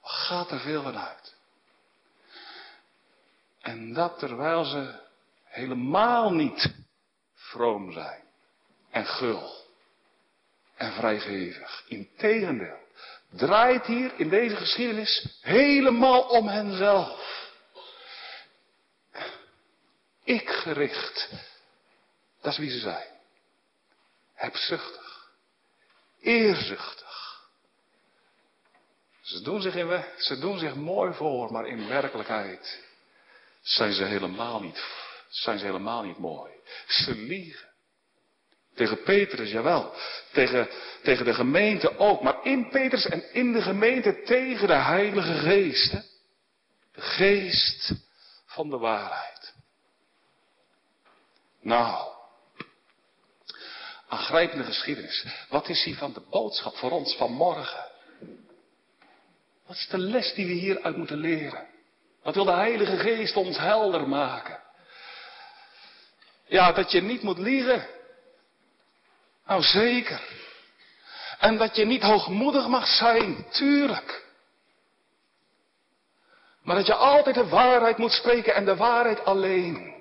Gaat 0.03 0.51
er 0.51 0.61
veel 0.61 0.83
van 0.83 0.99
uit. 0.99 1.37
En 3.61 3.93
dat 3.93 4.19
terwijl 4.19 4.65
ze 4.65 5.01
helemaal 5.45 6.33
niet 6.33 6.75
vroom 7.35 7.93
zijn. 7.93 8.30
En 8.91 9.07
gul. 9.07 9.67
En 10.77 10.93
vrijgevig. 10.93 11.85
Integendeel. 11.89 12.79
Draait 13.31 13.87
hier 13.87 14.13
in 14.17 14.29
deze 14.29 14.57
geschiedenis 14.57 15.39
helemaal 15.41 16.23
om 16.23 16.49
henzelf. 16.49 17.49
Ik 20.25 20.49
gericht. 20.49 21.29
Dat 22.41 22.53
is 22.53 22.59
wie 22.59 22.71
ze 22.71 22.79
zijn. 22.79 23.09
Hebzuchtig. 24.35 25.31
Eerzuchtig. 26.21 27.11
Ze 29.21 29.43
doen, 29.43 29.61
zich 29.63 29.75
in, 29.75 30.05
ze 30.19 30.39
doen 30.39 30.59
zich 30.59 30.75
mooi 30.75 31.15
voor, 31.15 31.53
maar 31.53 31.67
in 31.67 31.89
werkelijkheid 31.89 32.85
zijn 33.61 33.93
ze 33.93 34.05
helemaal 34.05 34.61
niet, 34.61 34.85
zijn 35.29 35.59
ze 35.59 35.65
helemaal 35.65 36.03
niet 36.03 36.19
mooi. 36.19 36.53
Ze 36.87 37.15
liegen. 37.15 37.70
Tegen 38.75 39.03
Petrus, 39.03 39.51
jawel. 39.51 39.95
Tegen, 40.33 40.69
tegen 41.03 41.25
de 41.25 41.35
gemeente 41.35 41.99
ook. 41.99 42.23
Maar 42.23 42.45
in 42.45 42.69
Petrus 42.69 43.07
en 43.07 43.33
in 43.33 43.53
de 43.53 43.63
gemeente 43.63 44.23
tegen 44.23 44.67
de 44.67 44.75
Heilige 44.75 45.35
Geest. 45.35 45.93
Hè? 45.93 46.01
De 46.93 47.01
geest 47.01 47.93
van 48.47 48.71
de 48.71 48.79
waarheid. 48.79 49.55
Nou, 51.61 52.09
aangrijpende 54.09 54.65
geschiedenis. 54.65 55.27
Wat 55.49 55.69
is 55.69 55.85
hier 55.85 55.97
van 55.97 56.13
de 56.13 56.23
boodschap 56.31 56.77
voor 56.77 56.91
ons 56.91 57.17
van 57.17 57.33
morgen? 57.33 57.85
Wat 59.67 59.77
is 59.77 59.89
de 59.89 59.99
les 59.99 60.35
die 60.35 60.47
we 60.47 60.53
hieruit 60.53 60.97
moeten 60.97 61.19
leren? 61.19 61.67
Wat 62.23 62.35
wil 62.35 62.45
de 62.45 62.53
Heilige 62.53 62.99
Geest 62.99 63.37
ons 63.37 63.59
helder 63.59 64.09
maken? 64.09 64.61
Ja, 66.47 66.73
dat 66.73 66.91
je 66.91 67.03
niet 67.03 67.23
moet 67.23 67.39
liegen. 67.39 67.87
Nou 69.51 69.63
zeker. 69.63 70.21
En 71.39 71.57
dat 71.59 71.77
je 71.77 71.85
niet 71.85 72.03
hoogmoedig 72.03 72.67
mag 72.67 72.87
zijn, 72.87 73.47
tuurlijk. 73.51 74.25
Maar 76.63 76.77
dat 76.77 76.87
je 76.87 76.95
altijd 76.95 77.35
de 77.35 77.49
waarheid 77.49 77.99
moet 77.99 78.13
spreken 78.13 78.55
en 78.55 78.65
de 78.65 78.77
waarheid 78.77 79.25
alleen. 79.25 79.95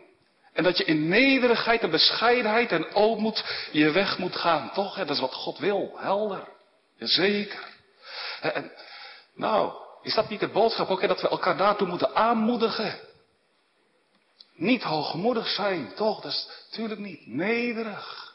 En 0.53 0.63
dat 0.63 0.77
je 0.77 0.83
in 0.83 1.07
nederigheid 1.07 1.81
en 1.81 1.89
bescheidenheid 1.89 2.71
en 2.71 2.93
ootmoed 2.93 3.67
je 3.71 3.91
weg 3.91 4.17
moet 4.17 4.35
gaan. 4.35 4.71
Toch? 4.73 4.97
Dat 4.97 5.09
is 5.09 5.19
wat 5.19 5.33
God 5.33 5.57
wil. 5.57 5.93
Helder. 5.95 6.47
Zeker. 6.97 7.67
En, 8.41 8.71
nou, 9.35 9.73
is 10.01 10.13
dat 10.13 10.29
niet 10.29 10.39
de 10.39 10.47
boodschap 10.47 10.89
ook, 10.89 11.01
hè, 11.01 11.07
dat 11.07 11.21
we 11.21 11.29
elkaar 11.29 11.57
daartoe 11.57 11.87
moeten 11.87 12.15
aanmoedigen? 12.15 12.99
Niet 14.53 14.83
hoogmoedig 14.83 15.47
zijn, 15.47 15.93
toch? 15.95 16.21
Dat 16.21 16.31
is 16.31 16.47
natuurlijk 16.69 16.99
niet. 16.99 17.27
Nederig. 17.27 18.28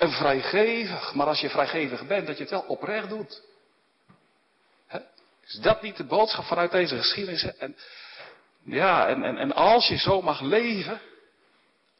En 0.00 0.10
vrijgevig. 0.10 1.14
Maar 1.14 1.26
als 1.26 1.40
je 1.40 1.50
vrijgevig 1.50 2.06
bent, 2.06 2.26
dat 2.26 2.36
je 2.36 2.42
het 2.42 2.52
wel 2.52 2.60
oprecht 2.60 3.08
doet. 3.08 3.42
Is 5.46 5.54
dat 5.60 5.82
niet 5.82 5.96
de 5.96 6.04
boodschap 6.04 6.44
vanuit 6.44 6.70
deze 6.70 6.96
geschiedenis? 6.96 7.56
En, 7.56 7.76
ja, 8.62 9.08
en, 9.08 9.24
en, 9.24 9.36
en 9.36 9.52
als 9.52 9.88
je 9.88 9.96
zo 9.96 10.22
mag 10.22 10.40
leven, 10.40 11.00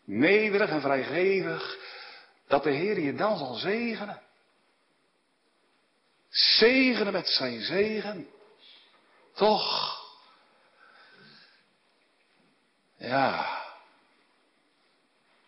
nederig 0.05 0.71
en 0.71 0.81
vrijgevig, 0.81 1.79
dat 2.47 2.63
de 2.63 2.71
Heer 2.71 3.01
je 3.01 3.15
dan 3.15 3.39
zal 3.39 3.55
zegenen. 3.55 4.21
Zegenen 6.29 7.13
met 7.13 7.29
zijn 7.29 7.61
zegen. 7.61 8.29
Toch. 9.35 9.99
Ja. 12.97 13.59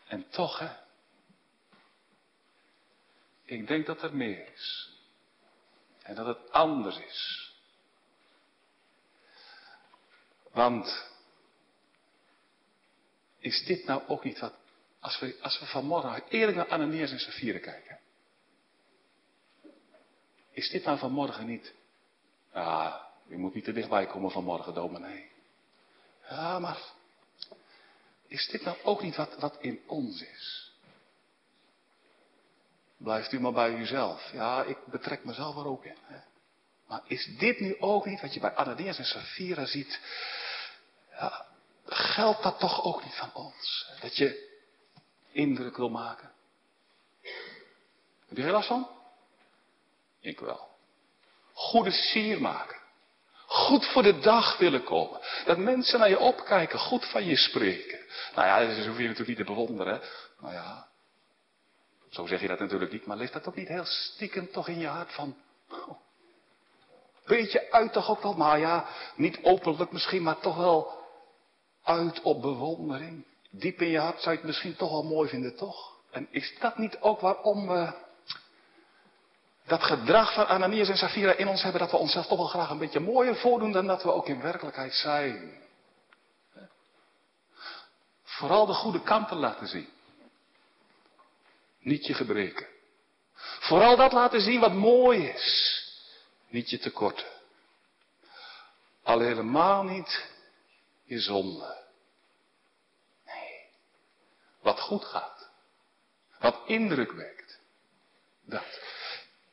En 0.08 0.28
toch, 0.30 0.58
hè. 0.58 0.81
Ik 3.52 3.66
denk 3.66 3.86
dat 3.86 4.02
er 4.02 4.16
meer 4.16 4.52
is. 4.52 4.90
En 6.02 6.14
dat 6.14 6.26
het 6.26 6.50
anders 6.50 6.98
is. 6.98 7.52
Want 10.50 11.10
is 13.38 13.64
dit 13.64 13.84
nou 13.84 14.02
ook 14.06 14.24
niet 14.24 14.38
wat, 14.38 14.54
als 15.00 15.18
we, 15.18 15.38
als 15.42 15.60
we 15.60 15.66
vanmorgen 15.66 16.22
eerlijk 16.28 16.56
naar 16.56 16.68
Ananias 16.68 17.10
en 17.10 17.18
Safira 17.18 17.58
kijken. 17.58 17.98
Is 20.50 20.70
dit 20.70 20.84
nou 20.84 20.98
vanmorgen 20.98 21.46
niet, 21.46 21.74
ah, 22.52 22.94
u 23.28 23.36
moet 23.38 23.54
niet 23.54 23.64
te 23.64 23.72
dichtbij 23.72 24.06
komen 24.06 24.30
vanmorgen, 24.30 24.74
dominee. 24.74 25.30
Ja, 26.28 26.58
maar 26.58 26.78
is 28.26 28.48
dit 28.48 28.62
nou 28.64 28.76
ook 28.82 29.02
niet 29.02 29.16
wat, 29.16 29.38
wat 29.38 29.56
in 29.60 29.80
ons 29.86 30.22
is? 30.22 30.71
Blijft 33.02 33.32
u 33.32 33.40
maar 33.40 33.52
bij 33.52 33.74
uzelf. 33.74 34.30
Ja, 34.32 34.62
ik 34.62 34.78
betrek 34.86 35.24
mezelf 35.24 35.56
er 35.56 35.66
ook 35.66 35.84
in. 35.84 35.96
Hè? 36.02 36.18
Maar 36.86 37.00
is 37.06 37.36
dit 37.38 37.60
nu 37.60 37.80
ook 37.80 38.06
niet 38.06 38.20
wat 38.20 38.34
je 38.34 38.40
bij 38.40 38.54
Ananias 38.54 38.98
en 38.98 39.04
Safira 39.04 39.64
ziet? 39.64 40.00
Ja, 41.10 41.46
geldt 41.86 42.42
dat 42.42 42.58
toch 42.58 42.84
ook 42.84 43.04
niet 43.04 43.14
van 43.14 43.30
ons? 43.34 43.86
Dat 44.00 44.16
je 44.16 44.60
indruk 45.30 45.76
wil 45.76 45.90
maken? 45.90 46.30
Heb 48.28 48.36
je 48.36 48.42
er 48.42 48.50
last 48.50 48.68
van? 48.68 48.88
Ik 50.20 50.40
wel. 50.40 50.68
Goede 51.52 51.90
sier 51.90 52.40
maken. 52.40 52.80
Goed 53.46 53.86
voor 53.86 54.02
de 54.02 54.18
dag 54.18 54.58
willen 54.58 54.84
komen. 54.84 55.20
Dat 55.44 55.58
mensen 55.58 55.98
naar 55.98 56.08
je 56.08 56.18
opkijken, 56.18 56.78
goed 56.78 57.10
van 57.10 57.24
je 57.24 57.36
spreken. 57.36 57.98
Nou 58.34 58.46
ja, 58.46 58.74
dat 58.76 58.86
hoef 58.86 58.98
je 58.98 59.02
natuurlijk 59.02 59.28
niet 59.28 59.36
te 59.36 59.44
bewonderen. 59.44 60.00
Nou 60.40 60.52
ja, 60.54 60.91
zo 62.12 62.26
zeg 62.26 62.40
je 62.40 62.48
dat 62.48 62.58
natuurlijk 62.58 62.92
niet, 62.92 63.06
maar 63.06 63.16
leeft 63.16 63.32
dat 63.32 63.46
ook 63.48 63.56
niet 63.56 63.68
heel 63.68 63.84
stiekem 63.84 64.50
toch 64.50 64.68
in 64.68 64.78
je 64.78 64.86
hart 64.86 65.12
van... 65.12 65.36
Oh, 65.70 65.96
beetje 67.26 67.72
uit 67.72 67.92
toch 67.92 68.10
ook 68.10 68.22
wel, 68.22 68.34
maar 68.34 68.58
ja, 68.58 68.86
niet 69.16 69.38
openlijk 69.42 69.92
misschien, 69.92 70.22
maar 70.22 70.38
toch 70.38 70.56
wel 70.56 71.00
uit 71.82 72.22
op 72.22 72.42
bewondering. 72.42 73.24
Diep 73.50 73.80
in 73.80 73.88
je 73.88 73.98
hart 73.98 74.20
zou 74.20 74.30
je 74.30 74.36
het 74.36 74.46
misschien 74.46 74.76
toch 74.76 74.90
wel 74.90 75.02
mooi 75.02 75.28
vinden, 75.28 75.56
toch? 75.56 75.96
En 76.10 76.28
is 76.30 76.56
dat 76.58 76.78
niet 76.78 77.00
ook 77.00 77.20
waarom 77.20 77.66
we 77.68 77.92
dat 79.66 79.82
gedrag 79.82 80.34
van 80.34 80.46
Ananias 80.46 80.88
en 80.88 80.96
Safira 80.96 81.32
in 81.32 81.48
ons 81.48 81.62
hebben, 81.62 81.80
dat 81.80 81.90
we 81.90 81.96
onszelf 81.96 82.26
toch 82.26 82.38
wel 82.38 82.46
graag 82.46 82.70
een 82.70 82.78
beetje 82.78 83.00
mooier 83.00 83.36
voordoen 83.36 83.72
dan 83.72 83.86
dat 83.86 84.02
we 84.02 84.12
ook 84.12 84.26
in 84.26 84.40
werkelijkheid 84.40 84.94
zijn? 84.94 85.60
Vooral 88.22 88.66
de 88.66 88.74
goede 88.74 89.02
kanten 89.02 89.36
laten 89.36 89.66
zien. 89.66 89.88
Niet 91.82 92.06
je 92.06 92.14
gebreken. 92.14 92.66
Vooral 93.60 93.96
dat 93.96 94.12
laten 94.12 94.40
zien 94.40 94.60
wat 94.60 94.72
mooi 94.72 95.26
is. 95.26 95.80
Niet 96.48 96.70
je 96.70 96.78
tekorten. 96.78 97.26
Al 99.02 99.20
helemaal 99.20 99.82
niet 99.82 100.28
je 101.04 101.20
zonde. 101.20 101.84
Nee. 103.26 103.66
Wat 104.60 104.80
goed 104.80 105.04
gaat. 105.04 105.48
Wat 106.38 106.60
indruk 106.66 107.12
wekt. 107.12 107.60
Dat. 108.44 108.80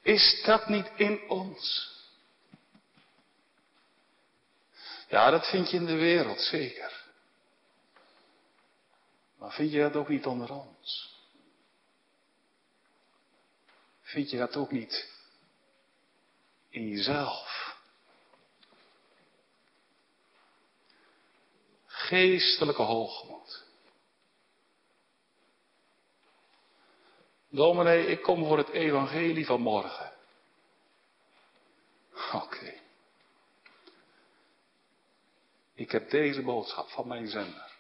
Is 0.01 0.41
dat 0.45 0.67
niet 0.67 0.91
in 0.95 1.29
ons? 1.29 1.91
Ja, 5.07 5.29
dat 5.29 5.49
vind 5.49 5.69
je 5.69 5.77
in 5.77 5.85
de 5.85 5.95
wereld, 5.95 6.41
zeker. 6.41 7.03
Maar 9.37 9.51
vind 9.51 9.71
je 9.71 9.79
dat 9.79 9.95
ook 9.95 10.07
niet 10.07 10.25
onder 10.25 10.51
ons? 10.51 11.18
Vind 14.09 14.29
je 14.29 14.37
dat 14.37 14.55
ook 14.55 14.71
niet 14.71 15.09
in 16.69 16.87
jezelf? 16.87 17.77
Geestelijke 21.85 22.81
hoogmoed. 22.81 23.65
Dominee, 27.49 28.05
ik 28.05 28.21
kom 28.21 28.45
voor 28.45 28.57
het 28.57 28.69
evangelie 28.69 29.45
van 29.45 29.61
morgen. 29.61 30.13
Oké. 32.31 32.73
Ik 35.73 35.91
heb 35.91 36.09
deze 36.09 36.41
boodschap 36.41 36.89
van 36.89 37.07
mijn 37.07 37.27
zender. 37.27 37.71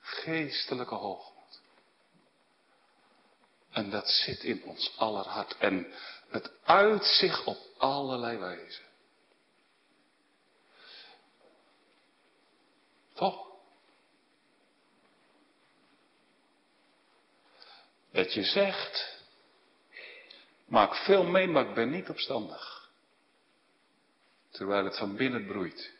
Geestelijke 0.00 0.94
hoogmoed. 0.94 1.35
En 3.76 3.90
dat 3.90 4.08
zit 4.08 4.42
in 4.42 4.64
ons 4.64 4.94
aller 4.96 5.24
hart. 5.24 5.56
En 5.58 5.92
het 6.28 6.50
uit 6.64 7.04
zich 7.04 7.46
op 7.46 7.58
allerlei 7.76 8.38
wijzen. 8.38 8.84
Toch? 13.14 13.46
Dat 18.12 18.34
je 18.34 18.42
zegt, 18.44 19.22
maak 20.66 20.94
veel 20.94 21.24
mee, 21.24 21.46
maar 21.46 21.68
ik 21.68 21.74
ben 21.74 21.90
niet 21.90 22.08
opstandig. 22.08 22.90
Terwijl 24.50 24.84
het 24.84 24.96
van 24.96 25.16
binnen 25.16 25.46
broeit. 25.46 25.92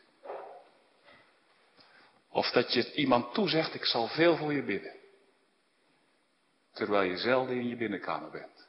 Of 2.29 2.49
dat 2.49 2.73
je 2.73 2.93
iemand 2.93 3.33
toezegt, 3.33 3.73
ik 3.73 3.85
zal 3.85 4.07
veel 4.07 4.37
voor 4.37 4.53
je 4.53 4.63
bidden. 4.63 4.96
Terwijl 6.77 7.09
je 7.09 7.17
zelden 7.17 7.55
in 7.55 7.67
je 7.67 7.75
binnenkamer 7.75 8.31
bent. 8.31 8.67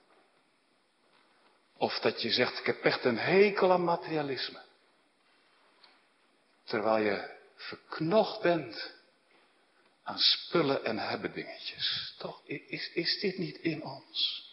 Of 1.76 1.98
dat 1.98 2.22
je 2.22 2.30
zegt, 2.30 2.58
ik 2.58 2.66
heb 2.66 2.84
echt 2.84 3.04
een 3.04 3.18
hekel 3.18 3.72
aan 3.72 3.84
materialisme. 3.84 4.62
Terwijl 6.64 7.04
je 7.04 7.36
verknocht 7.54 8.42
bent 8.42 8.94
aan 10.02 10.18
spullen 10.18 10.84
en 10.84 10.98
hebben 10.98 11.32
dingetjes. 11.32 12.14
Toch, 12.18 12.42
is, 12.44 12.92
is 12.92 13.20
dit 13.20 13.38
niet 13.38 13.56
in 13.56 13.84
ons? 13.84 14.46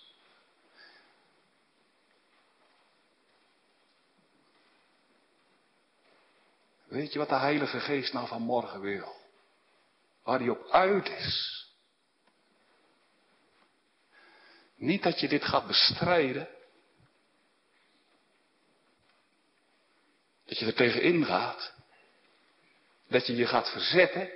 Weet 6.84 7.14
je 7.14 7.20
wat 7.20 7.30
de 7.30 7.36
Heilige 7.36 7.80
Geest 7.80 8.14
nou 8.14 8.28
vanmorgen 8.28 8.82
wil? 8.82 9.16
Waar 10.24 10.40
hij 10.40 10.50
op 10.50 10.70
uit 10.70 11.10
is. 11.10 11.65
Niet 14.76 15.04
dat 15.04 15.20
je 15.20 15.28
dit 15.28 15.44
gaat 15.44 15.68
bestrijden. 15.68 16.48
Dat 20.46 20.60
je 20.60 20.66
er 20.66 20.74
tegen 20.74 21.02
ingaat. 21.02 21.74
Dat 23.08 23.28
je 23.28 23.36
je 23.36 23.48
gaat 23.48 23.72
verzetten. 23.72 24.30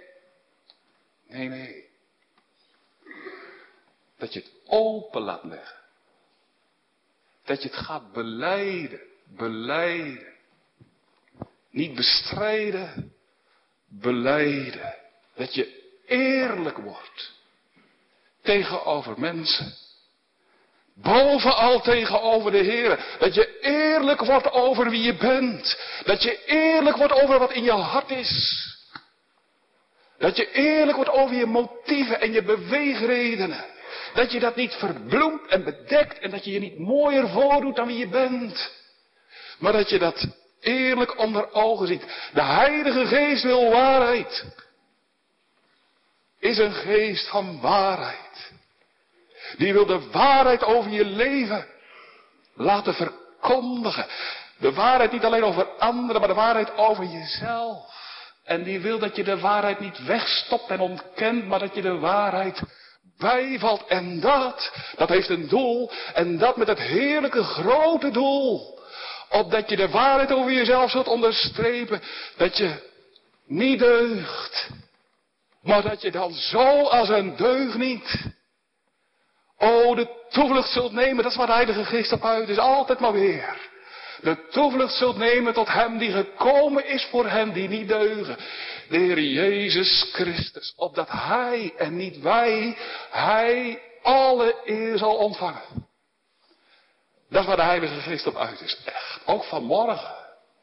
Nee, 1.28 1.48
nee. 1.48 1.90
Dat 4.18 4.34
je 4.34 4.40
het 4.40 4.52
open 4.66 5.22
laat 5.22 5.44
leggen. 5.44 5.78
Dat 7.44 7.62
je 7.62 7.70
het 7.70 7.78
gaat 7.78 8.12
beleiden. 8.12 9.02
Beleiden. 9.26 10.34
Niet 11.70 11.96
bestrijden. 11.96 13.14
Beleiden. 13.88 14.96
Dat 15.36 15.54
je 15.54 15.94
eerlijk 16.06 16.78
wordt. 16.78 17.34
Tegenover 18.42 19.20
mensen 19.20 19.89
Bovenal 21.02 21.82
tegenover 21.82 22.52
de 22.52 22.58
Heer. 22.58 23.00
Dat 23.20 23.34
je 23.34 23.60
eerlijk 23.60 24.26
wordt 24.26 24.52
over 24.52 24.90
wie 24.90 25.02
je 25.02 25.16
bent. 25.16 25.80
Dat 26.06 26.24
je 26.24 26.46
eerlijk 26.46 26.98
wordt 26.98 27.14
over 27.14 27.40
wat 27.40 27.52
in 27.52 27.64
je 27.64 27.72
hart 27.72 28.10
is. 28.10 28.68
Dat 30.18 30.38
je 30.38 30.52
eerlijk 30.52 30.96
wordt 30.96 31.12
over 31.12 31.36
je 31.36 31.46
motieven 31.46 32.22
en 32.22 32.32
je 32.32 32.44
beweegredenen. 32.44 33.66
Dat 34.14 34.32
je 34.32 34.40
dat 34.40 34.56
niet 34.56 34.74
verbloemt 34.74 35.48
en 35.48 35.64
bedekt 35.64 36.20
en 36.20 36.32
dat 36.32 36.46
je 36.46 36.52
je 36.52 36.60
niet 36.60 36.80
mooier 36.80 37.30
voordoet 37.30 37.76
dan 37.76 37.88
wie 37.88 37.98
je 37.98 38.08
bent. 38.08 38.72
Maar 39.60 39.72
dat 39.74 39.90
je 39.90 40.00
dat 40.00 40.28
eerlijk 40.60 41.18
onder 41.18 41.54
ogen 41.54 41.88
ziet. 41.88 42.30
De 42.34 42.44
Heilige 42.44 43.06
Geest 43.06 43.44
wil 43.44 43.70
waarheid. 43.72 44.46
Is 46.40 46.58
een 46.58 46.74
geest 46.74 47.28
van 47.28 47.62
waarheid. 47.62 48.49
Die 49.58 49.74
wil 49.74 49.86
de 49.86 50.10
waarheid 50.12 50.64
over 50.64 50.92
je 50.92 51.06
leven 51.06 51.66
laten 52.56 52.94
verkondigen. 52.94 54.06
De 54.58 54.74
waarheid 54.74 55.12
niet 55.12 55.26
alleen 55.26 55.44
over 55.44 55.66
anderen, 55.66 56.20
maar 56.20 56.30
de 56.30 56.36
waarheid 56.36 56.78
over 56.78 57.04
jezelf. 57.04 57.98
En 58.44 58.64
die 58.64 58.80
wil 58.80 59.00
dat 59.00 59.16
je 59.16 59.24
de 59.24 59.40
waarheid 59.40 59.80
niet 59.80 60.06
wegstopt 60.06 60.70
en 60.70 60.80
ontkent, 60.80 61.48
maar 61.48 61.60
dat 61.60 61.76
je 61.76 61.82
de 61.82 61.98
waarheid 61.98 62.62
bijvalt. 63.18 63.86
En 63.88 64.20
dat, 64.20 64.72
dat 64.96 65.10
heeft 65.10 65.30
een 65.30 65.48
doel. 65.48 65.92
En 66.14 66.38
dat 66.38 66.58
met 66.58 66.68
het 66.68 66.80
heerlijke 66.80 67.44
grote 67.44 68.12
doel. 68.12 68.80
Opdat 69.30 69.70
je 69.70 69.76
de 69.76 69.90
waarheid 69.90 70.32
over 70.32 70.52
jezelf 70.52 70.92
zult 70.92 71.08
onderstrepen. 71.08 72.02
Dat 72.38 72.58
je 72.58 72.74
niet 73.46 73.80
deugt. 73.80 74.70
Maar 75.62 75.82
dat 75.82 76.02
je 76.02 76.12
dan 76.12 76.34
zo 76.34 76.84
als 76.84 77.10
een 77.10 77.36
deugniet. 77.36 78.38
Oh, 79.60 79.96
de 79.96 80.08
toevlucht 80.30 80.70
zult 80.70 80.92
nemen. 80.92 81.24
Dat 81.24 81.32
is 81.32 81.38
waar 81.38 81.48
de 81.48 81.54
Heilige 81.54 81.86
Geest 81.86 82.12
op 82.12 82.26
uit 82.26 82.50
is. 82.50 82.58
Altijd 82.58 83.00
maar 83.00 83.14
weer 83.14 83.68
de 84.22 84.48
toevlucht 84.50 84.94
zult 84.94 85.18
nemen 85.18 85.54
tot 85.54 85.68
hem 85.68 85.98
die 85.98 86.12
gekomen 86.12 86.86
is 86.86 87.06
voor 87.06 87.28
hen 87.28 87.54
die 87.54 87.68
niet 87.68 87.88
deugen. 87.88 88.38
De 88.90 88.98
Heer 88.98 89.20
Jezus 89.20 90.10
Christus, 90.12 90.74
opdat 90.76 91.10
Hij 91.10 91.74
en 91.78 91.96
niet 91.96 92.20
wij, 92.20 92.78
Hij 93.10 93.82
alle 94.02 94.56
eer 94.66 94.98
zal 94.98 95.16
ontvangen. 95.16 95.88
Dat 97.30 97.42
is 97.42 97.48
waar 97.48 97.56
de 97.56 97.62
Heilige 97.62 98.00
Geest 98.00 98.28
op 98.28 98.36
uit 98.36 98.62
is. 98.62 98.78
Echt. 98.86 99.22
Ook 99.26 99.44
vanmorgen. 99.44 100.16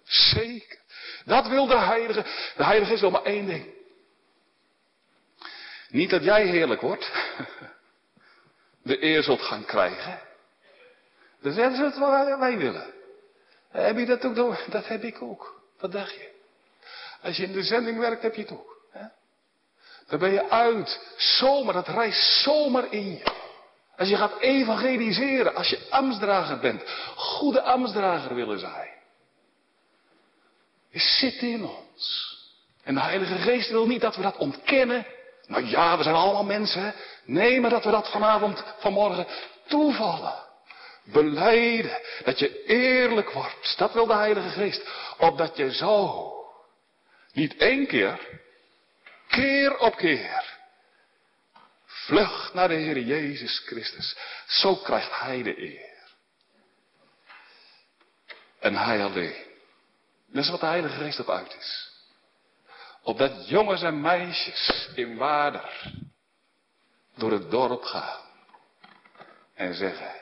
Zeker. 0.05 0.79
Dat 1.25 1.49
wil 1.49 1.67
de 1.67 1.79
Heilige. 1.79 2.25
De 2.57 2.65
Heilige 2.65 2.91
Geest 2.91 3.01
wil 3.01 3.11
maar 3.11 3.25
één 3.25 3.47
ding. 3.47 3.75
Niet 5.89 6.11
dat 6.11 6.25
jij 6.25 6.47
heerlijk 6.47 6.81
wordt. 6.81 7.11
De 8.87 9.05
eer 9.05 9.23
zult 9.23 9.43
gaan 9.43 9.65
krijgen. 9.65 10.21
Dat 11.41 11.57
is 11.57 11.79
het 11.79 11.99
wat 11.99 12.39
wij 12.39 12.59
willen. 12.59 12.95
Heb 13.71 13.97
je 13.97 14.07
dat 14.07 14.25
ook 14.25 14.35
door? 14.35 14.65
Dat 14.71 14.87
heb 14.87 15.03
ik 15.03 15.23
ook. 15.23 15.61
Wat 15.79 15.93
dacht 15.93 16.15
je? 16.15 16.31
Als 17.23 17.37
je 17.37 17.43
in 17.43 17.53
de 17.53 17.63
zending 17.63 17.99
werkt, 17.99 18.23
heb 18.23 18.35
je 18.35 18.43
het 18.43 18.51
ook. 18.51 18.81
Hè? 18.91 19.07
Dan 20.07 20.19
ben 20.19 20.33
je 20.33 20.51
uit. 20.51 21.01
Zomaar, 21.17 21.75
dat 21.75 21.89
reist 21.89 22.43
zomaar 22.43 22.93
in 22.93 23.11
je. 23.11 23.23
Als 23.97 24.09
je 24.09 24.17
gaat 24.17 24.41
evangeliseren, 24.41 25.55
als 25.55 25.69
je 25.69 25.87
ambtsdrager 25.91 26.59
bent, 26.59 26.83
goede 27.17 27.63
ambtsdrager 27.63 28.35
willen 28.35 28.59
zijn. 28.59 28.91
Je 30.89 30.99
zit 30.99 31.43
in 31.43 31.65
ons. 31.65 32.35
En 32.83 32.95
de 32.95 33.01
Heilige 33.01 33.35
Geest 33.35 33.71
wil 33.71 33.87
niet 33.87 34.01
dat 34.01 34.17
we 34.17 34.23
dat 34.23 34.37
ontkennen. 34.37 35.07
Nou 35.47 35.65
ja, 35.65 35.97
we 35.97 36.03
zijn 36.03 36.15
allemaal 36.15 36.45
mensen. 36.45 36.95
Nee, 37.25 37.61
maar 37.61 37.71
dat 37.71 37.85
we 37.85 37.91
dat 37.91 38.11
vanavond, 38.11 38.65
vanmorgen 38.79 39.27
toevallen. 39.67 40.45
Beleiden. 41.05 42.01
Dat 42.25 42.39
je 42.39 42.65
eerlijk 42.65 43.31
wordt. 43.31 43.75
Dat 43.77 43.93
wil 43.93 44.07
de 44.07 44.15
Heilige 44.15 44.49
Geest. 44.49 44.89
Opdat 45.19 45.57
je 45.57 45.73
zo. 45.73 46.33
Niet 47.33 47.57
één 47.57 47.87
keer. 47.87 48.41
Keer 49.29 49.79
op 49.79 49.97
keer. 49.97 50.55
Vlucht 51.87 52.55
naar 52.55 52.69
de 52.69 52.75
Heer 52.75 52.99
Jezus 52.99 53.63
Christus. 53.67 54.17
Zo 54.47 54.77
krijgt 54.77 55.21
Hij 55.21 55.43
de 55.43 55.59
eer. 55.59 55.95
En 58.61 58.75
Hij 58.75 59.05
alleen. 59.05 59.45
Dat 60.27 60.45
is 60.45 60.51
wat 60.51 60.61
de 60.61 60.67
Heilige 60.67 60.95
Geest 60.95 61.21
op 61.21 61.31
uit 61.31 61.57
is. 61.59 61.96
Opdat 63.07 63.49
jongens 63.49 63.83
en 63.83 64.01
meisjes 64.01 64.91
in 64.95 65.17
Waarder 65.17 65.93
door 67.17 67.33
het 67.33 67.51
dorp 67.51 67.83
gaan 67.83 68.21
en 69.55 69.75
zeggen, 69.75 70.15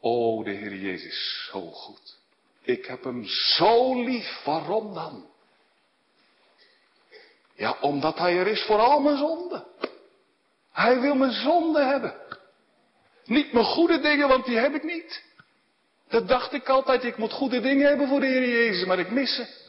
O, 0.00 0.42
de 0.42 0.50
Heer 0.50 0.74
Jezus, 0.74 1.48
zo 1.50 1.60
goed. 1.60 2.18
Ik 2.62 2.86
heb 2.86 3.04
hem 3.04 3.24
zo 3.24 4.02
lief. 4.02 4.42
Waarom 4.44 4.94
dan? 4.94 5.26
Ja, 7.54 7.76
omdat 7.80 8.18
hij 8.18 8.38
er 8.38 8.46
is 8.46 8.62
voor 8.62 8.78
al 8.78 9.00
mijn 9.00 9.16
zonden. 9.16 9.66
Hij 10.72 11.00
wil 11.00 11.14
mijn 11.14 11.32
zonden 11.32 11.88
hebben. 11.88 12.14
Niet 13.24 13.52
mijn 13.52 13.64
goede 13.64 14.00
dingen, 14.00 14.28
want 14.28 14.44
die 14.44 14.56
heb 14.56 14.74
ik 14.74 14.82
niet. 14.82 15.22
Dat 16.08 16.28
dacht 16.28 16.52
ik 16.52 16.68
altijd, 16.68 17.04
ik 17.04 17.16
moet 17.16 17.32
goede 17.32 17.60
dingen 17.60 17.88
hebben 17.88 18.08
voor 18.08 18.20
de 18.20 18.26
Heer 18.26 18.48
Jezus, 18.48 18.86
maar 18.86 18.98
ik 18.98 19.10
mis 19.10 19.34
ze. 19.34 19.63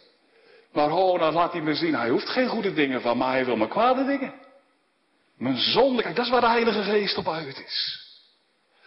Maar 0.76 0.92
oh, 0.92 1.20
dan 1.20 1.34
laat 1.34 1.52
hij 1.52 1.62
me 1.62 1.76
zien, 1.76 1.96
hij 1.96 2.10
hoeft 2.10 2.30
geen 2.30 2.48
goede 2.48 2.74
dingen 2.74 3.02
van, 3.02 3.18
maar 3.18 3.32
hij 3.32 3.46
wil 3.46 3.56
mijn 3.56 3.70
kwade 3.70 4.06
dingen. 4.06 4.34
Mijn 5.38 5.58
zonde, 5.58 6.02
kijk, 6.02 6.16
dat 6.16 6.26
is 6.26 6.32
waar 6.32 6.42
de 6.42 6.48
Heilige 6.48 6.84
Geest 6.84 7.18
op 7.18 7.28
uit 7.28 7.60
is. 7.60 8.04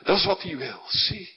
Dat 0.03 0.16
is 0.16 0.24
wat 0.24 0.42
hij 0.42 0.57
wil, 0.57 0.81
zie. 0.87 1.37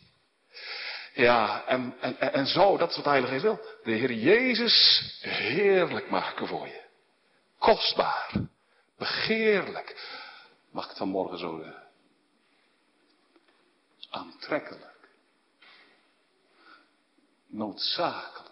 Ja, 1.14 1.66
en, 1.66 1.96
en, 2.00 2.34
en 2.34 2.48
zo, 2.48 2.78
dat 2.78 2.90
is 2.90 2.96
wat 2.96 3.04
de 3.04 3.10
Heilige 3.10 3.34
Geest 3.34 3.44
wil. 3.44 3.62
De 3.84 3.92
Heer 3.92 4.14
Jezus 4.14 5.02
heerlijk 5.22 6.10
maken 6.10 6.48
voor 6.48 6.68
je. 6.68 6.82
Kostbaar. 7.58 8.32
Begeerlijk. 8.98 10.20
Mag 10.72 10.92
ik 10.92 10.98
vanmorgen 10.98 11.38
zo 11.38 11.58
zeggen? 11.64 11.84
Aantrekkelijk. 14.10 15.10
Noodzakelijk. 17.48 18.51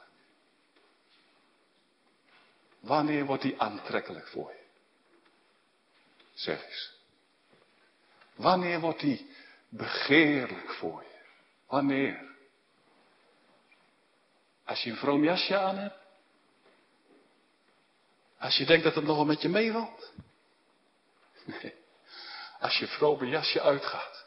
Wanneer 2.80 3.26
wordt 3.26 3.44
die 3.44 3.62
aantrekkelijk 3.62 4.28
voor 4.28 4.52
je? 4.52 4.64
Zeg 6.34 6.66
eens. 6.66 6.98
Wanneer 8.36 8.80
wordt 8.80 9.00
die 9.00 9.32
begeerlijk 9.70 10.70
voor 10.72 11.02
je? 11.04 11.20
Wanneer? 11.68 12.28
Als 14.66 14.84
je 14.84 14.90
een 14.90 14.98
vroom 14.98 15.24
jasje 15.24 15.58
aan 15.58 15.78
hebt. 15.78 15.98
Als 18.40 18.58
je 18.58 18.66
denkt 18.66 18.84
dat 18.84 18.96
het 18.96 19.04
nog 19.04 19.16
wel 19.16 19.26
met 19.26 19.42
je 19.42 19.50
meevalt. 19.50 20.12
Nee. 21.46 21.74
Als 22.60 22.78
je 22.78 22.88
vrome 22.88 23.26
jasje 23.26 23.62
uitgaat. 23.62 24.26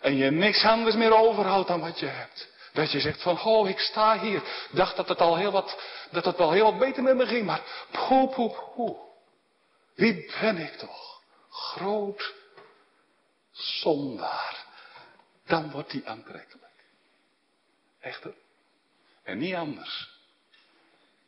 En 0.00 0.16
je 0.16 0.30
niks 0.30 0.64
anders 0.64 0.96
meer 0.96 1.14
overhoudt 1.14 1.68
dan 1.68 1.80
wat 1.80 1.98
je 1.98 2.06
hebt. 2.06 2.48
Dat 2.78 2.92
je 2.92 3.00
zegt 3.00 3.22
van, 3.22 3.42
oh, 3.42 3.68
ik 3.68 3.78
sta 3.78 4.18
hier. 4.18 4.42
Dacht 4.70 4.96
dat 4.96 5.08
het 5.08 5.20
al 5.20 5.36
heel 5.36 5.50
wat, 5.50 5.78
dat 6.10 6.24
het 6.24 6.36
wel 6.36 6.52
heel 6.52 6.64
wat 6.64 6.78
beter 6.78 7.02
met 7.02 7.16
me 7.16 7.26
ging. 7.26 7.46
Maar, 7.46 7.86
poe, 7.90 8.28
poe, 8.28 8.56
poe. 8.74 8.96
Wie 9.94 10.32
ben 10.40 10.56
ik 10.56 10.72
toch? 10.72 11.22
Groot 11.50 12.34
zondaar. 13.52 14.66
Dan 15.46 15.70
wordt 15.70 15.90
die 15.90 16.08
aantrekkelijk. 16.08 16.84
Echt 18.00 18.26
en 19.22 19.38
niet 19.38 19.54
anders. 19.54 20.10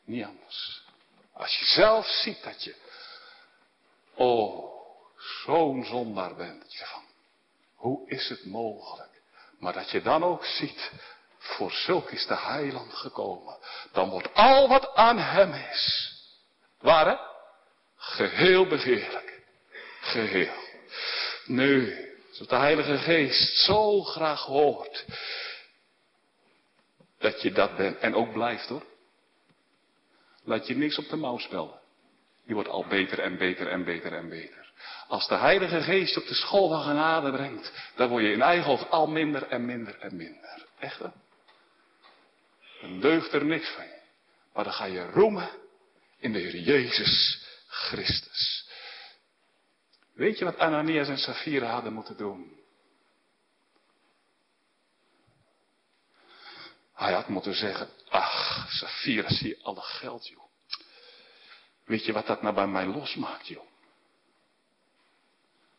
Niet 0.04 0.24
anders. 0.24 0.82
Als 1.32 1.58
je 1.58 1.64
zelf 1.64 2.06
ziet 2.06 2.42
dat 2.42 2.64
je, 2.64 2.76
oh, 4.14 4.72
zo'n 5.16 5.84
zondaar 5.84 6.34
bent. 6.34 6.62
Dat 6.62 6.72
je 6.72 6.86
van, 6.86 7.04
hoe 7.74 8.08
is 8.08 8.28
het 8.28 8.44
mogelijk? 8.44 9.22
Maar 9.58 9.72
dat 9.72 9.90
je 9.90 10.02
dan 10.02 10.24
ook 10.24 10.44
ziet, 10.44 10.90
voor 11.40 11.70
zulk 11.72 12.10
is 12.10 12.26
de 12.26 12.36
heiland 12.36 12.94
gekomen. 12.94 13.56
Dan 13.92 14.08
wordt 14.08 14.34
al 14.34 14.68
wat 14.68 14.94
aan 14.94 15.18
hem 15.18 15.52
is. 15.52 16.12
Waar 16.80 17.06
hè? 17.06 17.16
Geheel 17.96 18.66
begeerlijk. 18.66 19.42
Geheel. 20.00 20.54
Nu, 21.44 21.94
zoals 22.30 22.48
de 22.48 22.56
Heilige 22.56 22.98
Geest 22.98 23.56
zo 23.56 24.02
graag 24.02 24.40
hoort 24.40 25.04
dat 27.18 27.42
je 27.42 27.52
dat 27.52 27.76
bent 27.76 27.98
en 27.98 28.14
ook 28.14 28.32
blijft 28.32 28.68
hoor. 28.68 28.84
Laat 30.44 30.66
je 30.66 30.76
niks 30.76 30.98
op 30.98 31.08
de 31.08 31.16
mouw 31.16 31.38
spelen. 31.38 31.80
Je 32.44 32.54
wordt 32.54 32.68
al 32.68 32.86
beter 32.86 33.18
en 33.18 33.38
beter 33.38 33.68
en 33.68 33.84
beter 33.84 34.12
en 34.12 34.28
beter. 34.28 34.72
Als 35.08 35.28
de 35.28 35.34
Heilige 35.34 35.82
Geest 35.82 36.16
op 36.16 36.26
de 36.26 36.34
school 36.34 36.68
van 36.68 36.82
genade 36.82 37.30
brengt, 37.30 37.72
dan 37.96 38.08
word 38.08 38.22
je 38.22 38.32
in 38.32 38.42
eigen 38.42 38.70
oog 38.70 38.90
al 38.90 39.06
minder 39.06 39.48
en 39.48 39.64
minder 39.64 39.98
en 39.98 40.16
minder. 40.16 40.66
Echt 40.78 40.98
hè? 40.98 41.08
Dan 42.80 43.00
deugt 43.00 43.32
er 43.32 43.44
niks 43.44 43.68
van 43.68 43.84
je. 43.84 44.00
Maar 44.52 44.64
dan 44.64 44.72
ga 44.72 44.84
je 44.84 45.10
roemen 45.10 45.50
in 46.18 46.32
de 46.32 46.38
Heer 46.38 46.56
Jezus 46.56 47.46
Christus. 47.66 48.68
Weet 50.12 50.38
je 50.38 50.44
wat 50.44 50.58
Ananias 50.58 51.08
en 51.08 51.18
Safira 51.18 51.70
hadden 51.70 51.92
moeten 51.92 52.16
doen? 52.16 52.58
Hij 56.94 57.12
had 57.12 57.28
moeten 57.28 57.54
zeggen, 57.54 57.88
ach, 58.08 58.66
Safira, 58.70 59.30
zie 59.30 59.48
je 59.48 59.62
alle 59.62 59.80
geld, 59.80 60.28
joh. 60.28 60.44
Weet 61.84 62.04
je 62.04 62.12
wat 62.12 62.26
dat 62.26 62.42
nou 62.42 62.54
bij 62.54 62.66
mij 62.66 62.86
losmaakt, 62.86 63.46
joh? 63.46 63.66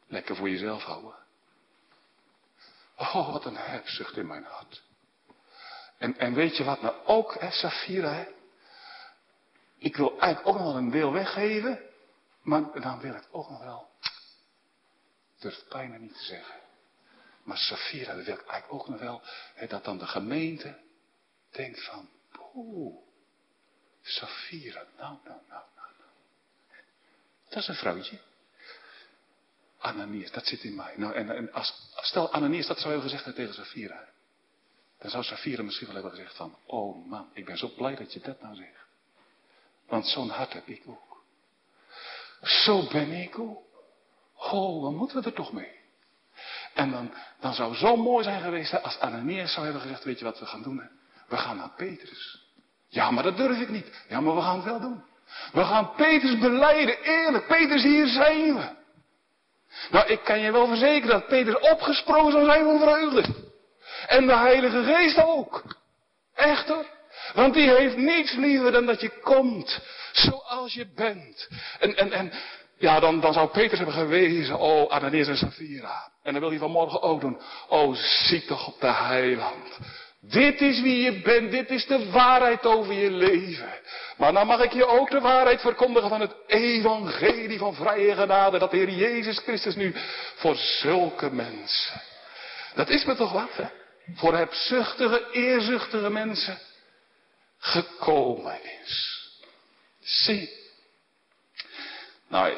Lekker 0.08 0.36
voor 0.36 0.50
jezelf 0.50 0.84
houden. 0.84 1.16
Oh, 2.96 3.32
wat 3.32 3.46
een 3.46 3.58
hebzucht 3.58 4.18
in 4.18 4.28
mijn 4.28 4.44
hart. 4.44 4.84
En, 6.02 6.18
en 6.18 6.34
weet 6.34 6.58
je 6.58 6.64
wat 6.64 6.82
nou 6.82 6.96
ook, 7.06 7.40
hè, 7.40 7.52
Safira, 7.52 8.14
hè? 8.14 8.28
Ik 9.78 9.96
wil 9.96 10.20
eigenlijk 10.20 10.48
ook 10.48 10.56
nog 10.56 10.64
wel 10.64 10.76
een 10.76 10.92
deel 10.92 11.12
weggeven, 11.12 11.80
maar 12.42 12.82
dan 12.82 13.00
wil 13.00 13.14
ik 13.14 13.28
ook 13.32 13.50
nog 13.50 13.64
wel, 13.64 13.90
durf 15.40 15.56
het 15.56 15.70
bijna 15.70 15.98
niet 15.98 16.14
te 16.14 16.24
zeggen. 16.24 16.56
Maar 17.44 17.58
Safira, 17.58 18.16
dat 18.16 18.26
wil 18.26 18.34
ik 18.34 18.46
eigenlijk 18.46 18.82
ook 18.82 18.88
nog 18.88 19.00
wel, 19.00 19.22
hè, 19.54 19.68
dat 19.68 19.84
dan 19.84 19.98
de 19.98 20.08
gemeente 20.08 20.80
denkt 21.50 21.86
van, 21.86 22.10
poeh, 22.32 22.96
Safira, 24.02 24.86
nou, 24.98 25.18
nou, 25.24 25.40
nou, 25.50 25.64
nou, 25.76 25.90
nou. 25.98 26.12
Dat 27.50 27.58
is 27.58 27.68
een 27.68 27.76
vrouwtje. 27.76 28.20
Ananias, 29.78 30.32
dat 30.32 30.46
zit 30.46 30.64
in 30.64 30.76
mij. 30.76 30.94
Nou, 30.98 31.14
en, 31.14 31.30
en 31.30 31.54
als, 31.54 31.92
stel 31.96 32.32
Ananias 32.32 32.68
dat 32.68 32.80
zou 32.80 32.92
hebben 32.92 33.10
gezegd 33.10 33.36
tegen 33.36 33.54
Safira. 33.54 34.11
Dan 35.02 35.10
zou 35.10 35.24
Safira 35.24 35.64
misschien 35.64 35.88
wel 35.88 35.96
hebben 35.96 36.14
gezegd 36.14 36.36
van, 36.36 36.56
oh 36.66 37.08
man, 37.08 37.30
ik 37.34 37.46
ben 37.46 37.58
zo 37.58 37.72
blij 37.76 37.96
dat 37.96 38.14
je 38.14 38.20
dat 38.20 38.42
nou 38.42 38.56
zegt. 38.56 38.86
Want 39.88 40.08
zo'n 40.08 40.30
hart 40.30 40.54
heb 40.54 40.68
ik 40.68 40.82
ook. 40.86 41.24
Zo 42.42 42.88
ben 42.92 43.12
ik 43.12 43.40
ook. 43.40 43.64
Oh, 44.36 44.82
wat 44.82 44.92
moeten 44.92 45.22
we 45.22 45.26
er 45.26 45.34
toch 45.34 45.54
mee? 45.54 45.80
En 46.74 46.92
dan, 46.92 47.14
dan 47.40 47.54
zou 47.54 47.70
het 47.70 47.80
zo 47.80 47.96
mooi 47.96 48.24
zijn 48.24 48.42
geweest 48.42 48.84
als 48.84 49.00
Ananias 49.00 49.54
zou 49.54 49.64
hebben 49.64 49.82
gezegd, 49.82 50.04
weet 50.04 50.20
je 50.20 50.26
wat 50.26 50.40
we 50.40 50.46
gaan 50.46 50.64
doen? 50.64 50.90
We 51.28 51.38
gaan 51.38 51.58
naar 51.58 51.74
Petrus. 51.76 52.50
Ja, 52.88 53.12
maar 53.12 53.24
dat 53.24 53.38
durf 53.38 53.60
ik 53.60 53.70
niet. 53.70 54.04
Ja, 54.08 54.22
maar 54.22 54.36
we 54.36 54.42
gaan 54.42 54.56
het 54.56 54.66
wel 54.66 54.80
doen. 54.80 55.04
We 55.54 55.64
gaan 55.64 55.96
Petrus 55.96 56.40
beleiden, 56.40 57.02
eerlijk. 57.04 57.48
Petrus, 57.48 57.84
hier 57.84 58.08
zijn 58.08 58.56
we. 58.56 58.70
Nou, 59.92 60.08
ik 60.08 60.24
kan 60.24 60.40
je 60.40 60.52
wel 60.52 60.68
verzekeren 60.68 61.20
dat 61.20 61.28
Petrus 61.28 61.70
opgesprongen 61.72 62.32
zou 62.32 62.46
zijn 62.46 62.64
van 62.64 62.80
vreugde. 62.80 63.51
En 64.08 64.28
de 64.28 64.38
Heilige 64.38 64.84
Geest 64.84 65.24
ook. 65.24 65.64
Echt 66.36 66.68
hoor. 66.68 66.86
Want 67.34 67.54
die 67.54 67.70
heeft 67.70 67.98
niets 67.98 68.34
liever 68.34 68.72
dan 68.72 68.86
dat 68.86 69.02
je 69.02 69.20
komt 69.22 69.80
zoals 70.12 70.74
je 70.74 70.88
bent. 70.96 71.48
En, 71.80 71.96
en, 71.96 72.12
en 72.12 72.32
ja, 72.78 73.00
dan, 73.00 73.20
dan 73.20 73.34
zou 73.34 73.50
Petrus 73.50 73.78
hebben 73.78 73.96
gewezen, 73.96 74.60
oh 74.60 74.92
Ananias 74.92 75.28
en 75.28 75.38
Safira. 75.38 76.12
En 76.24 76.32
dan 76.32 76.42
wil 76.42 76.50
hij 76.50 76.60
vanmorgen 76.60 77.02
ook 77.02 77.22
doen, 77.22 77.42
oh 77.68 77.96
zie 77.96 78.46
toch 78.46 78.68
op 78.68 78.80
de 78.80 78.92
heiland. 78.92 79.80
Dit 80.22 80.62
is 80.62 80.82
wie 80.82 81.04
je 81.04 81.22
bent, 81.22 81.52
dit 81.52 81.70
is 81.70 81.86
de 81.86 82.10
waarheid 82.12 82.66
over 82.66 82.94
je 82.94 83.12
leven. 83.12 83.70
Maar 84.18 84.34
dan 84.34 84.48
mag 84.48 84.64
ik 84.64 84.74
je 84.74 84.86
ook 84.86 85.10
de 85.10 85.20
waarheid 85.20 85.62
verkondigen 85.62 86.10
van 86.10 86.22
het 86.22 86.36
evangelie 86.48 87.58
van 87.58 87.74
vrije 87.74 88.16
genade, 88.16 88.60
dat 88.60 88.72
de 88.72 88.78
Heer 88.78 88.90
Jezus 88.90 89.40
Christus 89.40 89.76
nu 89.76 89.94
voor 90.36 90.56
zulke 90.56 91.32
mensen. 91.32 92.02
Dat 92.76 92.90
is 92.90 93.06
me 93.06 93.16
toch 93.16 93.32
wat, 93.32 93.50
hè? 93.52 93.81
Voor 94.16 94.36
hebzuchtige, 94.36 95.32
eerzuchtige 95.32 96.10
mensen 96.10 96.60
gekomen 97.58 98.64
is. 98.64 99.22
Zie. 100.00 100.60
Nou, 102.28 102.58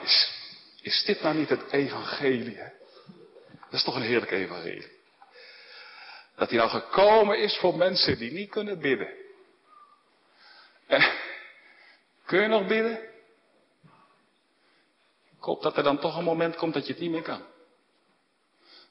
is, 0.82 1.04
dit 1.06 1.22
nou 1.22 1.36
niet 1.36 1.50
het 1.50 1.72
evangelie? 1.72 2.58
Hè? 2.58 2.70
Dat 3.50 3.74
is 3.74 3.84
toch 3.84 3.96
een 3.96 4.02
heerlijk 4.02 4.32
evangelie. 4.32 4.92
Dat 6.36 6.50
hij 6.50 6.58
nou 6.58 6.70
gekomen 6.70 7.40
is 7.40 7.58
voor 7.58 7.78
mensen 7.78 8.18
die 8.18 8.32
niet 8.32 8.50
kunnen 8.50 8.80
bidden. 8.80 9.10
Eh, 10.88 11.14
kun 12.26 12.42
je 12.42 12.48
nog 12.48 12.68
bidden? 12.68 13.00
Ik 15.38 15.50
hoop 15.50 15.62
dat 15.62 15.78
er 15.78 15.84
dan 15.84 16.00
toch 16.00 16.18
een 16.18 16.24
moment 16.24 16.56
komt 16.56 16.74
dat 16.74 16.88
je 16.88 16.94
het 16.94 17.02
niet 17.02 17.12
meer 17.12 17.22
kan. 17.22 17.46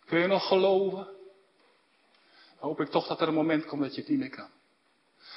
Kun 0.07 0.19
je 0.19 0.27
nog 0.27 0.47
geloven? 0.47 1.09
Hoop 2.63 2.81
ik 2.81 2.89
toch 2.89 3.07
dat 3.07 3.21
er 3.21 3.29
een 3.29 3.35
moment 3.35 3.67
komt 3.67 3.83
dat 3.83 3.95
je 3.95 4.01
het 4.01 4.11
niet 4.11 4.19
meer 4.19 4.31
kan. 4.31 4.51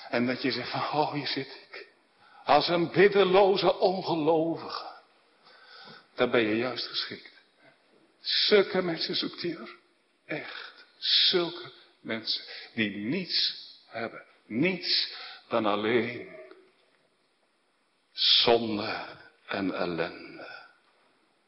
En 0.09 0.25
dat 0.25 0.41
je 0.41 0.51
zegt 0.51 0.71
van, 0.71 0.79
oh 0.79 1.11
hier 1.11 1.27
zit 1.27 1.47
ik. 1.47 1.87
Als 2.43 2.67
een 2.67 2.91
biddeloze 2.91 3.79
ongelovige. 3.79 4.93
Dan 6.15 6.31
ben 6.31 6.41
je 6.41 6.57
juist 6.57 6.87
geschikt. 6.87 7.31
Zulke 8.19 8.81
mensen 8.81 9.15
zoekt 9.15 9.41
hij 9.41 9.51
er. 9.51 9.75
Echt. 10.25 10.85
Zulke 10.97 11.71
mensen 12.01 12.43
die 12.73 12.95
niets 12.95 13.55
hebben. 13.87 14.23
Niets 14.45 15.13
dan 15.47 15.65
alleen 15.65 16.35
zonde 18.11 19.05
en 19.47 19.73
ellende. 19.73 20.65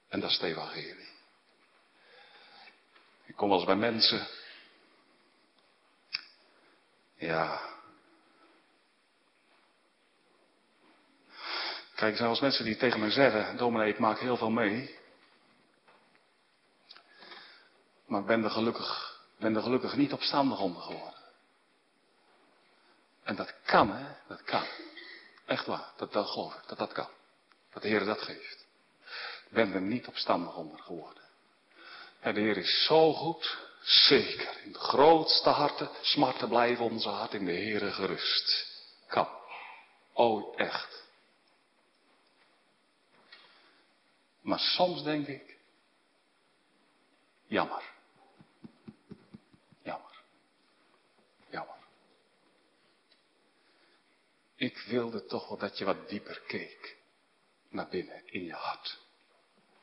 En 0.09 0.19
dat 0.19 0.29
is 0.29 0.35
het 0.35 0.45
evangelie. 0.45 1.09
Ik 3.25 3.35
kom 3.35 3.51
eens 3.51 3.65
bij 3.65 3.75
mensen. 3.75 4.27
Ja. 7.17 7.61
Kijk, 11.95 12.17
wel 12.17 12.37
mensen 12.41 12.65
die 12.65 12.77
tegen 12.77 12.99
mij 12.99 13.11
zeggen, 13.11 13.57
dominee, 13.57 13.89
ik 13.89 13.99
maak 13.99 14.19
heel 14.19 14.37
veel 14.37 14.49
mee. 14.49 14.95
Maar 18.05 18.19
ik 18.19 18.25
ben 18.25 18.43
er 18.43 18.49
gelukkig 18.49 19.15
ben 19.37 19.55
er 19.55 19.61
gelukkig 19.61 19.95
niet 19.95 20.13
opstandig 20.13 20.59
onder 20.59 20.81
geworden. 20.81 21.19
En 23.23 23.35
dat 23.35 23.53
kan, 23.65 23.91
hè? 23.91 24.15
Dat 24.27 24.43
kan. 24.43 24.65
Echt 25.45 25.65
waar, 25.65 25.91
dat, 25.97 26.13
dat 26.13 26.27
geloof 26.27 26.55
ik, 26.55 26.67
dat 26.67 26.77
dat 26.77 26.91
kan. 26.91 27.09
Dat 27.73 27.81
de 27.81 27.87
Heer 27.87 28.05
dat 28.05 28.21
geeft. 28.21 28.65
Ik 29.45 29.53
ben 29.53 29.73
er 29.73 29.81
niet 29.81 30.07
opstandig 30.07 30.55
onder 30.55 30.79
geworden. 30.79 31.23
En 32.19 32.33
de 32.33 32.39
Heer 32.39 32.57
is 32.57 32.85
zo 32.85 33.13
goed, 33.13 33.57
zeker. 33.87 34.61
In 34.63 34.71
de 34.71 34.79
grootste 34.79 35.49
harten, 35.49 35.89
smarten 36.01 36.49
blijven 36.49 36.85
onze 36.85 37.09
hart 37.09 37.33
in 37.33 37.45
de 37.45 37.51
Heer 37.51 37.91
gerust. 37.91 38.75
Kan. 39.07 39.27
Oh, 40.13 40.59
echt. 40.59 41.05
Maar 44.41 44.59
soms 44.59 45.03
denk 45.03 45.27
ik, 45.27 45.57
jammer. 47.45 47.95
Ik 54.57 54.77
wilde 54.77 55.25
toch 55.25 55.47
wel 55.47 55.57
dat 55.57 55.77
je 55.77 55.85
wat 55.85 56.09
dieper 56.09 56.41
keek 56.47 56.97
naar 57.69 57.87
binnen 57.87 58.21
in 58.25 58.43
je 58.43 58.53
hart. 58.53 58.99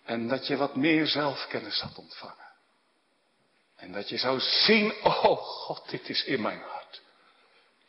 En 0.04 0.28
dat 0.28 0.46
je 0.46 0.56
wat 0.56 0.76
meer 0.76 1.06
zelfkennis 1.06 1.80
had 1.80 1.98
ontvangen. 1.98 2.43
En 3.84 3.92
dat 3.92 4.08
je 4.08 4.18
zou 4.18 4.40
zien, 4.40 4.94
oh 5.02 5.36
God, 5.36 5.90
dit 5.90 6.08
is 6.08 6.24
in 6.24 6.40
mijn 6.40 6.60
hart. 6.60 7.02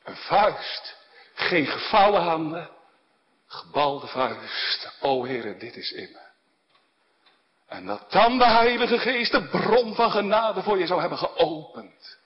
Een 0.03 0.15
vuist, 0.15 0.95
geen 1.33 1.65
gevouwen 1.65 2.21
handen, 2.21 2.69
gebalde 3.47 4.07
vuist. 4.07 4.91
O 4.99 5.25
Heere, 5.25 5.57
dit 5.57 5.75
is 5.75 5.91
in 5.91 6.11
me. 6.11 6.23
En 7.67 7.85
dat 7.85 8.11
dan 8.11 8.37
de 8.37 8.45
Heilige 8.45 8.99
Geest 8.99 9.31
de 9.31 9.47
bron 9.47 9.95
van 9.95 10.11
genade 10.11 10.63
voor 10.63 10.79
je 10.79 10.87
zou 10.87 10.99
hebben 10.99 11.17
geopend. 11.17 12.17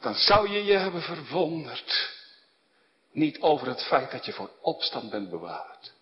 Dan 0.00 0.14
zou 0.14 0.50
je 0.50 0.64
je 0.64 0.76
hebben 0.76 1.02
verwonderd 1.02 2.10
niet 3.12 3.40
over 3.40 3.66
het 3.66 3.82
feit 3.82 4.10
dat 4.10 4.24
je 4.24 4.32
voor 4.32 4.50
opstand 4.60 5.10
bent 5.10 5.30
bewaard. 5.30 5.92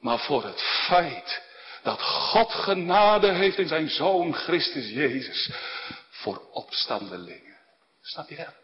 Maar 0.00 0.18
voor 0.18 0.44
het 0.44 0.60
feit 0.86 1.48
dat 1.82 2.02
God 2.02 2.52
genade 2.52 3.32
heeft 3.32 3.58
in 3.58 3.68
zijn 3.68 3.88
Zoon 3.88 4.34
Christus 4.34 4.88
Jezus 4.88 5.50
voor 6.10 6.50
opstandelingen. 6.50 7.56
Snap 8.00 8.28
je 8.28 8.36
dat? 8.36 8.54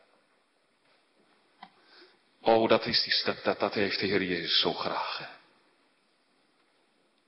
Oh, 2.40 2.68
dat, 2.68 2.86
is 2.86 3.02
die, 3.02 3.34
dat, 3.42 3.58
dat, 3.58 3.74
heeft 3.74 4.00
de 4.00 4.06
Heer 4.06 4.22
Jezus 4.22 4.60
zo 4.60 4.72
graag. 4.72 5.30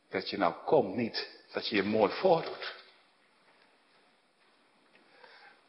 Dat 0.08 0.30
je 0.30 0.38
nou 0.38 0.54
komt 0.64 0.94
niet, 0.94 1.28
dat 1.52 1.68
je 1.68 1.76
je 1.76 1.82
mooi 1.82 2.12
voordoet. 2.12 2.74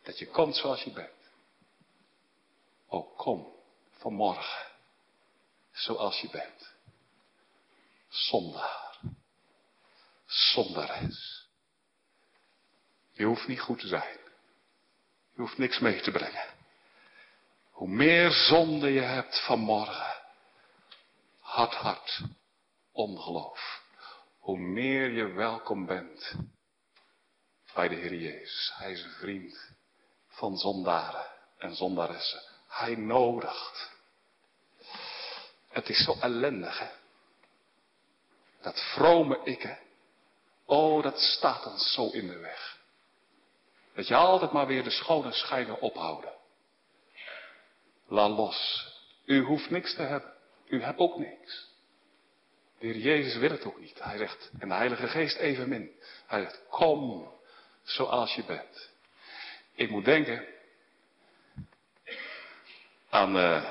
Dat 0.04 0.20
je 0.20 0.28
komt 0.28 0.56
zoals 0.56 0.84
je 0.84 0.92
bent. 0.92 1.10
Oh, 2.88 3.18
kom 3.18 3.54
vanmorgen. 3.98 4.68
Zoals 5.72 6.20
je 6.20 6.30
bent. 6.30 6.74
Zondaar. 8.10 8.89
Zondares. 10.30 11.48
Je 13.12 13.24
hoeft 13.24 13.48
niet 13.48 13.60
goed 13.60 13.80
te 13.80 13.88
zijn. 13.88 14.18
Je 15.36 15.42
hoeft 15.42 15.58
niks 15.58 15.80
mee 15.80 16.02
te 16.02 16.12
brengen. 16.12 16.46
Hoe 17.70 17.88
meer 17.88 18.32
zonde 18.32 18.92
je 18.92 19.02
hebt 19.02 19.46
vanmorgen. 19.46 20.22
Hart, 21.40 21.74
hart. 21.74 22.22
Ongeloof. 22.92 23.84
Hoe 24.40 24.58
meer 24.58 25.10
je 25.10 25.28
welkom 25.28 25.86
bent 25.86 26.36
bij 27.74 27.88
de 27.88 27.96
Heer 27.96 28.16
Jezus. 28.16 28.72
Hij 28.76 28.92
is 28.92 29.04
een 29.04 29.12
vriend 29.12 29.72
van 30.28 30.58
zondaren 30.58 31.26
en 31.58 31.76
zondaressen. 31.76 32.42
Hij 32.68 32.96
nodigt. 32.96 33.92
Het 35.70 35.90
is 35.90 36.04
zo 36.04 36.16
ellendig, 36.20 36.80
hè? 36.80 36.90
Dat 38.62 38.80
vrome 38.94 39.40
ik, 39.44 39.62
hè? 39.62 39.88
Oh, 40.70 41.04
dat 41.04 41.20
staat 41.20 41.66
ons 41.66 41.94
zo 41.94 42.10
in 42.10 42.28
de 42.28 42.38
weg. 42.38 42.78
Dat 43.94 44.08
je 44.08 44.16
altijd 44.16 44.52
maar 44.52 44.68
weer 44.68 44.84
de 44.84 44.90
schone 44.90 45.34
schijnen 45.34 45.82
ophouden. 45.82 46.34
Laat 48.08 48.30
los. 48.30 48.88
U 49.26 49.44
hoeft 49.44 49.70
niks 49.70 49.96
te 49.96 50.02
hebben. 50.02 50.34
U 50.68 50.82
hebt 50.84 51.00
ook 51.00 51.18
niks. 51.18 51.68
De 52.80 52.86
Heer 52.86 52.98
Jezus 52.98 53.36
wil 53.36 53.50
het 53.50 53.66
ook 53.66 53.80
niet. 53.80 54.04
Hij 54.04 54.18
zegt, 54.18 54.52
en 54.60 54.68
de 54.68 54.74
Heilige 54.74 55.08
Geest 55.08 55.38
evenmin. 55.38 55.92
Hij 56.28 56.42
zegt, 56.42 56.62
kom 56.70 57.32
zoals 57.84 58.36
je 58.36 58.44
bent. 58.44 58.90
Ik 59.76 59.90
moet 59.90 60.06
denken 60.06 60.46
aan 63.10 63.38
uh, 63.38 63.70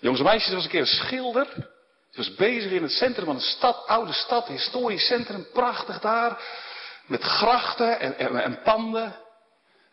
jongens 0.00 0.20
en 0.20 0.26
meisjes, 0.26 0.48
er 0.48 0.54
was 0.54 0.64
een 0.64 0.70
keer 0.70 0.80
een 0.80 0.86
schilder. 0.86 1.72
Hij 2.14 2.24
was 2.24 2.34
bezig 2.34 2.70
in 2.70 2.82
het 2.82 2.92
centrum 2.92 3.24
van 3.24 3.36
de 3.36 3.42
stad, 3.42 3.86
oude 3.86 4.12
stad, 4.12 4.46
historisch 4.46 5.06
centrum, 5.06 5.46
prachtig 5.52 6.00
daar. 6.00 6.42
Met 7.06 7.22
grachten 7.22 8.00
en, 8.00 8.18
en, 8.18 8.42
en 8.42 8.62
panden. 8.62 9.16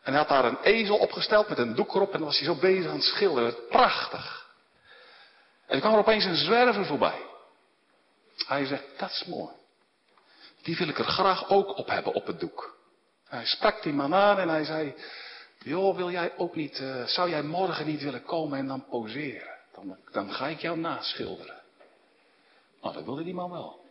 En 0.03 0.13
hij 0.13 0.17
had 0.17 0.28
daar 0.28 0.45
een 0.45 0.61
ezel 0.61 0.97
opgesteld 0.97 1.49
met 1.49 1.57
een 1.57 1.76
doek 1.76 1.95
erop 1.95 2.11
en 2.11 2.17
dan 2.17 2.28
was 2.28 2.39
hij 2.39 2.47
zo 2.47 2.55
bezig 2.55 2.89
aan 2.89 2.95
het 2.95 3.03
schilderen. 3.03 3.55
Prachtig. 3.69 4.49
En 5.67 5.76
er 5.76 5.80
kwam 5.80 5.93
er 5.93 5.99
opeens 5.99 6.26
een 6.26 6.36
zwerver 6.36 6.86
voorbij. 6.86 7.22
Hij 8.47 8.65
zegt, 8.65 8.84
dat 8.97 9.09
is 9.09 9.24
mooi. 9.26 9.53
Die 10.61 10.78
wil 10.78 10.88
ik 10.88 10.99
er 10.99 11.05
graag 11.05 11.49
ook 11.49 11.78
op 11.78 11.88
hebben 11.88 12.13
op 12.13 12.28
het 12.28 12.39
doek. 12.39 12.78
Hij 13.28 13.45
sprak 13.45 13.84
die 13.84 13.93
man 13.93 14.13
aan 14.13 14.39
en 14.39 14.49
hij 14.49 14.63
zei, 14.63 14.95
joh, 15.59 15.95
wil 15.95 16.11
jij 16.11 16.34
ook 16.38 16.55
niet, 16.55 16.80
uh, 16.80 17.05
zou 17.05 17.30
jij 17.30 17.43
morgen 17.43 17.86
niet 17.86 18.03
willen 18.03 18.24
komen 18.24 18.59
en 18.59 18.67
dan 18.67 18.86
poseren? 18.89 19.57
Dan, 19.74 19.97
dan 20.11 20.34
ga 20.34 20.47
ik 20.47 20.59
jou 20.59 20.78
naschilderen. 20.78 21.61
Nou, 22.82 22.93
dat 22.93 23.03
wilde 23.03 23.23
die 23.23 23.34
man 23.34 23.51
wel. 23.51 23.89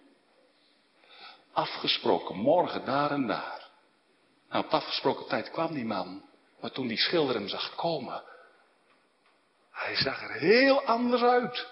Afgesproken, 1.52 2.36
morgen 2.36 2.84
daar 2.84 3.10
en 3.10 3.26
daar. 3.26 3.68
Nou, 4.48 4.64
op 4.64 4.70
afgesproken 4.70 5.26
tijd 5.26 5.50
kwam 5.50 5.74
die 5.74 5.84
man. 5.84 6.28
Maar 6.60 6.70
toen 6.70 6.86
die 6.86 6.98
schilder 6.98 7.34
hem 7.34 7.48
zag 7.48 7.74
komen, 7.74 8.22
hij 9.70 9.96
zag 9.96 10.22
er 10.22 10.32
heel 10.32 10.84
anders 10.84 11.22
uit. 11.22 11.68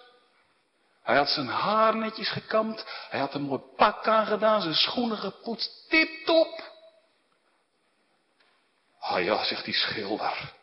Hij 1.02 1.16
had 1.16 1.28
zijn 1.28 1.46
haar 1.46 1.96
netjes 1.96 2.30
gekamd, 2.30 2.84
hij 3.10 3.20
had 3.20 3.34
een 3.34 3.42
mooi 3.42 3.60
pak 3.76 4.06
aangedaan, 4.06 4.60
zijn 4.60 4.74
schoenen 4.74 5.18
gepoetst, 5.18 5.88
tip-top. 5.88 6.72
Ah 8.98 9.24
ja, 9.24 9.44
zegt 9.44 9.64
die 9.64 9.74
schilder. 9.74 10.54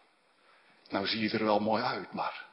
Nou 0.90 1.08
zie 1.08 1.20
je 1.20 1.30
er 1.30 1.46
wel 1.46 1.60
mooi 1.60 1.84
uit, 1.84 2.14
maar 2.14 2.46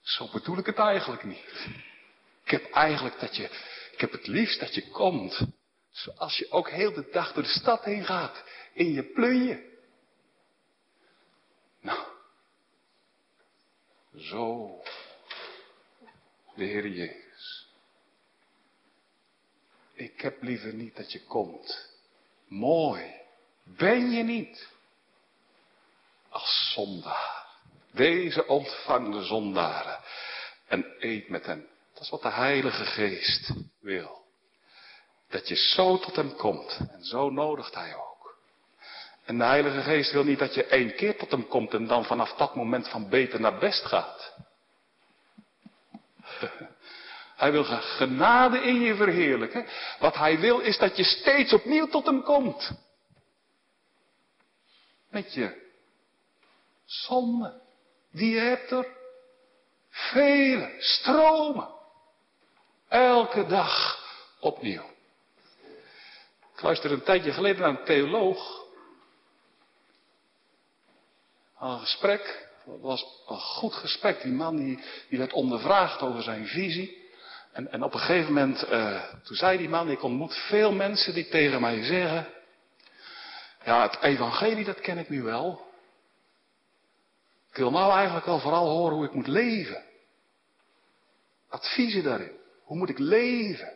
zo 0.00 0.28
bedoel 0.32 0.58
ik 0.58 0.66
het 0.66 0.78
eigenlijk 0.78 1.24
niet. 1.24 1.68
Ik 2.44 2.50
heb 2.50 2.70
eigenlijk 2.70 3.20
dat 3.20 3.36
je, 3.36 3.44
ik 3.92 4.00
heb 4.00 4.12
het 4.12 4.26
liefst 4.26 4.60
dat 4.60 4.74
je 4.74 4.88
komt. 4.88 5.46
Zoals 5.90 6.36
je 6.36 6.50
ook 6.50 6.70
heel 6.70 6.92
de 6.92 7.08
dag 7.12 7.32
door 7.32 7.42
de 7.42 7.48
stad 7.48 7.84
heen 7.84 8.04
gaat. 8.04 8.44
In 8.72 8.92
je 8.92 9.02
plunje. 9.02 9.72
Nou. 11.80 12.06
Zo. 14.16 14.82
De 16.54 16.64
Heer 16.64 16.88
Jezus. 16.88 17.68
Ik 19.92 20.20
heb 20.20 20.42
liever 20.42 20.74
niet 20.74 20.96
dat 20.96 21.12
je 21.12 21.24
komt. 21.24 21.90
Mooi. 22.46 23.14
Ben 23.62 24.10
je 24.10 24.22
niet. 24.22 24.68
Als 26.28 26.72
zondaar. 26.74 27.46
Deze 27.92 28.46
ontvang 28.46 29.12
de 29.12 29.24
zondaren. 29.24 30.00
En 30.66 30.94
eet 30.98 31.28
met 31.28 31.46
hen. 31.46 31.68
Dat 32.04 32.12
is 32.12 32.22
wat 32.22 32.32
de 32.32 32.38
Heilige 32.38 32.84
Geest 32.84 33.50
wil. 33.80 34.24
Dat 35.28 35.48
je 35.48 35.56
zo 35.56 35.98
tot 35.98 36.16
hem 36.16 36.36
komt. 36.36 36.78
En 36.90 37.04
zo 37.04 37.30
nodigt 37.30 37.74
hij 37.74 37.94
ook. 37.94 38.36
En 39.24 39.38
de 39.38 39.44
Heilige 39.44 39.80
Geest 39.82 40.12
wil 40.12 40.24
niet 40.24 40.38
dat 40.38 40.54
je 40.54 40.64
één 40.66 40.94
keer 40.94 41.16
tot 41.16 41.30
hem 41.30 41.48
komt 41.48 41.74
en 41.74 41.86
dan 41.86 42.04
vanaf 42.04 42.34
dat 42.34 42.54
moment 42.54 42.88
van 42.88 43.08
beter 43.08 43.40
naar 43.40 43.58
best 43.58 43.84
gaat. 43.84 44.34
Hij 47.36 47.52
wil 47.52 47.64
genade 47.64 48.58
in 48.58 48.80
je 48.80 48.94
verheerlijken. 48.94 49.66
Wat 49.98 50.14
hij 50.14 50.38
wil 50.38 50.60
is 50.60 50.78
dat 50.78 50.96
je 50.96 51.04
steeds 51.04 51.52
opnieuw 51.52 51.86
tot 51.86 52.06
hem 52.06 52.22
komt. 52.22 52.70
Met 55.10 55.34
je 55.34 55.70
zonde. 56.84 57.60
Die 58.10 58.34
je 58.34 58.40
hebt 58.40 58.70
er. 58.70 58.86
Vele 59.88 60.74
stromen. 60.78 61.73
Elke 62.94 63.46
dag 63.46 63.98
opnieuw. 64.40 64.82
Ik 66.54 66.62
luisterde 66.62 66.94
een 66.94 67.02
tijdje 67.02 67.32
geleden 67.32 67.60
naar 67.60 67.70
een 67.70 67.84
theoloog. 67.84 68.62
een 71.60 71.78
gesprek. 71.78 72.48
Het 72.64 72.80
was 72.80 73.22
een 73.26 73.38
goed 73.38 73.74
gesprek. 73.74 74.22
Die 74.22 74.32
man 74.32 74.56
die, 74.56 74.84
die 75.08 75.18
werd 75.18 75.32
ondervraagd 75.32 76.00
over 76.00 76.22
zijn 76.22 76.46
visie. 76.46 77.10
En, 77.52 77.72
en 77.72 77.82
op 77.82 77.94
een 77.94 78.00
gegeven 78.00 78.32
moment, 78.32 78.64
uh, 78.70 79.02
toen 79.22 79.36
zei 79.36 79.58
die 79.58 79.68
man, 79.68 79.90
ik 79.90 80.02
ontmoet 80.02 80.34
veel 80.34 80.72
mensen 80.72 81.14
die 81.14 81.28
tegen 81.28 81.60
mij 81.60 81.84
zeggen. 81.84 82.28
Ja, 83.64 83.82
het 83.82 84.02
evangelie 84.02 84.64
dat 84.64 84.80
ken 84.80 84.98
ik 84.98 85.08
nu 85.08 85.22
wel. 85.22 85.66
Ik 87.50 87.56
wil 87.56 87.70
nou 87.70 87.92
eigenlijk 87.92 88.26
wel 88.26 88.40
vooral 88.40 88.68
horen 88.68 88.96
hoe 88.96 89.04
ik 89.04 89.14
moet 89.14 89.26
leven. 89.26 89.82
Adviezen 91.48 92.02
daarin. 92.02 92.42
Hoe 92.74 92.82
moet 92.82 92.92
ik 92.92 92.98
leven? 92.98 93.72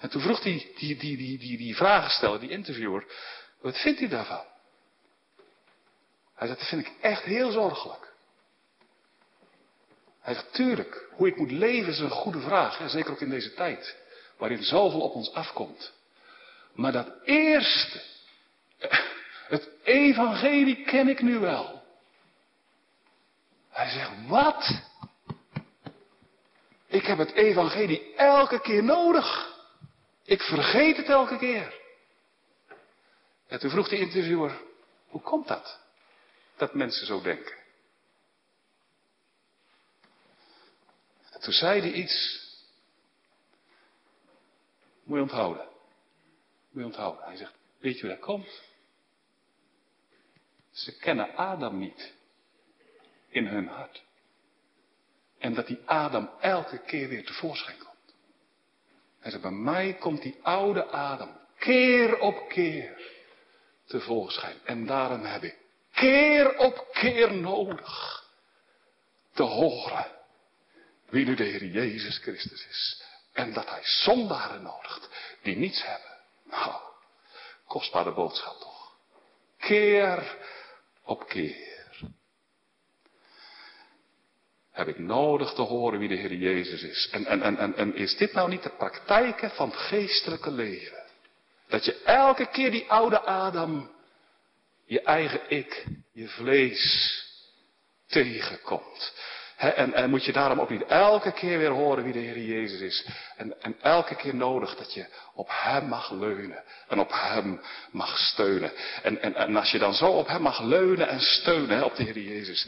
En 0.00 0.10
toen 0.10 0.20
vroeg 0.20 0.40
die, 0.40 0.72
die, 0.78 0.96
die, 0.96 1.16
die, 1.16 1.38
die, 1.38 1.56
die 1.56 1.76
vragensteller, 1.76 2.40
die 2.40 2.50
interviewer, 2.50 3.04
wat 3.60 3.78
vindt 3.78 4.00
u 4.00 4.08
daarvan? 4.08 4.44
Hij 6.34 6.46
zei, 6.46 6.58
dat 6.58 6.68
vind 6.68 6.86
ik 6.86 6.92
echt 7.00 7.22
heel 7.22 7.50
zorgelijk. 7.50 8.12
Hij 10.20 10.34
zegt, 10.34 10.52
tuurlijk, 10.52 11.08
hoe 11.10 11.26
ik 11.26 11.36
moet 11.36 11.50
leven 11.50 11.92
is 11.92 11.98
een 11.98 12.10
goede 12.10 12.40
vraag. 12.40 12.90
Zeker 12.90 13.10
ook 13.10 13.20
in 13.20 13.30
deze 13.30 13.54
tijd, 13.54 13.96
waarin 14.36 14.62
zoveel 14.62 15.00
op 15.00 15.14
ons 15.14 15.32
afkomt. 15.32 15.92
Maar 16.74 16.92
dat 16.92 17.12
eerste, 17.24 18.02
het 19.54 19.68
evangelie 19.82 20.84
ken 20.84 21.08
ik 21.08 21.22
nu 21.22 21.38
wel. 21.38 21.82
Hij 23.70 23.88
zegt, 23.88 24.10
wat? 24.26 24.84
Ik 26.86 27.06
heb 27.06 27.18
het 27.18 27.32
evangelie 27.32 28.14
elke 28.14 28.60
keer 28.60 28.84
nodig. 28.84 29.54
Ik 30.22 30.42
vergeet 30.42 30.96
het 30.96 31.08
elke 31.08 31.38
keer. 31.38 31.80
En 33.46 33.58
toen 33.58 33.70
vroeg 33.70 33.88
de 33.88 33.98
interviewer, 33.98 34.62
hoe 35.06 35.20
komt 35.20 35.48
dat? 35.48 35.80
Dat 36.56 36.74
mensen 36.74 37.06
zo 37.06 37.20
denken. 37.20 37.54
En 41.30 41.40
toen 41.40 41.52
zei 41.52 41.80
hij 41.80 41.92
iets. 41.92 42.44
Moet 45.02 45.16
je 45.16 45.22
onthouden. 45.22 45.68
Moet 46.70 46.82
je 46.82 46.84
onthouden. 46.84 47.24
Hij 47.24 47.36
zegt, 47.36 47.54
weet 47.78 47.94
je 47.94 48.00
hoe 48.00 48.10
dat 48.10 48.24
komt? 48.24 48.62
Ze 50.70 50.98
kennen 50.98 51.36
Adam 51.36 51.78
niet. 51.78 52.14
In 53.28 53.46
hun 53.46 53.68
hart. 53.68 54.05
En 55.46 55.54
dat 55.54 55.66
die 55.66 55.82
Adam 55.84 56.30
elke 56.40 56.78
keer 56.78 57.08
weer 57.08 57.24
tevoorschijn 57.24 57.78
komt. 57.78 58.14
Hij 59.20 59.30
zegt, 59.30 59.42
bij 59.42 59.50
mij 59.50 59.94
komt 59.94 60.22
die 60.22 60.38
oude 60.42 60.84
Adam 60.84 61.40
keer 61.58 62.18
op 62.18 62.48
keer 62.48 63.00
tevoorschijn. 63.84 64.56
En 64.64 64.86
daarom 64.86 65.24
heb 65.24 65.42
ik 65.42 65.56
keer 65.92 66.58
op 66.58 66.86
keer 66.92 67.34
nodig 67.34 68.24
te 69.34 69.42
horen 69.42 70.06
wie 71.08 71.24
nu 71.24 71.34
de 71.34 71.44
Heer 71.44 71.64
Jezus 71.64 72.18
Christus 72.18 72.66
is. 72.66 73.02
En 73.32 73.52
dat 73.52 73.68
hij 73.68 73.82
zondaren 73.82 74.62
nodigt 74.62 75.08
die 75.42 75.56
niets 75.56 75.84
hebben. 75.84 76.16
Nou, 76.44 76.74
kostbare 77.66 78.12
boodschap 78.12 78.60
toch. 78.60 78.96
Keer 79.58 80.36
op 81.02 81.28
keer 81.28 81.75
heb 84.76 84.88
ik 84.88 84.98
nodig 84.98 85.52
te 85.52 85.62
horen 85.62 85.98
wie 85.98 86.08
de 86.08 86.14
Heer 86.14 86.34
Jezus 86.34 86.82
is. 86.82 87.08
En, 87.12 87.26
en, 87.26 87.42
en, 87.42 87.56
en, 87.56 87.76
en 87.76 87.94
is 87.94 88.16
dit 88.16 88.32
nou 88.32 88.48
niet 88.48 88.62
de 88.62 88.70
praktijken 88.78 89.50
van 89.50 89.68
het 89.68 89.78
geestelijke 89.78 90.50
leven? 90.50 91.02
Dat 91.68 91.84
je 91.84 92.02
elke 92.04 92.46
keer 92.46 92.70
die 92.70 92.90
oude 92.90 93.20
Adam, 93.20 93.90
je 94.86 95.02
eigen 95.02 95.40
ik, 95.48 95.86
je 96.12 96.28
vlees 96.28 97.14
tegenkomt. 98.06 99.12
en, 99.56 99.92
en, 99.92 100.10
moet 100.10 100.24
je 100.24 100.32
daarom 100.32 100.60
ook 100.60 100.70
niet 100.70 100.86
elke 100.86 101.32
keer 101.32 101.58
weer 101.58 101.70
horen 101.70 102.04
wie 102.04 102.12
de 102.12 102.18
Heer 102.18 102.38
Jezus 102.38 102.80
is. 102.80 103.06
En, 103.36 103.62
en 103.62 103.76
elke 103.80 104.14
keer 104.14 104.34
nodig 104.34 104.76
dat 104.76 104.94
je 104.94 105.06
op 105.34 105.48
Hem 105.50 105.88
mag 105.88 106.10
leunen 106.10 106.64
en 106.88 106.98
op 106.98 107.12
Hem 107.12 107.60
mag 107.90 108.18
steunen. 108.18 108.72
En, 109.02 109.22
en, 109.22 109.34
en 109.34 109.56
als 109.56 109.70
je 109.70 109.78
dan 109.78 109.94
zo 109.94 110.06
op 110.06 110.26
Hem 110.26 110.42
mag 110.42 110.60
leunen 110.60 111.08
en 111.08 111.20
steunen, 111.20 111.84
op 111.84 111.96
de 111.96 112.02
Heer 112.02 112.18
Jezus, 112.18 112.66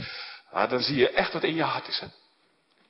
ah, 0.63 0.71
dan 0.71 0.81
zie 0.81 0.97
je 0.97 1.11
echt 1.11 1.33
wat 1.33 1.43
in 1.43 1.55
je 1.55 1.63
hart 1.63 1.89
is. 1.89 2.01
Hè? 2.01 2.07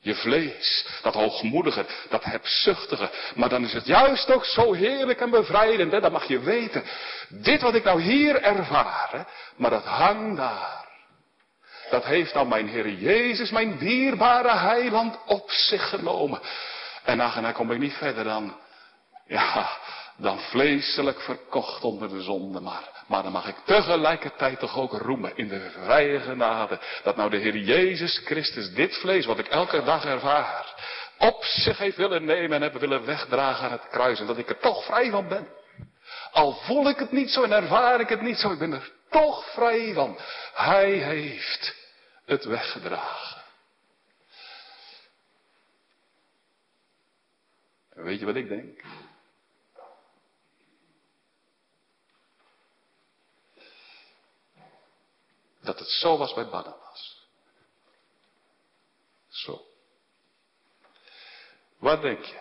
Je 0.01 0.15
vlees, 0.15 0.87
dat 1.03 1.15
hoogmoedige, 1.15 1.87
dat 2.09 2.25
hebzuchtige. 2.25 3.11
Maar 3.35 3.49
dan 3.49 3.65
is 3.65 3.73
het 3.73 3.87
juist 3.87 4.31
ook 4.31 4.45
zo 4.45 4.73
heerlijk 4.73 5.21
en 5.21 5.31
bevrijdend. 5.31 5.93
Hè? 5.93 6.01
Dan 6.01 6.13
mag 6.13 6.25
je 6.25 6.39
weten, 6.39 6.85
dit 7.29 7.63
wat 7.63 7.75
ik 7.75 7.85
nou 7.85 8.03
hier 8.03 8.43
ervaar, 8.43 9.27
maar 9.57 9.71
dat 9.71 9.85
hangt 9.85 10.37
daar. 10.37 10.87
Dat 11.91 12.05
heeft 12.05 12.35
nou 12.35 12.49
mijn 12.49 12.69
Heer 12.69 12.93
Jezus, 12.93 13.51
mijn 13.51 13.79
dierbare 13.79 14.57
heiland, 14.57 15.19
op 15.27 15.51
zich 15.51 15.89
genomen. 15.89 16.41
En 17.05 17.19
dan 17.19 17.53
kom 17.53 17.73
ik 17.73 17.79
niet 17.79 17.95
verder 17.95 18.25
dan, 18.25 18.57
ja, 19.27 19.71
dan 20.17 20.39
vleeselijk 20.39 21.21
verkocht 21.21 21.85
onder 21.85 22.09
de 22.09 22.23
zonde. 22.23 22.61
Maar, 22.61 22.98
maar 23.09 23.23
dan 23.23 23.33
mag 23.33 23.49
ik 23.49 23.57
tegelijkertijd 23.65 24.59
toch 24.59 24.77
ook 24.77 24.93
roemen 24.93 25.37
in 25.37 25.49
de 25.49 25.71
vrije 25.71 26.21
genade. 26.21 26.79
Dat 27.03 27.17
nou 27.17 27.31
de 27.31 27.37
Heer 27.37 27.57
Jezus 27.57 28.21
Christus 28.25 28.73
dit 28.73 28.97
vlees, 28.97 29.27
wat 29.27 29.39
ik 29.39 29.49
elke 29.49 29.83
dag 29.83 30.05
ervaar, 30.05 30.75
op 31.19 31.45
zich 31.45 31.79
heeft 31.79 31.97
willen 31.97 32.25
nemen 32.25 32.57
en 32.57 32.63
hebben 32.63 32.81
willen 32.81 33.05
wegdragen 33.05 33.65
aan 33.65 33.73
het 33.73 33.89
kruis. 33.89 34.21
En 34.21 34.27
dat 34.27 34.39
ik 34.39 34.49
er 34.49 34.59
toch 34.59 34.85
vrij 34.85 35.11
van 35.11 35.29
ben. 35.29 35.49
Al 36.33 36.53
voel 36.53 36.89
ik 36.89 36.99
het 36.99 37.13
niet 37.13 37.31
zo 37.31 37.43
en 37.43 37.53
ervaar 37.53 38.01
ik 38.01 38.09
het 38.09 38.21
niet 38.21 38.39
zo, 38.39 38.53
ik 38.53 38.59
ben 38.59 38.73
er 38.73 38.93
toch 39.11 39.45
vrij 39.53 39.93
van. 39.95 40.19
Hij 40.55 40.91
heeft 40.91 41.75
het 42.25 42.45
weggedragen. 42.45 43.43
En 47.95 48.03
weet 48.03 48.19
je 48.19 48.27
wat 48.27 48.37
ik 48.37 48.49
denk? 48.49 48.81
Dat 55.69 55.79
het 55.79 55.89
zo 55.89 56.17
was 56.17 56.35
bij 56.35 56.49
Barnabas. 56.49 57.27
Zo. 59.29 59.65
Wat 61.79 62.03
denk 62.03 62.25
je? 62.25 62.41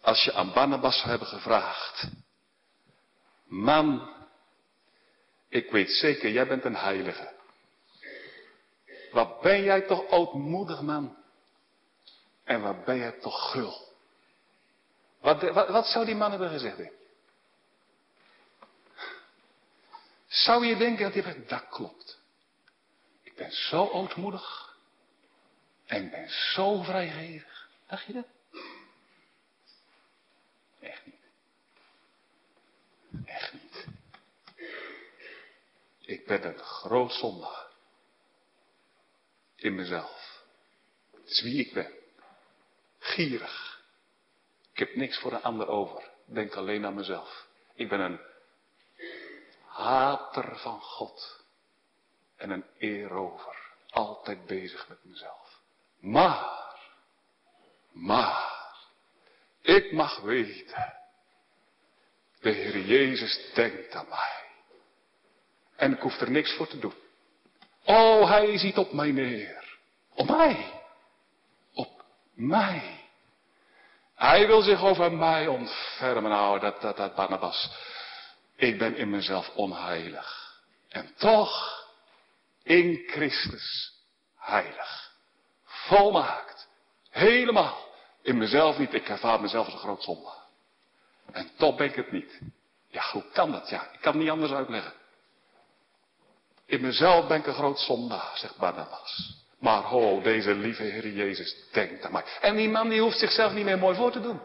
Als 0.00 0.24
je 0.24 0.32
aan 0.32 0.52
Barnabas 0.52 0.96
zou 0.96 1.08
hebben 1.08 1.28
gevraagd. 1.28 2.06
Man, 3.44 4.14
ik 5.48 5.70
weet 5.70 5.90
zeker, 5.90 6.30
jij 6.30 6.46
bent 6.46 6.64
een 6.64 6.76
heilige. 6.76 7.32
Wat 9.12 9.40
ben 9.40 9.62
jij 9.62 9.80
toch 9.80 10.08
ootmoedig 10.08 10.80
man. 10.80 11.16
En 12.44 12.62
wat 12.62 12.84
ben 12.84 12.96
jij 12.96 13.12
toch 13.12 13.50
gul. 13.50 13.94
Wat, 15.20 15.42
wat, 15.52 15.86
zou 15.86 16.04
die 16.04 16.14
man 16.14 16.30
hebben 16.30 16.50
gezegd? 16.50 16.76
Denk 16.76 17.03
Zou 20.34 20.66
je 20.66 20.76
denken 20.76 21.04
dat 21.12 21.24
zegt, 21.24 21.48
dat 21.48 21.68
klopt. 21.68 22.20
Ik 23.22 23.34
ben 23.34 23.52
zo 23.52 23.88
ootmoedig. 23.88 24.76
En 25.86 26.04
ik 26.04 26.10
ben 26.10 26.28
zo 26.28 26.82
vrijgevig. 26.82 27.68
Dacht 27.86 28.04
je 28.04 28.12
dat? 28.12 28.26
Echt 30.80 31.06
niet. 31.06 31.24
Echt 33.24 33.52
niet. 33.52 33.86
Ik 36.00 36.26
ben 36.26 36.46
een 36.46 36.58
groot 36.58 37.12
zondaar 37.12 37.66
in 39.56 39.74
mezelf. 39.74 40.44
Het 41.10 41.30
is 41.30 41.42
wie 41.42 41.66
ik 41.66 41.72
ben. 41.72 41.92
Gierig. 42.98 43.82
Ik 44.72 44.78
heb 44.78 44.94
niks 44.94 45.18
voor 45.18 45.32
een 45.32 45.42
ander 45.42 45.68
over. 45.68 46.10
Denk 46.24 46.54
alleen 46.54 46.86
aan 46.86 46.94
mezelf. 46.94 47.46
Ik 47.74 47.88
ben 47.88 48.00
een 48.00 48.20
hater 49.74 50.58
van 50.58 50.80
God. 50.80 51.44
En 52.36 52.50
een 52.50 52.64
erover. 52.78 53.56
Altijd 53.90 54.46
bezig 54.46 54.88
met 54.88 55.04
mezelf. 55.04 55.60
Maar, 56.00 56.76
maar, 57.92 58.74
ik 59.62 59.92
mag 59.92 60.20
weten. 60.20 60.94
De 62.40 62.50
Heer 62.50 62.78
Jezus 62.78 63.50
denkt 63.54 63.94
aan 63.94 64.08
mij. 64.08 64.42
En 65.76 65.92
ik 65.92 66.00
hoef 66.00 66.20
er 66.20 66.30
niks 66.30 66.56
voor 66.56 66.66
te 66.66 66.78
doen. 66.78 66.94
Oh, 67.84 68.28
hij 68.28 68.58
ziet 68.58 68.78
op 68.78 68.92
mij 68.92 69.10
neer. 69.10 69.78
Op 70.14 70.28
mij. 70.28 70.82
Op 71.72 72.04
mij. 72.34 73.00
Hij 74.14 74.46
wil 74.46 74.62
zich 74.62 74.82
over 74.82 75.12
mij 75.12 75.46
ontfermen. 75.46 76.30
Nou, 76.30 76.60
dat, 76.60 76.80
dat, 76.80 76.96
dat 76.96 77.14
Barnabas. 77.14 77.70
Ik 78.56 78.78
ben 78.78 78.96
in 78.96 79.10
mezelf 79.10 79.50
onheilig. 79.54 80.60
En 80.88 81.14
toch, 81.16 81.84
in 82.62 83.02
Christus, 83.06 83.92
heilig. 84.36 85.12
Volmaakt. 85.64 86.68
Helemaal. 87.10 87.88
In 88.22 88.38
mezelf 88.38 88.78
niet. 88.78 88.94
Ik 88.94 89.08
ervaar 89.08 89.40
mezelf 89.40 89.64
als 89.64 89.74
een 89.74 89.80
groot 89.80 90.02
zonde. 90.02 90.32
En 91.32 91.50
toch 91.56 91.76
ben 91.76 91.86
ik 91.86 91.94
het 91.94 92.12
niet. 92.12 92.40
Ja, 92.88 93.10
hoe 93.12 93.24
kan 93.32 93.52
dat? 93.52 93.68
Ja, 93.68 93.82
ik 93.92 94.00
kan 94.00 94.12
het 94.12 94.22
niet 94.22 94.30
anders 94.30 94.52
uitleggen. 94.52 94.92
In 96.66 96.80
mezelf 96.80 97.26
ben 97.26 97.38
ik 97.38 97.46
een 97.46 97.54
groot 97.54 97.78
zondaar, 97.80 98.32
zegt 98.34 98.56
Barnabas. 98.56 99.42
Maar 99.58 99.82
ho, 99.82 100.20
deze 100.20 100.54
lieve 100.54 100.82
Heer 100.82 101.08
Jezus 101.08 101.56
denkt 101.72 102.04
aan 102.04 102.12
mij. 102.12 102.24
En 102.40 102.56
die 102.56 102.68
man 102.68 102.88
die 102.88 103.00
hoeft 103.00 103.18
zichzelf 103.18 103.52
niet 103.52 103.64
meer 103.64 103.78
mooi 103.78 103.96
voor 103.96 104.12
te 104.12 104.20
doen. 104.20 104.40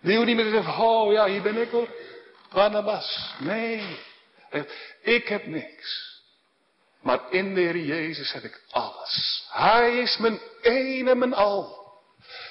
Die 0.00 0.14
hoeft 0.14 0.26
niet 0.26 0.36
meer 0.36 0.44
te 0.44 0.50
zeggen, 0.50 0.84
oh 0.84 1.12
ja, 1.12 1.26
hier 1.26 1.42
ben 1.42 1.56
ik 1.56 1.70
hoor. 1.70 1.88
Barnabas. 2.52 3.34
Nee. 3.38 3.98
Ik 5.02 5.28
heb 5.28 5.46
niks. 5.46 6.18
Maar 7.02 7.20
in 7.30 7.54
de 7.54 7.60
Heer 7.60 7.78
Jezus 7.78 8.32
heb 8.32 8.42
ik 8.42 8.62
alles. 8.70 9.44
Hij 9.50 9.98
is 9.98 10.16
mijn 10.16 10.40
een 10.62 11.08
en 11.08 11.18
mijn 11.18 11.34
al. 11.34 11.78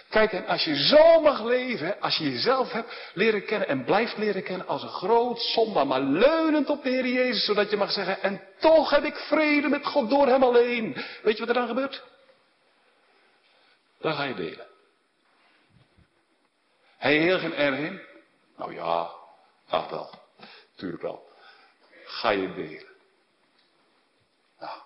Kijk, 0.10 0.32
en 0.32 0.48
als 0.48 0.64
je 0.64 0.76
zo 0.76 1.22
mag 1.22 1.44
leven, 1.44 2.02
als 2.02 2.18
je 2.18 2.32
jezelf 2.32 2.72
hebt 2.72 3.12
leren 3.14 3.46
kennen 3.46 3.68
en 3.68 3.84
blijft 3.84 4.18
leren 4.18 4.44
kennen 4.44 4.68
als 4.68 4.84
een 4.84 4.90
groot 4.90 5.42
zondaar, 5.42 5.88
maar 5.88 6.02
leunend 6.02 6.70
op 6.70 6.84
de 6.84 6.90
Heer 6.90 7.08
Jezus, 7.08 7.46
zodat 7.46 7.70
je 7.70 7.78
mag 7.78 7.92
zeggen, 7.92 8.22
en 8.22 8.42
toch 8.60 8.90
heb 8.90 9.04
ik 9.04 9.16
vrede 9.16 9.68
met 9.68 9.86
God 9.86 10.10
door 10.10 10.28
Hem 10.28 10.44
alleen. 10.44 11.06
Weet 11.24 11.34
je 11.34 11.40
wat 11.40 11.48
er 11.48 11.54
dan 11.54 11.68
gebeurt? 11.68 12.04
Dan 14.00 14.14
ga 14.14 14.24
je 14.24 14.34
delen. 14.34 14.69
Hij 17.00 17.18
heel 17.18 17.40
geen 17.40 17.54
erg 17.54 17.78
in? 17.78 18.02
Nou 18.58 18.74
ja, 18.74 19.12
ach 19.68 19.90
wel, 19.90 20.10
tuurlijk 20.76 21.02
wel. 21.02 21.30
Ga 22.04 22.30
je 22.30 22.54
delen. 22.54 22.96
Nou. 24.60 24.80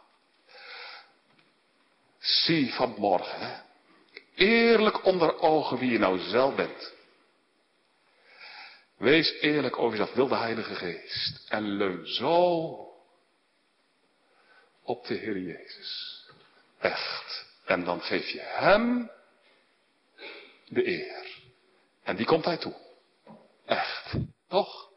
Zie 2.19 2.73
vanmorgen, 2.73 3.39
hè 3.39 3.61
Eerlijk 4.35 5.05
onder 5.05 5.39
ogen 5.39 5.77
wie 5.77 5.91
je 5.91 5.99
nou 5.99 6.19
zelf 6.19 6.55
bent. 6.55 6.93
Wees 8.97 9.31
eerlijk 9.31 9.77
over 9.77 9.97
jezelf, 9.97 10.15
wil 10.15 10.27
de 10.27 10.35
Heilige 10.35 10.75
Geest. 10.75 11.45
En 11.49 11.63
leun 11.63 12.07
zo 12.07 12.47
op 14.83 15.07
de 15.07 15.13
Heer 15.13 15.37
Jezus. 15.37 16.23
Echt. 16.79 17.45
En 17.65 17.83
dan 17.83 18.01
geef 18.01 18.29
je 18.29 18.39
Hem 18.39 19.11
de 20.67 20.87
eer. 20.87 21.32
En 22.03 22.15
die 22.15 22.25
komt 22.25 22.45
Hij 22.45 22.57
toe. 22.57 22.73
Echt. 23.65 24.13
Toch? 24.47 24.91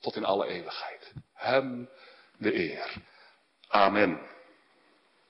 Tot 0.00 0.16
in 0.16 0.24
alle 0.24 0.46
eeuwigheid. 0.46 1.12
Hem 1.32 1.88
de 2.38 2.54
eer. 2.54 2.92
Amen. 3.68 4.20